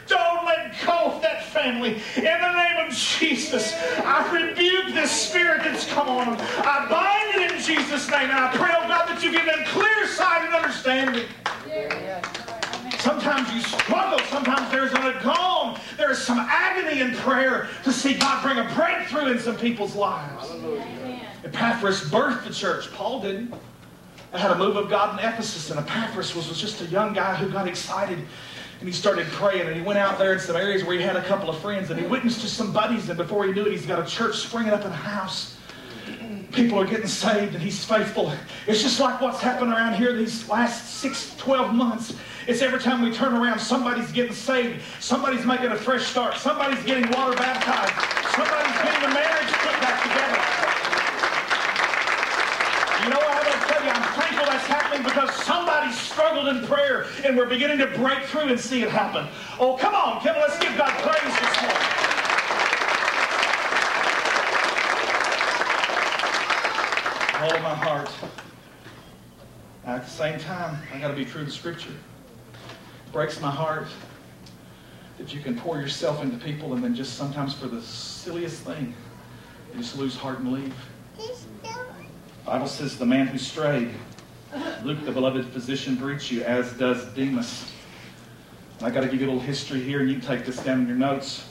don't 0.07 0.45
let 0.47 0.73
go 0.83 1.11
of 1.11 1.21
that 1.21 1.45
family. 1.45 2.01
In 2.15 2.23
the 2.23 2.53
name 2.53 2.87
of 2.87 2.91
Jesus, 2.91 3.75
I 3.99 4.27
rebuke 4.33 4.95
this 4.95 5.11
spirit 5.11 5.61
that's 5.63 5.85
come 5.85 6.09
on 6.09 6.25
them. 6.25 6.47
I 6.65 6.87
bind 6.89 7.43
it 7.43 7.51
in 7.51 7.61
Jesus' 7.61 8.09
name, 8.09 8.31
and 8.31 8.39
I 8.39 8.51
pray, 8.57 8.71
oh 8.73 8.87
God, 8.87 9.07
that 9.09 9.21
you 9.21 9.31
give 9.31 9.45
them 9.45 9.63
clear 9.67 10.07
sight 10.07 10.43
and 10.43 10.55
understanding. 10.55 11.27
Sometimes 13.07 13.49
you 13.53 13.61
struggle. 13.61 14.19
Sometimes 14.25 14.69
there's 14.69 14.91
an 14.91 14.97
agony. 14.97 15.79
There 15.95 16.11
is 16.11 16.17
some 16.17 16.39
agony 16.39 16.99
in 16.99 17.15
prayer 17.15 17.69
to 17.85 17.93
see 17.93 18.15
God 18.15 18.43
bring 18.43 18.57
a 18.57 18.69
breakthrough 18.75 19.31
in 19.31 19.39
some 19.39 19.55
people's 19.55 19.95
lives. 19.95 20.51
Epaphras 21.45 22.01
birthed 22.11 22.43
the 22.43 22.53
church. 22.53 22.91
Paul 22.91 23.21
didn't. 23.21 23.53
I 24.33 24.39
had 24.39 24.51
a 24.51 24.57
move 24.57 24.75
of 24.75 24.89
God 24.89 25.17
in 25.17 25.25
Ephesus, 25.25 25.71
and 25.71 25.79
Epaphras 25.79 26.35
was, 26.35 26.49
was 26.49 26.59
just 26.59 26.81
a 26.81 26.85
young 26.87 27.13
guy 27.13 27.33
who 27.35 27.49
got 27.49 27.65
excited 27.65 28.19
and 28.79 28.89
he 28.89 28.91
started 28.91 29.25
praying 29.27 29.67
and 29.67 29.75
he 29.75 29.81
went 29.81 29.97
out 29.97 30.19
there 30.19 30.33
in 30.33 30.39
some 30.39 30.57
areas 30.57 30.83
where 30.83 30.97
he 30.97 31.01
had 31.01 31.15
a 31.15 31.23
couple 31.23 31.49
of 31.49 31.57
friends 31.59 31.89
and 31.89 31.99
he 31.99 32.05
witnessed 32.05 32.41
to 32.41 32.47
some 32.47 32.73
buddies 32.73 33.07
and 33.07 33.17
before 33.17 33.45
he 33.45 33.53
knew 33.53 33.65
it 33.65 33.71
he's 33.71 33.87
got 33.87 33.99
a 33.99 34.05
church 34.05 34.35
springing 34.35 34.71
up 34.71 34.85
in 34.85 34.91
a 34.91 34.95
house 34.95 35.57
people 36.51 36.77
are 36.77 36.85
getting 36.85 37.07
saved 37.07 37.55
and 37.55 37.63
he's 37.63 37.83
faithful 37.83 38.31
it's 38.67 38.83
just 38.83 38.99
like 38.99 39.19
what's 39.19 39.41
happened 39.41 39.73
around 39.73 39.95
here 39.95 40.15
these 40.15 40.47
last 40.47 40.99
six 40.99 41.35
12 41.37 41.73
months 41.73 42.13
it's 42.47 42.61
every 42.61 42.79
time 42.79 43.01
we 43.01 43.11
turn 43.11 43.33
around 43.33 43.59
somebody's 43.59 44.09
getting 44.13 44.33
saved. 44.33 44.81
Somebody's 45.01 45.45
making 45.45 45.67
a 45.67 45.75
fresh 45.75 46.07
start. 46.07 46.37
Somebody's 46.37 46.81
getting 46.85 47.11
water 47.11 47.35
baptized. 47.35 47.91
Somebody's 48.31 48.77
getting 48.81 49.03
a 49.03 49.13
marriage 49.13 49.51
put 49.51 49.75
back 49.81 50.01
together. 50.01 50.39
You 53.03 53.09
know 53.11 53.19
what 53.19 53.35
i'm 53.35 53.43
going 53.43 53.59
to 53.59 53.67
tell 53.67 53.83
you? 53.83 53.91
I'm 53.91 54.19
thankful 54.19 54.45
that's 54.45 54.65
happening 54.65 55.03
because 55.03 55.35
somebody 55.43 55.91
struggled 55.91 56.47
in 56.47 56.65
prayer 56.65 57.07
and 57.25 57.35
we're 57.35 57.47
beginning 57.47 57.79
to 57.79 57.87
break 57.87 58.23
through 58.23 58.47
and 58.47 58.59
see 58.59 58.81
it 58.81 58.89
happen. 58.89 59.27
Oh 59.59 59.75
come 59.75 59.93
on 59.93 60.21
come 60.21 60.37
let's 60.37 60.57
give 60.59 60.75
god 60.77 60.93
praise 61.03 61.39
this 61.39 61.61
morning. 61.61 61.97
All 67.43 67.53
of 67.53 67.61
my 67.61 67.75
heart. 67.75 68.09
At 69.85 70.05
the 70.05 70.09
same 70.09 70.39
time, 70.39 70.81
I 70.93 70.99
got 70.99 71.09
to 71.09 71.13
be 71.13 71.25
true 71.25 71.43
to 71.43 71.51
Scripture. 71.51 71.93
Breaks 73.11 73.39
my 73.41 73.49
heart 73.49 73.87
that 75.17 75.33
you 75.33 75.39
can 75.39 75.57
pour 75.57 75.79
yourself 75.79 76.21
into 76.21 76.37
people 76.37 76.73
and 76.73 76.83
then 76.83 76.93
just 76.93 77.15
sometimes 77.15 77.53
for 77.53 77.67
the 77.67 77.81
silliest 77.81 78.63
thing, 78.63 78.93
you 79.73 79.79
just 79.79 79.97
lose 79.97 80.15
heart 80.15 80.39
and 80.39 80.51
leave. 80.51 80.75
The 81.17 81.69
Bible 82.45 82.67
says 82.67 82.97
the 82.97 83.05
man 83.05 83.27
who 83.27 83.37
strayed, 83.37 83.89
Luke, 84.83 85.03
the 85.03 85.11
beloved 85.11 85.47
physician, 85.47 85.95
greets 85.95 86.31
you, 86.31 86.43
as 86.43 86.71
does 86.73 87.05
Demas. 87.13 87.71
And 88.77 88.87
I 88.87 88.91
got 88.91 89.01
to 89.01 89.07
give 89.07 89.21
you 89.21 89.27
a 89.27 89.31
little 89.31 89.41
history 89.41 89.81
here, 89.81 90.01
and 90.01 90.09
you 90.09 90.19
take 90.19 90.45
this 90.45 90.57
down 90.57 90.81
in 90.81 90.87
your 90.87 90.95
notes. 90.95 91.49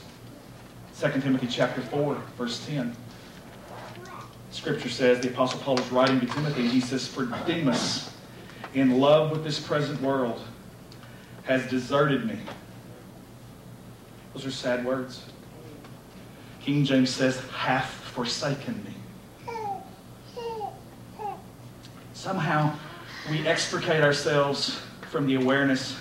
2 0.99 1.21
Timothy 1.21 1.47
chapter 1.47 1.81
4, 1.81 2.15
verse 2.37 2.65
10. 2.65 2.95
Scripture 4.51 4.89
says, 4.89 5.19
the 5.19 5.29
Apostle 5.29 5.59
Paul 5.59 5.79
is 5.79 5.91
writing 5.91 6.19
to 6.21 6.25
Timothy, 6.25 6.61
and 6.61 6.71
he 6.71 6.81
says, 6.81 7.07
For 7.07 7.25
Demas, 7.45 8.09
in 8.73 8.99
love 8.99 9.29
with 9.29 9.43
this 9.43 9.59
present 9.59 10.01
world, 10.01 10.41
has 11.47 11.67
deserted 11.69 12.25
me. 12.25 12.37
Those 14.33 14.45
are 14.45 14.51
sad 14.51 14.85
words. 14.85 15.25
King 16.61 16.85
James 16.85 17.09
says, 17.09 17.39
hath 17.51 17.89
forsaken 17.89 18.83
me. 18.83 19.53
Somehow, 22.13 22.75
we 23.29 23.47
extricate 23.47 24.03
ourselves 24.03 24.81
from 25.09 25.25
the 25.25 25.35
awareness 25.35 25.97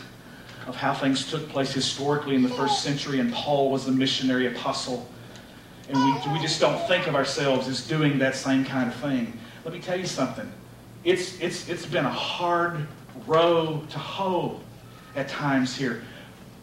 of 0.67 0.75
how 0.75 0.93
things 0.93 1.31
took 1.31 1.49
place 1.49 1.73
historically 1.73 2.35
in 2.35 2.43
the 2.43 2.49
first 2.49 2.83
century, 2.83 3.21
and 3.21 3.33
Paul 3.33 3.71
was 3.71 3.87
a 3.87 3.93
missionary 3.93 4.49
apostle 4.49 5.09
and 5.89 5.97
we, 5.97 6.33
we 6.33 6.39
just 6.41 6.61
don't 6.61 6.79
think 6.89 7.07
of 7.07 7.15
ourselves 7.15 7.69
as 7.69 7.87
doing 7.87 8.19
that 8.19 8.35
same 8.35 8.65
kind 8.65 8.89
of 8.89 8.95
thing. 8.97 9.39
Let 9.65 9.73
me 9.73 9.81
tell 9.81 9.99
you 9.99 10.07
something. 10.07 10.51
It's, 11.05 11.41
it's, 11.41 11.69
it's 11.69 11.87
been 11.87 12.05
a 12.05 12.13
hard 12.13 12.87
row 13.27 13.85
to 13.91 13.99
hoe 13.99 14.61
at 15.17 15.29
times 15.29 15.77
here, 15.77 16.03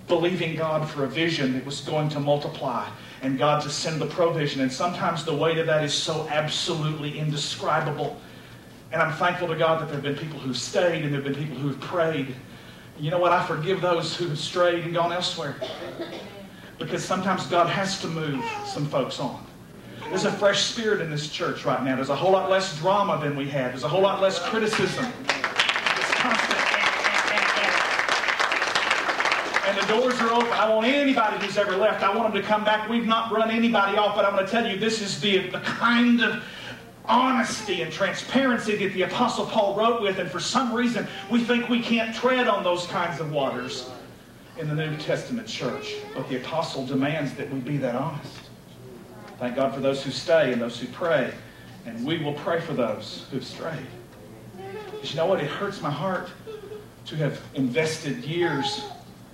believing 0.07 0.55
God 0.55 0.89
for 0.89 1.03
a 1.03 1.07
vision 1.07 1.53
that 1.53 1.65
was 1.65 1.81
going 1.81 2.09
to 2.09 2.19
multiply 2.19 2.87
and 3.21 3.37
God 3.37 3.63
to 3.63 3.69
send 3.69 4.01
the 4.01 4.05
provision. 4.05 4.61
And 4.61 4.71
sometimes 4.71 5.25
the 5.25 5.35
weight 5.35 5.57
of 5.57 5.67
that 5.67 5.83
is 5.83 5.93
so 5.93 6.27
absolutely 6.29 7.17
indescribable. 7.17 8.19
And 8.91 9.01
I'm 9.01 9.13
thankful 9.13 9.47
to 9.47 9.55
God 9.55 9.81
that 9.81 9.85
there 9.85 9.95
have 9.95 10.03
been 10.03 10.15
people 10.15 10.39
who've 10.39 10.57
stayed 10.57 11.03
and 11.03 11.13
there 11.13 11.21
have 11.21 11.23
been 11.23 11.41
people 11.41 11.57
who've 11.57 11.79
prayed. 11.79 12.35
You 12.99 13.11
know 13.11 13.19
what? 13.19 13.31
I 13.31 13.45
forgive 13.45 13.81
those 13.81 14.15
who 14.15 14.27
have 14.27 14.37
strayed 14.37 14.83
and 14.83 14.93
gone 14.93 15.11
elsewhere 15.11 15.55
because 16.77 17.03
sometimes 17.03 17.47
God 17.47 17.67
has 17.67 17.99
to 18.01 18.07
move 18.07 18.43
some 18.65 18.85
folks 18.85 19.19
on. 19.19 19.45
There's 20.09 20.25
a 20.25 20.31
fresh 20.31 20.65
spirit 20.65 21.01
in 21.01 21.09
this 21.09 21.29
church 21.29 21.65
right 21.65 21.83
now. 21.83 21.95
There's 21.95 22.09
a 22.09 22.15
whole 22.15 22.31
lot 22.31 22.49
less 22.49 22.77
drama 22.79 23.19
than 23.19 23.35
we 23.35 23.47
had. 23.47 23.71
There's 23.71 23.83
a 23.83 23.87
whole 23.87 24.01
lot 24.01 24.21
less 24.21 24.37
criticism. 24.37 25.05
It's 25.25 26.13
constant. 26.15 26.59
And 29.65 29.72
doors 29.87 30.19
are 30.19 30.31
open. 30.31 30.51
I 30.51 30.73
want 30.73 30.87
anybody 30.87 31.45
who's 31.45 31.57
ever 31.57 31.75
left, 31.75 32.03
I 32.03 32.15
want 32.15 32.33
them 32.33 32.41
to 32.41 32.47
come 32.47 32.63
back. 32.63 32.89
We've 32.89 33.05
not 33.05 33.31
run 33.31 33.51
anybody 33.51 33.97
off, 33.97 34.15
but 34.15 34.25
I'm 34.25 34.33
going 34.33 34.45
to 34.45 34.51
tell 34.51 34.67
you 34.67 34.77
this 34.77 35.01
is 35.01 35.19
the, 35.19 35.49
the 35.49 35.59
kind 35.59 36.21
of 36.21 36.43
honesty 37.05 37.81
and 37.81 37.91
transparency 37.91 38.75
that 38.77 38.93
the 38.93 39.03
Apostle 39.03 39.45
Paul 39.45 39.75
wrote 39.75 40.01
with, 40.01 40.19
and 40.19 40.29
for 40.29 40.39
some 40.39 40.73
reason 40.73 41.07
we 41.29 41.43
think 41.43 41.69
we 41.69 41.81
can't 41.81 42.15
tread 42.15 42.47
on 42.47 42.63
those 42.63 42.87
kinds 42.87 43.19
of 43.19 43.31
waters 43.31 43.89
in 44.57 44.67
the 44.67 44.75
New 44.75 44.95
Testament 44.97 45.47
church. 45.47 45.95
But 46.15 46.29
the 46.29 46.37
apostle 46.37 46.85
demands 46.85 47.33
that 47.33 47.51
we 47.51 47.59
be 47.59 47.77
that 47.77 47.95
honest. 47.95 48.39
Thank 49.39 49.55
God 49.55 49.73
for 49.73 49.79
those 49.79 50.03
who 50.03 50.11
stay 50.11 50.53
and 50.53 50.61
those 50.61 50.79
who 50.79 50.87
pray. 50.87 51.33
And 51.85 52.05
we 52.05 52.17
will 52.17 52.33
pray 52.33 52.61
for 52.61 52.73
those 52.73 53.25
who've 53.31 53.45
strayed. 53.45 53.87
But 54.55 55.09
you 55.09 55.17
know 55.17 55.25
what? 55.25 55.41
It 55.41 55.49
hurts 55.49 55.81
my 55.81 55.89
heart 55.89 56.29
to 57.05 57.15
have 57.17 57.41
invested 57.55 58.23
years 58.23 58.85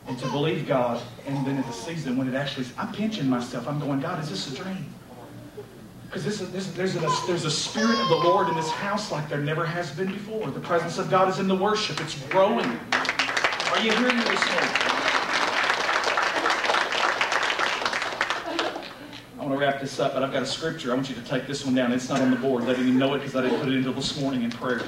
and 0.10 0.18
to 0.18 0.28
believe 0.32 0.68
God. 0.68 1.02
And 1.28 1.46
then 1.46 1.58
at 1.58 1.66
the 1.66 1.72
season 1.72 2.18
when 2.18 2.28
it 2.28 2.36
actually 2.36 2.66
is, 2.66 2.74
I'm 2.78 2.92
pinching 2.92 3.30
myself. 3.30 3.68
I'm 3.68 3.80
going, 3.80 4.02
God, 4.02 4.22
is 4.22 4.30
this 4.30 4.52
a 4.52 4.56
dream? 4.56 4.86
Because 6.06 6.26
this 6.26 6.40
this, 6.40 6.72
there's, 6.72 6.96
a, 6.96 7.08
there's 7.28 7.46
a 7.46 7.52
spirit 7.52 8.00
of 8.00 8.10
the 8.10 8.16
Lord 8.16 8.50
in 8.50 8.56
this 8.56 8.72
house 8.72 9.12
like 9.12 9.30
there 9.30 9.40
never 9.40 9.64
has 9.64 9.92
been 9.92 10.12
before. 10.12 10.50
The 10.50 10.60
presence 10.60 10.98
of 10.98 11.12
God 11.12 11.30
is 11.30 11.38
in 11.38 11.48
the 11.48 11.56
worship. 11.56 12.02
It's 12.02 12.20
growing. 12.30 12.66
Are 12.66 13.80
you 13.80 13.92
hearing 13.92 14.18
me 14.18 14.24
this 14.24 14.50
morning? 14.50 14.72
I 19.38 19.46
want 19.46 19.54
to 19.54 19.58
wrap 19.58 19.80
this 19.80 20.00
up, 20.00 20.16
but 20.16 20.24
I've 20.24 20.34
got 20.34 20.42
a 20.42 20.48
scripture. 20.48 20.92
I 20.92 20.96
want 20.96 21.10
you 21.10 21.16
to 21.16 21.22
take 21.22 21.46
this 21.46 21.64
one 21.64 21.76
down. 21.76 21.92
It's 21.92 22.10
not 22.10 22.20
on 22.22 22.32
the 22.32 22.38
board. 22.38 22.64
They 22.64 22.74
didn't 22.74 22.88
even 22.88 22.98
know 22.98 23.14
it 23.14 23.20
because 23.20 23.36
I 23.36 23.44
didn't 23.44 23.60
put 23.60 23.70
it 23.70 23.76
until 23.76 23.94
this 23.94 24.20
morning 24.20 24.42
in 24.42 24.50
prayer. 24.50 24.82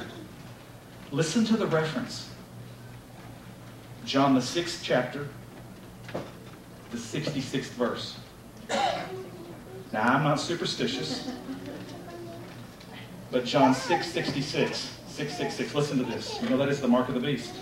Listen 1.11 1.45
to 1.45 1.57
the 1.57 1.67
reference. 1.67 2.31
John, 4.11 4.35
the 4.35 4.41
sixth 4.41 4.81
chapter, 4.83 5.25
the 6.91 6.97
66th 6.97 7.69
verse. 7.75 8.17
Now, 9.93 10.03
I'm 10.03 10.23
not 10.25 10.37
superstitious, 10.37 11.31
but 13.31 13.45
John 13.45 13.73
6 13.73 14.11
66, 14.11 14.97
666. 15.07 15.73
Listen 15.73 15.97
to 15.99 16.03
this. 16.03 16.37
You 16.41 16.49
know 16.49 16.57
that 16.57 16.67
is 16.67 16.81
the 16.81 16.89
mark 16.89 17.07
of 17.07 17.13
the 17.13 17.21
beast. 17.21 17.53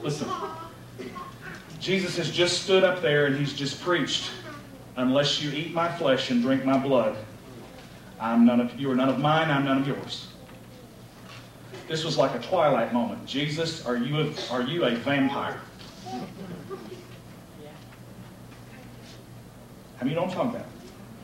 Listen. 0.00 0.28
Jesus 1.80 2.16
has 2.18 2.30
just 2.30 2.62
stood 2.62 2.84
up 2.84 3.02
there 3.02 3.26
and 3.26 3.36
he's 3.36 3.52
just 3.52 3.82
preached 3.82 4.30
unless 4.94 5.42
you 5.42 5.50
eat 5.50 5.74
my 5.74 5.90
flesh 5.90 6.30
and 6.30 6.40
drink 6.40 6.64
my 6.64 6.78
blood, 6.78 7.16
I'm 8.20 8.46
none 8.46 8.60
of 8.60 8.78
you 8.78 8.92
are 8.92 8.94
none 8.94 9.08
of 9.08 9.18
mine, 9.18 9.50
I'm 9.50 9.64
none 9.64 9.78
of 9.78 9.88
yours. 9.88 10.28
This 11.88 12.04
was 12.04 12.16
like 12.16 12.32
a 12.36 12.38
twilight 12.46 12.92
moment. 12.92 13.26
Jesus, 13.26 13.84
are 13.84 13.96
you 13.96 14.20
a, 14.20 14.52
are 14.52 14.62
you 14.62 14.84
a 14.84 14.94
vampire? 14.94 15.60
I 20.00 20.04
mean, 20.04 20.10
you 20.10 20.14
know 20.14 20.22
what 20.22 20.30
I'm 20.30 20.36
talking 20.36 20.50
about? 20.56 20.66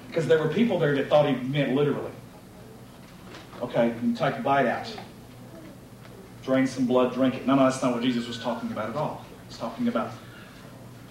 Because 0.08 0.26
there 0.26 0.38
were 0.38 0.48
people 0.48 0.78
there 0.78 0.94
that 0.94 1.08
thought 1.08 1.28
he 1.28 1.34
meant 1.34 1.74
literally. 1.74 2.12
Okay, 3.62 3.94
you 4.02 4.14
take 4.14 4.36
a 4.36 4.40
bite 4.40 4.66
out. 4.66 4.94
Drain 6.44 6.66
some 6.66 6.86
blood, 6.86 7.14
drink 7.14 7.34
it. 7.34 7.46
No, 7.46 7.54
no, 7.54 7.64
that's 7.64 7.82
not 7.82 7.94
what 7.94 8.02
Jesus 8.02 8.28
was 8.28 8.38
talking 8.38 8.70
about 8.70 8.90
at 8.90 8.96
all. 8.96 9.24
He's 9.48 9.56
talking 9.58 9.88
about 9.88 10.12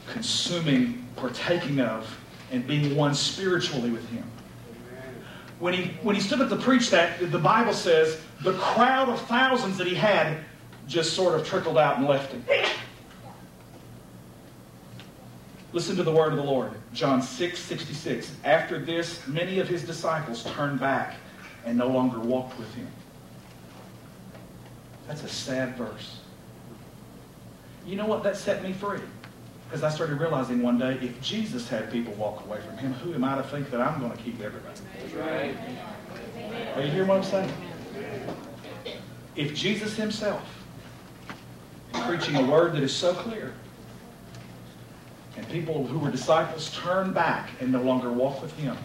consuming, 0.08 1.08
partaking 1.16 1.80
of, 1.80 2.20
and 2.52 2.66
being 2.68 2.96
one 2.96 3.16
spiritually 3.16 3.90
with 3.90 4.08
Him. 4.10 4.24
When 5.60 5.74
he, 5.74 5.86
when 6.04 6.16
he 6.16 6.22
stood 6.22 6.42
up 6.42 6.50
to 6.50 6.58
preach 6.58 6.90
that, 6.90 7.32
the 7.32 7.40
Bible 7.40 7.74
says 7.74 8.20
the 8.42 8.54
crowd 8.54 9.10
of 9.10 9.22
thousands 9.22 9.78
that 9.78 9.88
he 9.88 9.96
had 9.96 10.38
just 10.88 11.14
sort 11.14 11.40
of 11.40 11.48
trickled 11.48 11.78
out 11.78 11.98
and 11.98 12.08
left 12.08 12.34
him. 12.34 12.44
Listen 15.76 15.98
to 15.98 16.04
the 16.04 16.12
word 16.12 16.32
of 16.32 16.38
the 16.38 16.44
Lord. 16.44 16.72
John 16.94 17.22
6, 17.22 17.60
66. 17.60 18.32
After 18.46 18.80
this, 18.80 19.28
many 19.28 19.60
of 19.60 19.68
his 19.68 19.84
disciples 19.84 20.46
turned 20.54 20.80
back 20.80 21.16
and 21.66 21.78
no 21.78 21.90
longer 21.90 22.18
walked 22.18 22.58
with 22.58 22.74
him. 22.76 22.88
That's 25.06 25.26
a 25.26 25.28
sad 25.28 25.76
verse. 25.76 26.22
You 27.86 27.98
know 27.98 28.06
what? 28.06 28.24
That 28.24 28.38
set 28.38 28.64
me 28.64 28.72
free. 28.72 29.02
Because 29.68 29.84
I 29.84 29.90
started 29.90 30.18
realizing 30.18 30.62
one 30.62 30.80
day, 30.80 30.98
if 31.02 31.20
Jesus 31.22 31.68
had 31.68 31.92
people 31.92 32.14
walk 32.14 32.46
away 32.46 32.62
from 32.62 32.78
him, 32.78 32.94
who 32.94 33.14
am 33.14 33.26
I 33.26 33.36
to 33.36 33.44
think 33.44 33.70
that 33.72 33.82
I'm 33.82 34.00
going 34.00 34.14
to 34.14 34.24
keep 34.24 34.40
everybody? 34.40 34.80
Right. 35.14 35.58
Are 36.78 36.82
you 36.82 36.90
hearing 36.90 37.10
what 37.10 37.18
I'm 37.18 37.24
saying? 37.24 37.52
If 39.36 39.54
Jesus 39.54 39.98
himself, 39.98 40.42
preaching 41.92 42.38
a 42.38 42.46
word 42.46 42.72
that 42.76 42.84
is 42.84 42.96
so 42.96 43.14
clear, 43.14 43.54
and 45.38 45.48
people 45.50 45.86
who 45.86 46.00
were 46.00 46.12
disciples 46.12 46.72
turn 46.76 47.14
back 47.14 47.50
and 47.60 47.72
no 47.72 47.82
longer 47.82 48.12
walk 48.12 48.42
with 48.42 48.56
him, 48.58 48.78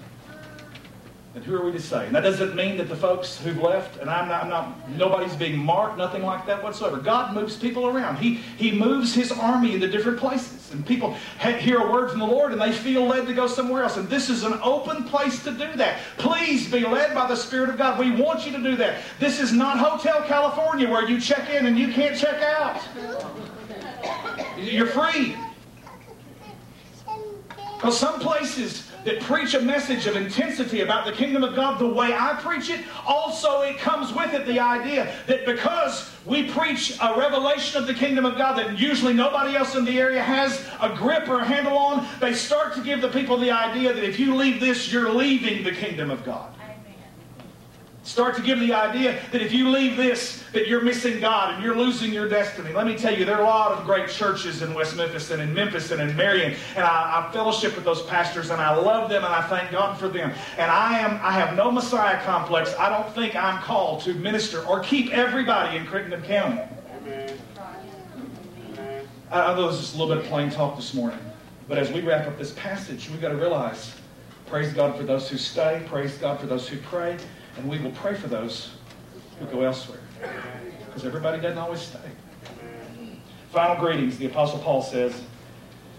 and 1.32 1.44
who 1.44 1.54
are 1.54 1.64
we 1.64 1.70
to 1.70 1.80
say? 1.80 2.06
And 2.06 2.14
that 2.16 2.22
doesn't 2.22 2.56
mean 2.56 2.76
that 2.78 2.88
the 2.88 2.96
folks 2.96 3.38
who've 3.38 3.56
left, 3.56 4.00
and 4.00 4.10
I'm 4.10 4.26
not, 4.26 4.42
I'm 4.42 4.50
not, 4.50 4.90
nobody's 4.90 5.36
being 5.36 5.56
marked, 5.56 5.96
nothing 5.96 6.24
like 6.24 6.44
that 6.46 6.60
whatsoever. 6.60 6.96
God 6.96 7.34
moves 7.34 7.56
people 7.56 7.86
around. 7.86 8.16
He, 8.16 8.34
he 8.34 8.72
moves 8.72 9.14
his 9.14 9.30
army 9.30 9.74
into 9.74 9.88
different 9.88 10.18
places. 10.18 10.72
And 10.72 10.84
people 10.84 11.14
hear 11.40 11.78
a 11.78 11.92
word 11.92 12.10
from 12.10 12.18
the 12.18 12.26
Lord 12.26 12.50
and 12.50 12.60
they 12.60 12.72
feel 12.72 13.04
led 13.04 13.28
to 13.28 13.34
go 13.34 13.46
somewhere 13.46 13.84
else. 13.84 13.96
And 13.96 14.08
this 14.08 14.28
is 14.28 14.42
an 14.42 14.58
open 14.60 15.04
place 15.04 15.44
to 15.44 15.52
do 15.52 15.72
that. 15.76 16.00
Please 16.18 16.70
be 16.70 16.80
led 16.80 17.14
by 17.14 17.28
the 17.28 17.36
Spirit 17.36 17.70
of 17.70 17.78
God. 17.78 17.98
We 18.00 18.10
want 18.10 18.44
you 18.44 18.50
to 18.52 18.62
do 18.62 18.74
that. 18.76 19.00
This 19.20 19.38
is 19.38 19.52
not 19.52 19.78
Hotel 19.78 20.22
California 20.22 20.90
where 20.90 21.08
you 21.08 21.20
check 21.20 21.48
in 21.50 21.66
and 21.66 21.78
you 21.78 21.92
can't 21.92 22.16
check 22.16 22.42
out. 22.42 22.80
You're 24.58 24.86
free. 24.86 25.36
Because 27.80 27.98
some 27.98 28.20
places 28.20 28.86
that 29.06 29.22
preach 29.22 29.54
a 29.54 29.60
message 29.60 30.06
of 30.06 30.14
intensity 30.14 30.82
about 30.82 31.06
the 31.06 31.12
kingdom 31.12 31.42
of 31.42 31.54
God 31.56 31.80
the 31.80 31.86
way 31.86 32.12
I 32.12 32.38
preach 32.38 32.68
it, 32.68 32.84
also 33.06 33.62
it 33.62 33.78
comes 33.78 34.12
with 34.12 34.34
it 34.34 34.46
the 34.46 34.60
idea 34.60 35.10
that 35.26 35.46
because 35.46 36.10
we 36.26 36.50
preach 36.50 36.98
a 37.00 37.18
revelation 37.18 37.80
of 37.80 37.86
the 37.86 37.94
kingdom 37.94 38.26
of 38.26 38.36
God 38.36 38.58
that 38.58 38.78
usually 38.78 39.14
nobody 39.14 39.56
else 39.56 39.76
in 39.76 39.86
the 39.86 39.98
area 39.98 40.22
has 40.22 40.62
a 40.82 40.94
grip 40.94 41.26
or 41.26 41.40
a 41.40 41.44
handle 41.44 41.78
on, 41.78 42.06
they 42.20 42.34
start 42.34 42.74
to 42.74 42.82
give 42.82 43.00
the 43.00 43.08
people 43.08 43.38
the 43.38 43.50
idea 43.50 43.94
that 43.94 44.04
if 44.04 44.20
you 44.20 44.34
leave 44.34 44.60
this, 44.60 44.92
you're 44.92 45.10
leaving 45.10 45.64
the 45.64 45.72
kingdom 45.72 46.10
of 46.10 46.22
God. 46.22 46.52
Start 48.02 48.34
to 48.36 48.42
give 48.42 48.58
the 48.60 48.72
idea 48.72 49.20
that 49.30 49.42
if 49.42 49.52
you 49.52 49.68
leave 49.68 49.96
this, 49.96 50.42
that 50.52 50.66
you're 50.66 50.80
missing 50.80 51.20
God 51.20 51.54
and 51.54 51.62
you're 51.62 51.76
losing 51.76 52.12
your 52.12 52.28
destiny. 52.28 52.72
Let 52.72 52.86
me 52.86 52.96
tell 52.96 53.16
you, 53.16 53.26
there 53.26 53.36
are 53.36 53.42
a 53.42 53.44
lot 53.44 53.72
of 53.72 53.84
great 53.84 54.08
churches 54.08 54.62
in 54.62 54.72
West 54.72 54.96
Memphis 54.96 55.30
and 55.30 55.40
in 55.42 55.52
Memphis 55.52 55.90
and 55.90 56.00
in 56.00 56.16
Marion, 56.16 56.54
and 56.76 56.84
I, 56.84 57.28
I 57.28 57.32
fellowship 57.32 57.76
with 57.76 57.84
those 57.84 58.02
pastors 58.06 58.48
and 58.50 58.60
I 58.60 58.74
love 58.74 59.10
them 59.10 59.22
and 59.22 59.32
I 59.32 59.42
thank 59.42 59.70
God 59.70 59.98
for 59.98 60.08
them. 60.08 60.32
And 60.56 60.70
I 60.70 60.98
am 60.98 61.20
I 61.22 61.32
have 61.32 61.54
no 61.54 61.70
Messiah 61.70 62.22
complex. 62.24 62.74
I 62.78 62.88
don't 62.88 63.14
think 63.14 63.36
I'm 63.36 63.62
called 63.62 64.02
to 64.02 64.14
minister 64.14 64.64
or 64.66 64.80
keep 64.80 65.12
everybody 65.12 65.76
in 65.76 65.86
Crittenden 65.86 66.22
County. 66.22 66.62
Amen. 67.02 67.38
I 69.30 69.54
know 69.54 69.68
this 69.68 69.76
is 69.76 69.82
just 69.82 69.94
a 69.94 69.98
little 69.98 70.16
bit 70.16 70.24
of 70.24 70.30
plain 70.30 70.50
talk 70.50 70.74
this 70.74 70.94
morning, 70.94 71.20
but 71.68 71.78
as 71.78 71.92
we 71.92 72.00
wrap 72.00 72.26
up 72.26 72.36
this 72.38 72.52
passage, 72.54 73.08
we've 73.10 73.20
got 73.20 73.28
to 73.28 73.36
realize, 73.36 73.94
praise 74.46 74.72
God 74.72 74.96
for 74.96 75.04
those 75.04 75.28
who 75.28 75.36
stay, 75.36 75.84
praise 75.86 76.16
God 76.16 76.40
for 76.40 76.46
those 76.46 76.66
who 76.66 76.78
pray. 76.78 77.16
And 77.56 77.68
we 77.68 77.78
will 77.78 77.90
pray 77.92 78.14
for 78.14 78.28
those 78.28 78.72
who 79.38 79.46
go 79.46 79.62
elsewhere. 79.62 80.00
Because 80.86 81.04
everybody 81.04 81.40
doesn't 81.40 81.58
always 81.58 81.80
stay. 81.80 81.98
Final 83.52 83.76
greetings, 83.76 84.16
the 84.18 84.26
Apostle 84.26 84.60
Paul 84.60 84.82
says 84.82 85.22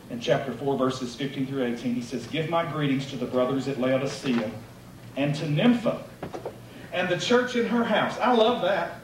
in 0.10 0.20
chapter 0.20 0.52
4, 0.54 0.78
verses 0.78 1.16
15 1.16 1.47
through 1.47 1.64
18, 1.66 1.95
he 1.95 2.02
says, 2.02 2.28
Give 2.28 2.49
my 2.49 2.70
greetings 2.70 3.10
to 3.12 3.16
the 3.16 3.26
brothers 3.26 3.68
at 3.68 3.80
Laodicea 3.80 4.52
and 5.18 5.36
to 5.36 5.49
Nympha 5.49 6.04
and 6.93 7.10
the 7.10 7.18
church 7.18 7.56
in 7.56 7.66
her 7.68 7.84
house. 7.84 8.18
I 8.20 8.34
love 8.34 8.62
that. 8.62 9.02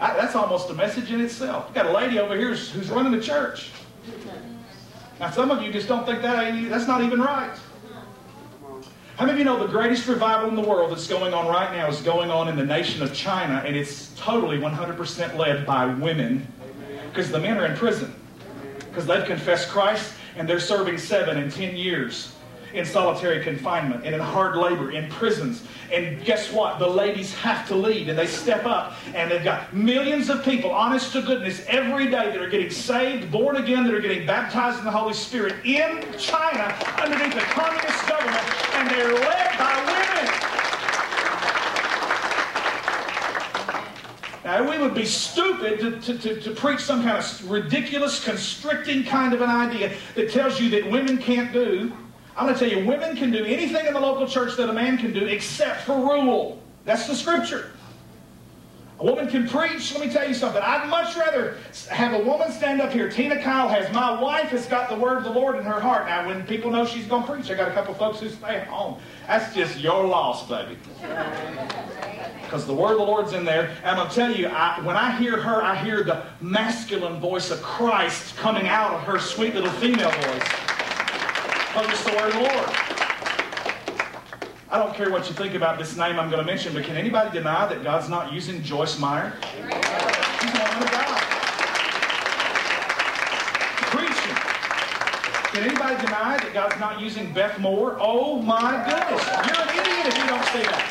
I, 0.00 0.14
that's 0.14 0.34
almost 0.34 0.70
a 0.70 0.74
message 0.74 1.10
in 1.10 1.20
itself. 1.20 1.64
You've 1.68 1.74
got 1.74 1.86
a 1.86 1.92
lady 1.92 2.18
over 2.18 2.36
here 2.36 2.54
who's 2.54 2.90
running 2.90 3.12
the 3.12 3.20
church. 3.20 3.70
Now, 5.18 5.30
some 5.30 5.50
of 5.50 5.62
you 5.62 5.72
just 5.72 5.88
don't 5.88 6.04
think 6.04 6.20
that 6.22 6.68
that's 6.68 6.86
not 6.86 7.02
even 7.02 7.20
right. 7.20 7.56
How 9.16 9.24
many 9.24 9.32
of 9.32 9.38
you 9.38 9.44
know 9.46 9.58
the 9.58 9.72
greatest 9.72 10.06
revival 10.08 10.50
in 10.50 10.56
the 10.56 10.60
world 10.60 10.90
that's 10.90 11.06
going 11.06 11.32
on 11.32 11.46
right 11.46 11.74
now 11.74 11.88
is 11.88 12.02
going 12.02 12.30
on 12.30 12.48
in 12.48 12.56
the 12.56 12.66
nation 12.66 13.02
of 13.02 13.14
China, 13.14 13.62
and 13.64 13.74
it's 13.74 14.14
totally 14.14 14.58
100% 14.58 15.38
led 15.38 15.64
by 15.64 15.86
women? 15.86 16.46
Because 17.08 17.30
the 17.30 17.38
men 17.38 17.56
are 17.56 17.64
in 17.64 17.74
prison. 17.78 18.14
Because 18.78 19.06
they've 19.06 19.24
confessed 19.24 19.70
Christ 19.70 20.12
and 20.36 20.46
they're 20.46 20.60
serving 20.60 20.98
seven 20.98 21.38
and 21.38 21.50
ten 21.50 21.78
years 21.78 22.35
in 22.72 22.84
solitary 22.84 23.42
confinement 23.42 24.04
and 24.04 24.14
in 24.14 24.20
hard 24.20 24.56
labor 24.56 24.90
in 24.90 25.08
prisons. 25.10 25.64
And 25.92 26.24
guess 26.24 26.52
what? 26.52 26.78
The 26.78 26.88
ladies 26.88 27.34
have 27.34 27.66
to 27.68 27.74
lead 27.74 28.08
and 28.08 28.18
they 28.18 28.26
step 28.26 28.66
up 28.66 28.94
and 29.14 29.30
they've 29.30 29.44
got 29.44 29.74
millions 29.74 30.28
of 30.28 30.44
people, 30.44 30.70
honest 30.70 31.12
to 31.12 31.22
goodness, 31.22 31.64
every 31.68 32.06
day 32.06 32.30
that 32.30 32.38
are 32.40 32.50
getting 32.50 32.70
saved, 32.70 33.30
born 33.30 33.56
again, 33.56 33.84
that 33.84 33.94
are 33.94 34.00
getting 34.00 34.26
baptized 34.26 34.78
in 34.78 34.84
the 34.84 34.90
Holy 34.90 35.14
Spirit 35.14 35.54
in 35.64 36.04
China 36.18 36.74
underneath 37.00 37.34
the 37.34 37.40
communist 37.40 38.08
government 38.08 38.42
and 38.74 38.90
they're 38.90 39.14
led 39.14 39.58
by 39.58 39.74
women. 39.86 39.96
Now, 44.44 44.70
we 44.70 44.78
would 44.78 44.94
be 44.94 45.04
stupid 45.04 45.80
to, 45.80 46.00
to, 46.00 46.18
to, 46.18 46.40
to, 46.40 46.50
preach 46.52 46.78
some 46.78 47.02
kind 47.02 47.18
of 47.18 47.50
ridiculous, 47.50 48.22
constricting 48.22 49.02
kind 49.02 49.32
of 49.32 49.40
an 49.40 49.50
idea 49.50 49.96
that 50.14 50.30
tells 50.30 50.60
you 50.60 50.70
that 50.70 50.88
women 50.88 51.18
can't 51.18 51.52
do 51.52 51.92
I'm 52.36 52.44
going 52.44 52.58
to 52.58 52.68
tell 52.68 52.78
you, 52.78 52.86
women 52.86 53.16
can 53.16 53.30
do 53.30 53.44
anything 53.44 53.86
in 53.86 53.94
the 53.94 54.00
local 54.00 54.26
church 54.26 54.56
that 54.56 54.68
a 54.68 54.72
man 54.72 54.98
can 54.98 55.12
do 55.12 55.24
except 55.24 55.82
for 55.82 55.96
rule. 55.96 56.60
That's 56.84 57.06
the 57.06 57.14
scripture. 57.14 57.72
A 58.98 59.04
woman 59.04 59.28
can 59.28 59.46
preach. 59.46 59.92
Let 59.92 60.06
me 60.06 60.12
tell 60.12 60.26
you 60.26 60.34
something. 60.34 60.62
I'd 60.62 60.88
much 60.88 61.16
rather 61.16 61.56
have 61.90 62.14
a 62.14 62.24
woman 62.24 62.50
stand 62.50 62.80
up 62.80 62.92
here. 62.92 63.10
Tina 63.10 63.42
Kyle 63.42 63.68
has, 63.68 63.92
my 63.92 64.20
wife 64.20 64.48
has 64.50 64.66
got 64.66 64.88
the 64.88 64.96
word 64.96 65.18
of 65.18 65.24
the 65.24 65.30
Lord 65.30 65.56
in 65.56 65.64
her 65.64 65.80
heart. 65.80 66.06
Now, 66.06 66.26
when 66.26 66.46
people 66.46 66.70
know 66.70 66.86
she's 66.86 67.06
going 67.06 67.22
to 67.22 67.30
preach, 67.30 67.50
I 67.50 67.54
got 67.54 67.68
a 67.68 67.74
couple 67.74 67.92
folks 67.94 68.20
who 68.20 68.28
stay 68.30 68.56
at 68.56 68.66
home. 68.66 68.98
That's 69.26 69.54
just 69.54 69.78
your 69.80 70.06
loss, 70.06 70.48
baby. 70.48 70.78
Because 72.42 72.66
the 72.66 72.72
word 72.72 72.92
of 72.92 72.98
the 72.98 73.04
Lord's 73.04 73.34
in 73.34 73.44
there. 73.44 73.70
And 73.82 73.90
I'm 73.90 73.96
going 73.96 74.08
to 74.08 74.14
tell 74.14 74.34
you, 74.34 74.48
I, 74.48 74.80
when 74.80 74.96
I 74.96 75.16
hear 75.18 75.40
her, 75.40 75.62
I 75.62 75.74
hear 75.76 76.02
the 76.02 76.24
masculine 76.40 77.20
voice 77.20 77.50
of 77.50 77.62
Christ 77.62 78.36
coming 78.36 78.66
out 78.66 78.92
of 78.92 79.02
her 79.02 79.18
sweet 79.18 79.54
little 79.54 79.72
female 79.72 80.10
voice. 80.10 80.65
The 81.76 81.82
Lord. 82.40 82.50
I 84.70 84.78
don't 84.78 84.94
care 84.94 85.10
what 85.10 85.28
you 85.28 85.34
think 85.34 85.54
about 85.54 85.78
this 85.78 85.94
name 85.94 86.18
I'm 86.18 86.30
going 86.30 86.42
to 86.42 86.46
mention, 86.46 86.72
but 86.72 86.84
can 86.84 86.96
anybody 86.96 87.30
deny 87.30 87.66
that 87.66 87.84
God's 87.84 88.08
not 88.08 88.32
using 88.32 88.62
Joyce 88.62 88.98
Meyer? 88.98 89.34
She's 89.42 89.60
a 89.60 90.58
woman 90.58 90.82
of 90.82 90.90
God. 90.90 91.20
Preaching. 93.92 94.36
Can 95.52 95.64
anybody 95.64 95.96
deny 96.06 96.38
that 96.38 96.50
God's 96.54 96.80
not 96.80 96.98
using 96.98 97.30
Beth 97.34 97.58
Moore? 97.58 97.98
Oh 98.00 98.40
my 98.40 98.82
goodness. 98.88 99.22
You're 99.46 99.60
an 99.60 99.68
idiot 99.78 100.06
if 100.06 100.16
you 100.16 100.26
don't 100.26 100.44
see 100.46 100.62
that. 100.62 100.82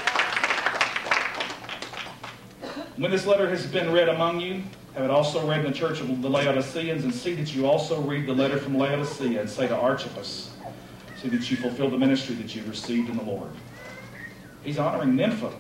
When 2.97 3.09
this 3.09 3.25
letter 3.25 3.49
has 3.49 3.65
been 3.65 3.91
read 3.91 4.09
among 4.09 4.39
you, 4.39 4.61
have 4.93 5.03
it 5.03 5.09
also 5.09 5.47
read 5.47 5.65
in 5.65 5.71
the 5.71 5.77
church 5.77 5.99
of 5.99 6.21
the 6.21 6.29
Laodiceans, 6.29 7.03
and 7.03 7.13
see 7.13 7.33
that 7.33 7.55
you 7.55 7.65
also 7.65 7.99
read 8.01 8.27
the 8.27 8.33
letter 8.33 8.59
from 8.59 8.77
Laodicea 8.77 9.41
and 9.41 9.49
say 9.49 9.67
to 9.67 9.75
Archippus, 9.75 10.51
That 11.25 11.49
you 11.49 11.57
fulfill 11.57 11.89
the 11.89 11.97
ministry 11.97 12.35
that 12.35 12.55
you 12.55 12.63
received 12.65 13.09
in 13.09 13.17
the 13.17 13.23
Lord. 13.23 13.49
He's 14.63 14.77
honoring 14.77 15.15
Nympha. 15.15 15.51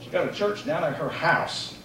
She's 0.00 0.12
got 0.12 0.28
a 0.28 0.32
church 0.32 0.66
down 0.66 0.84
at 0.84 0.94
her 0.96 1.08
house. 1.08 1.76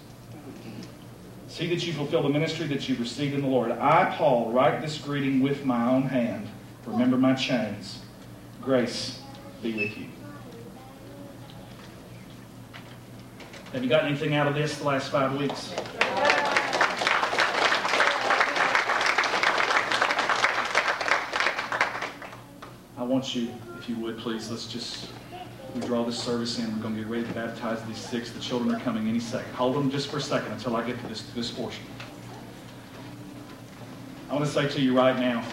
See 1.48 1.66
that 1.68 1.84
you 1.84 1.92
fulfill 1.92 2.22
the 2.22 2.28
ministry 2.28 2.66
that 2.68 2.88
you 2.88 2.96
received 2.96 3.34
in 3.34 3.40
the 3.40 3.48
Lord. 3.48 3.72
I, 3.72 4.14
Paul, 4.16 4.52
write 4.52 4.82
this 4.82 4.98
greeting 4.98 5.40
with 5.40 5.64
my 5.64 5.90
own 5.90 6.02
hand. 6.02 6.48
Remember 6.86 7.16
my 7.16 7.34
chains. 7.34 8.00
Grace 8.60 9.20
be 9.62 9.74
with 9.74 9.96
you. 9.98 10.06
Have 13.72 13.82
you 13.82 13.88
got 13.88 14.04
anything 14.04 14.34
out 14.34 14.46
of 14.46 14.54
this 14.54 14.78
the 14.78 14.84
last 14.84 15.10
five 15.10 15.36
weeks? 15.36 15.74
Want 23.10 23.34
you, 23.34 23.48
if 23.76 23.88
you 23.88 23.96
would, 23.96 24.16
please, 24.18 24.50
let's 24.50 24.66
just 24.66 25.08
we 25.74 25.80
draw 25.82 26.04
this 26.04 26.18
service 26.18 26.58
in. 26.58 26.72
We're 26.76 26.82
going 26.82 26.94
to 26.94 27.00
get 27.00 27.10
ready 27.10 27.24
to 27.24 27.32
baptize 27.32 27.82
these 27.84 27.96
six. 27.96 28.30
The 28.30 28.40
children 28.40 28.74
are 28.74 28.80
coming 28.80 29.08
any 29.08 29.20
second. 29.20 29.52
Hold 29.54 29.74
them 29.74 29.90
just 29.90 30.08
for 30.08 30.18
a 30.18 30.20
second 30.20 30.52
until 30.52 30.76
I 30.76 30.86
get 30.86 31.00
to 31.00 31.06
this, 31.08 31.22
this 31.34 31.50
portion. 31.50 31.84
I 34.28 34.34
want 34.34 34.44
to 34.46 34.50
say 34.50 34.68
to 34.68 34.80
you 34.80 34.96
right 34.96 35.18
now, 35.18 35.44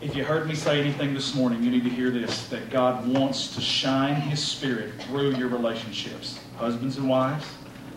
if 0.00 0.14
you 0.14 0.24
heard 0.24 0.48
me 0.48 0.54
say 0.54 0.80
anything 0.80 1.14
this 1.14 1.34
morning, 1.34 1.62
you 1.62 1.70
need 1.70 1.82
to 1.82 1.90
hear 1.90 2.10
this, 2.10 2.46
that 2.48 2.70
God 2.70 3.06
wants 3.08 3.54
to 3.56 3.60
shine 3.60 4.14
his 4.14 4.42
spirit 4.42 4.94
through 5.02 5.34
your 5.34 5.48
relationships. 5.48 6.38
Husbands 6.56 6.96
and 6.96 7.08
wives, 7.08 7.46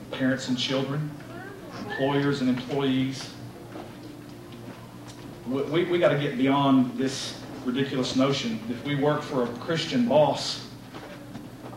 parents 0.10 0.48
and 0.48 0.58
children, 0.58 1.12
employers 1.86 2.42
and 2.42 2.50
employees. 2.50 3.32
We, 5.48 5.62
we, 5.64 5.84
we 5.86 6.00
got 6.00 6.10
to 6.10 6.20
get 6.20 6.38
beyond 6.38 6.98
this 6.98 7.41
ridiculous 7.66 8.16
notion 8.16 8.60
if 8.70 8.84
we 8.86 8.96
work 8.96 9.22
for 9.22 9.44
a 9.44 9.48
Christian 9.60 10.08
boss 10.08 10.68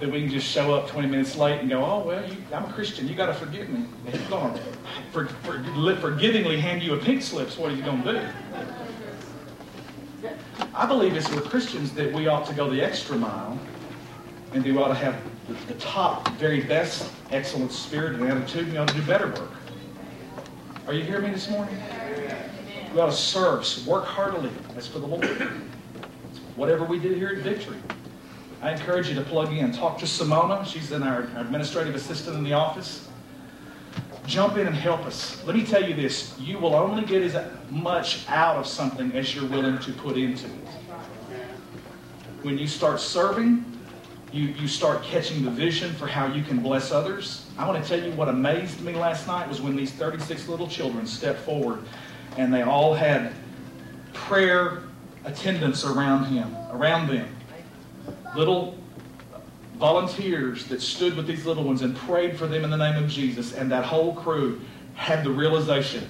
that 0.01 0.11
we 0.11 0.21
can 0.21 0.31
just 0.31 0.47
show 0.47 0.75
up 0.75 0.89
20 0.89 1.09
minutes 1.09 1.37
late 1.37 1.61
and 1.61 1.71
go, 1.71 1.85
oh, 1.85 2.05
well, 2.05 2.29
you, 2.29 2.37
I'm 2.53 2.65
a 2.65 2.73
Christian. 2.73 3.09
You 3.09 3.15
got 3.15 3.27
to 3.27 3.35
forgive 3.35 3.69
me. 3.69 3.87
he's 4.11 4.21
going 4.23 4.59
for, 5.13 5.27
for, 5.27 5.63
forgivingly 6.01 6.61
hand 6.61 6.83
you 6.83 6.95
a 6.95 6.99
pink 6.99 7.23
slip. 7.23 7.51
So 7.51 7.63
what 7.63 7.73
are 7.73 7.75
you 7.75 7.83
going 7.83 8.03
to 8.03 8.13
do? 8.13 8.29
I 10.75 10.87
believe 10.87 11.17
as 11.17 11.31
we're 11.31 11.43
Christians 11.43 11.93
that 11.93 12.13
we 12.13 12.27
ought 12.27 12.47
to 12.47 12.55
go 12.55 12.69
the 12.69 12.83
extra 12.83 13.17
mile 13.17 13.59
and 14.53 14.65
we 14.65 14.77
ought 14.77 14.89
to 14.89 14.95
have 14.95 15.17
the, 15.47 15.55
the 15.73 15.79
top, 15.79 16.29
very 16.31 16.63
best, 16.63 17.11
excellent 17.31 17.73
spirit 17.73 18.15
and 18.15 18.25
attitude. 18.25 18.73
We 18.73 18.79
ought 18.79 18.89
to 18.89 18.95
do 18.95 19.03
better 19.03 19.29
work. 19.29 19.51
Are 20.87 20.93
you 20.93 21.03
hearing 21.03 21.25
me 21.25 21.31
this 21.31 21.49
morning? 21.49 21.77
We 22.93 23.01
ought 23.01 23.07
to 23.07 23.13
serve, 23.13 23.87
work 23.87 24.05
heartily 24.05 24.51
as 24.77 24.87
for 24.87 24.99
the 24.99 25.07
Lord. 25.07 25.53
Whatever 26.57 26.85
we 26.85 26.99
did 26.99 27.17
here 27.17 27.29
at 27.29 27.39
Victory. 27.39 27.79
I 28.63 28.73
encourage 28.73 29.09
you 29.09 29.15
to 29.17 29.23
plug 29.23 29.53
in. 29.53 29.73
Talk 29.73 29.99
to 29.99 30.07
Simona. 30.07 30.65
She's 30.65 30.93
in 30.93 31.03
our 31.03 31.23
administrative 31.37 31.95
assistant 31.95 32.37
in 32.37 32.45
the 32.45 32.53
office. 32.53 33.09
Jump 34.27 34.57
in 34.57 34.67
and 34.67 34.75
help 34.75 35.05
us. 35.05 35.45
Let 35.45 35.55
me 35.55 35.67
tell 35.67 35.87
you 35.87 35.95
this 35.95 36.39
you 36.39 36.59
will 36.59 36.75
only 36.75 37.05
get 37.05 37.23
as 37.23 37.37
much 37.71 38.27
out 38.29 38.57
of 38.57 38.67
something 38.67 39.13
as 39.13 39.35
you're 39.35 39.49
willing 39.49 39.79
to 39.81 39.93
put 39.93 40.17
into 40.17 40.47
it. 40.47 40.69
When 42.43 42.57
you 42.57 42.67
start 42.67 43.01
serving, 43.01 43.65
you, 44.33 44.45
you 44.45 44.67
start 44.67 45.03
catching 45.03 45.45
the 45.45 45.51
vision 45.51 45.93
for 45.95 46.07
how 46.07 46.27
you 46.27 46.43
can 46.43 46.61
bless 46.61 46.91
others. 46.91 47.47
I 47.59 47.69
want 47.69 47.83
to 47.83 47.89
tell 47.89 48.03
you 48.03 48.13
what 48.17 48.29
amazed 48.29 48.81
me 48.81 48.95
last 48.95 49.27
night 49.27 49.49
was 49.49 49.61
when 49.61 49.77
these 49.77 49.93
36 49.93 50.49
little 50.49 50.67
children 50.67 51.07
stepped 51.07 51.41
forward 51.41 51.81
and 52.37 52.53
they 52.53 52.63
all 52.63 52.95
had 52.95 53.33
prayer 54.13 54.85
attendants 55.25 55.85
around 55.85 56.27
him, 56.27 56.55
around 56.71 57.09
them. 57.09 57.29
Little 58.37 58.77
volunteers 59.77 60.67
that 60.67 60.81
stood 60.81 61.17
with 61.17 61.27
these 61.27 61.47
little 61.47 61.65
ones 61.65 61.83
and 61.83 61.97
prayed 61.97 62.39
for 62.39 62.47
them 62.47 62.65
in 62.65 62.71
the 62.71 62.77
name 62.77 63.03
of 63.03 63.11
Jesus, 63.11 63.53
and 63.55 63.71
that 63.73 63.85
whole 63.85 64.15
crew 64.15 64.61
had 64.95 65.25
the 65.25 65.31
realization 65.31 66.09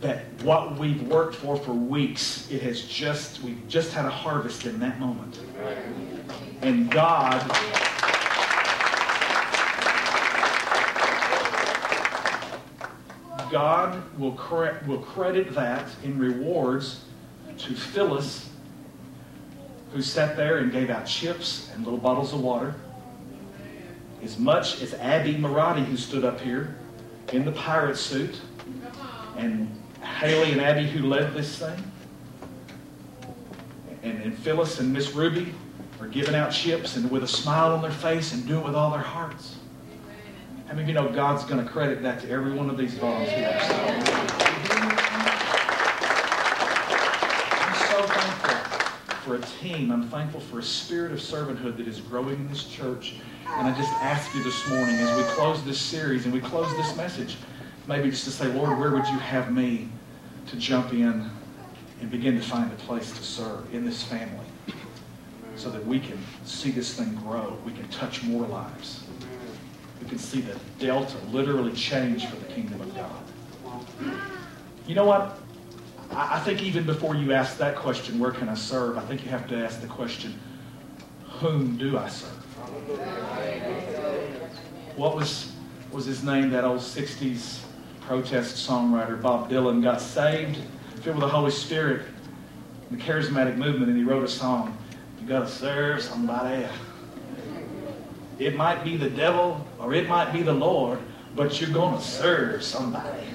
that 0.00 0.24
what 0.42 0.76
we've 0.76 1.02
worked 1.08 1.34
for 1.36 1.56
for 1.56 1.72
weeks, 1.72 2.50
it 2.50 2.60
has 2.62 2.82
just, 2.82 3.42
we've 3.42 3.66
just 3.68 3.92
had 3.92 4.04
a 4.04 4.10
harvest 4.10 4.66
in 4.66 4.78
that 4.80 4.98
moment. 4.98 5.40
And 6.62 6.90
God 6.90 7.40
God 13.50 14.02
will, 14.18 14.32
cre- 14.32 14.84
will 14.84 14.98
credit 14.98 15.54
that 15.54 15.86
in 16.02 16.18
rewards 16.18 17.04
to 17.58 17.74
Phyllis, 17.74 18.50
who 19.94 20.02
sat 20.02 20.36
there 20.36 20.58
and 20.58 20.72
gave 20.72 20.90
out 20.90 21.06
chips 21.06 21.70
and 21.72 21.84
little 21.84 22.00
bottles 22.00 22.32
of 22.32 22.40
water, 22.40 22.74
as 24.24 24.38
much 24.38 24.82
as 24.82 24.92
Abby 24.94 25.34
Marati, 25.34 25.84
who 25.84 25.96
stood 25.96 26.24
up 26.24 26.40
here 26.40 26.76
in 27.32 27.44
the 27.44 27.52
pirate 27.52 27.96
suit, 27.96 28.40
and 29.36 29.70
Haley 30.02 30.50
and 30.50 30.60
Abby, 30.60 30.88
who 30.88 31.06
led 31.06 31.32
this 31.32 31.60
thing, 31.60 31.92
and, 34.02 34.20
and 34.20 34.36
Phyllis 34.36 34.80
and 34.80 34.92
Miss 34.92 35.14
Ruby 35.14 35.54
are 36.00 36.08
giving 36.08 36.34
out 36.34 36.50
chips 36.50 36.96
and 36.96 37.08
with 37.08 37.22
a 37.22 37.28
smile 37.28 37.72
on 37.72 37.80
their 37.80 37.92
face 37.92 38.34
and 38.34 38.44
doing 38.48 38.62
it 38.62 38.66
with 38.66 38.74
all 38.74 38.90
their 38.90 38.98
hearts. 38.98 39.56
How 40.66 40.74
many 40.74 40.82
of 40.82 40.88
you 40.88 40.94
know 40.94 41.08
God's 41.08 41.44
going 41.44 41.64
to 41.64 41.70
credit 41.70 42.02
that 42.02 42.20
to 42.22 42.30
every 42.30 42.52
one 42.52 42.68
of 42.68 42.76
these 42.76 42.94
volunteers? 42.94 43.62
For 49.24 49.36
a 49.36 49.40
team. 49.60 49.90
I'm 49.90 50.08
thankful 50.08 50.40
for 50.40 50.58
a 50.58 50.62
spirit 50.62 51.12
of 51.12 51.18
servanthood 51.18 51.76
that 51.78 51.88
is 51.88 52.00
growing 52.00 52.36
in 52.36 52.48
this 52.48 52.64
church. 52.64 53.16
And 53.46 53.66
I 53.66 53.76
just 53.76 53.92
ask 53.94 54.34
you 54.34 54.42
this 54.42 54.68
morning 54.68 54.94
as 54.96 55.16
we 55.16 55.24
close 55.34 55.64
this 55.64 55.80
series 55.80 56.24
and 56.24 56.34
we 56.34 56.40
close 56.40 56.70
this 56.76 56.96
message, 56.96 57.36
maybe 57.86 58.10
just 58.10 58.24
to 58.24 58.30
say, 58.30 58.46
Lord, 58.46 58.78
where 58.78 58.90
would 58.90 59.06
you 59.06 59.18
have 59.18 59.52
me 59.52 59.88
to 60.48 60.56
jump 60.56 60.92
in 60.92 61.28
and 62.00 62.10
begin 62.10 62.36
to 62.38 62.42
find 62.42 62.70
a 62.70 62.76
place 62.76 63.10
to 63.16 63.22
serve 63.22 63.74
in 63.74 63.84
this 63.84 64.02
family 64.02 64.46
so 65.56 65.70
that 65.70 65.84
we 65.86 65.98
can 65.98 66.18
see 66.44 66.70
this 66.70 66.94
thing 66.94 67.14
grow. 67.16 67.56
We 67.64 67.72
can 67.72 67.88
touch 67.88 68.22
more 68.24 68.46
lives 68.46 69.04
we 70.04 70.10
can 70.10 70.18
see 70.18 70.42
the 70.42 70.54
delta 70.78 71.16
literally 71.30 71.72
change 71.72 72.26
for 72.26 72.36
the 72.36 72.52
kingdom 72.52 72.80
of 72.80 72.94
God. 72.94 73.22
You 74.86 74.94
know 74.94 75.06
what? 75.06 75.38
I 76.16 76.38
think 76.40 76.62
even 76.62 76.84
before 76.84 77.16
you 77.16 77.32
ask 77.32 77.58
that 77.58 77.74
question, 77.74 78.20
where 78.20 78.30
can 78.30 78.48
I 78.48 78.54
serve? 78.54 78.96
I 78.96 79.00
think 79.00 79.24
you 79.24 79.30
have 79.30 79.48
to 79.48 79.56
ask 79.56 79.80
the 79.80 79.88
question, 79.88 80.38
whom 81.24 81.76
do 81.76 81.98
I 81.98 82.08
serve? 82.08 82.30
What 84.96 85.16
was, 85.16 85.52
was 85.90 86.06
his 86.06 86.22
name, 86.22 86.50
that 86.50 86.62
old 86.62 86.80
60s 86.80 87.60
protest 88.02 88.68
songwriter, 88.68 89.20
Bob 89.20 89.50
Dylan, 89.50 89.82
got 89.82 90.00
saved, 90.00 90.58
filled 91.02 91.16
with 91.16 91.24
the 91.24 91.28
Holy 91.28 91.50
Spirit, 91.50 92.02
the 92.92 92.96
charismatic 92.96 93.56
movement, 93.56 93.88
and 93.88 93.96
he 93.96 94.04
wrote 94.04 94.22
a 94.22 94.28
song. 94.28 94.78
You 95.20 95.26
got 95.26 95.40
to 95.40 95.48
serve 95.48 96.00
somebody. 96.00 96.66
It 98.38 98.56
might 98.56 98.84
be 98.84 98.96
the 98.96 99.10
devil 99.10 99.66
or 99.80 99.94
it 99.94 100.08
might 100.08 100.32
be 100.32 100.42
the 100.42 100.52
Lord, 100.52 101.00
but 101.34 101.60
you're 101.60 101.70
to 101.70 102.00
serve 102.00 102.62
somebody. 102.62 103.26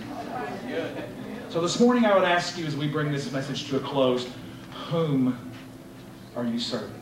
So 1.49 1.59
this 1.61 1.79
morning 1.79 2.05
I 2.05 2.13
would 2.13 2.25
ask 2.25 2.59
you 2.59 2.67
as 2.67 2.77
we 2.77 2.87
bring 2.87 3.11
this 3.11 3.31
message 3.31 3.67
to 3.69 3.77
a 3.77 3.79
close, 3.79 4.29
whom 4.87 5.35
are 6.35 6.45
you 6.45 6.59
serving? 6.59 6.93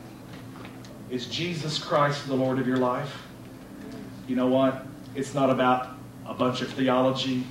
Is 1.10 1.26
Jesus 1.26 1.78
Christ 1.78 2.26
the 2.30 2.34
Lord 2.34 2.58
of 2.58 2.66
your 2.66 2.78
life? 2.78 3.24
You 4.26 4.38
know 4.38 4.48
what? 4.48 4.86
It's 5.16 5.34
not 5.34 5.50
about 5.50 5.98
a 6.26 6.34
bunch 6.34 6.62
of 6.62 6.72
theology. 6.72 7.44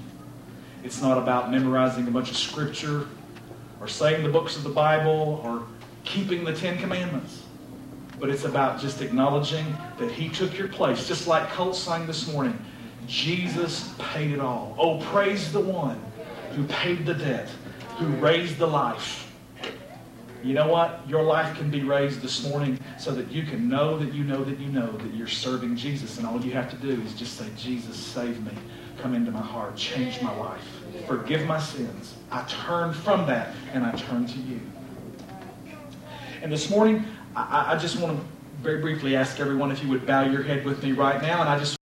It's 0.85 1.03
not 1.03 1.19
about 1.19 1.51
memorizing 1.51 2.09
a 2.09 2.11
bunch 2.11 2.31
of 2.31 2.37
scripture 2.39 3.07
or 3.79 3.89
saying 3.89 4.23
the 4.23 4.31
books 4.31 4.57
of 4.57 4.63
the 4.63 4.71
Bible 4.71 5.43
or 5.45 5.65
keeping 6.05 6.45
the 6.45 6.55
Ten 6.55 6.79
Commandments 6.79 7.43
but 8.19 8.31
it's 8.31 8.45
about 8.45 8.81
just 8.81 9.03
acknowledging 9.03 9.77
that 9.99 10.11
He 10.11 10.31
took 10.31 10.57
your 10.57 10.69
place. 10.69 11.07
Just 11.07 11.27
like 11.27 11.51
Colt 11.51 11.77
sang 11.77 12.07
this 12.07 12.33
morning, 12.33 12.59
Jesus 13.07 13.93
paid 13.99 14.31
it 14.31 14.41
all. 14.41 14.75
Oh, 14.79 14.99
praise 15.13 15.53
the 15.53 15.61
one 15.61 16.01
who 16.57 16.65
paid 16.65 17.05
the 17.05 17.13
debt, 17.13 17.51
who 17.99 18.07
raised 18.17 18.57
the 18.57 18.67
life. 18.67 19.31
You 20.43 20.55
know 20.55 20.69
what? 20.69 21.07
Your 21.07 21.23
life 21.23 21.55
can 21.57 21.71
be 21.71 21.83
raised 21.83 22.23
this 22.23 22.49
morning 22.49 22.79
so 22.99 23.11
that 23.13 23.31
you 23.31 23.43
can 23.43 23.69
know 23.69 23.99
that 23.99 24.15
you 24.15 24.25
know 24.25 24.43
that 24.43 24.59
you 24.59 24.69
know 24.69 24.91
that 24.91 25.13
you're 25.13 25.27
serving 25.27 25.77
Jesus. 25.77 26.17
And 26.17 26.27
all 26.27 26.41
you 26.41 26.53
have 26.53 26.71
to 26.71 26.77
do 26.77 26.99
is 27.03 27.15
just 27.15 27.37
say, 27.37 27.47
Jesus, 27.59 27.97
save 27.97 28.43
me. 28.43 28.53
Come 28.99 29.15
into 29.15 29.31
my 29.31 29.41
heart. 29.41 29.77
Change 29.77 30.23
my 30.23 30.35
life. 30.35 30.63
Forgive 31.07 31.47
my 31.47 31.61
sins. 31.61 32.17
I 32.31 32.43
turn 32.45 32.95
from 32.95 33.27
that 33.27 33.55
and 33.75 33.85
I 33.85 33.93
turn 33.93 34.27
to 34.27 34.39
you. 34.39 34.61
And 36.43 36.51
this 36.51 36.71
morning, 36.71 37.05
I, 37.35 37.75
I 37.75 37.77
just 37.77 37.99
want 37.99 38.19
to 38.19 38.25
very 38.63 38.81
briefly 38.81 39.15
ask 39.15 39.41
everyone 39.41 39.71
if 39.73 39.83
you 39.83 39.91
would 39.91 40.07
bow 40.07 40.23
your 40.23 40.43
head 40.43 40.65
with 40.65 40.83
me 40.83 40.93
right 40.93 41.21
now. 41.21 41.41
And 41.41 41.51
I 41.51 41.59
just 41.59 41.77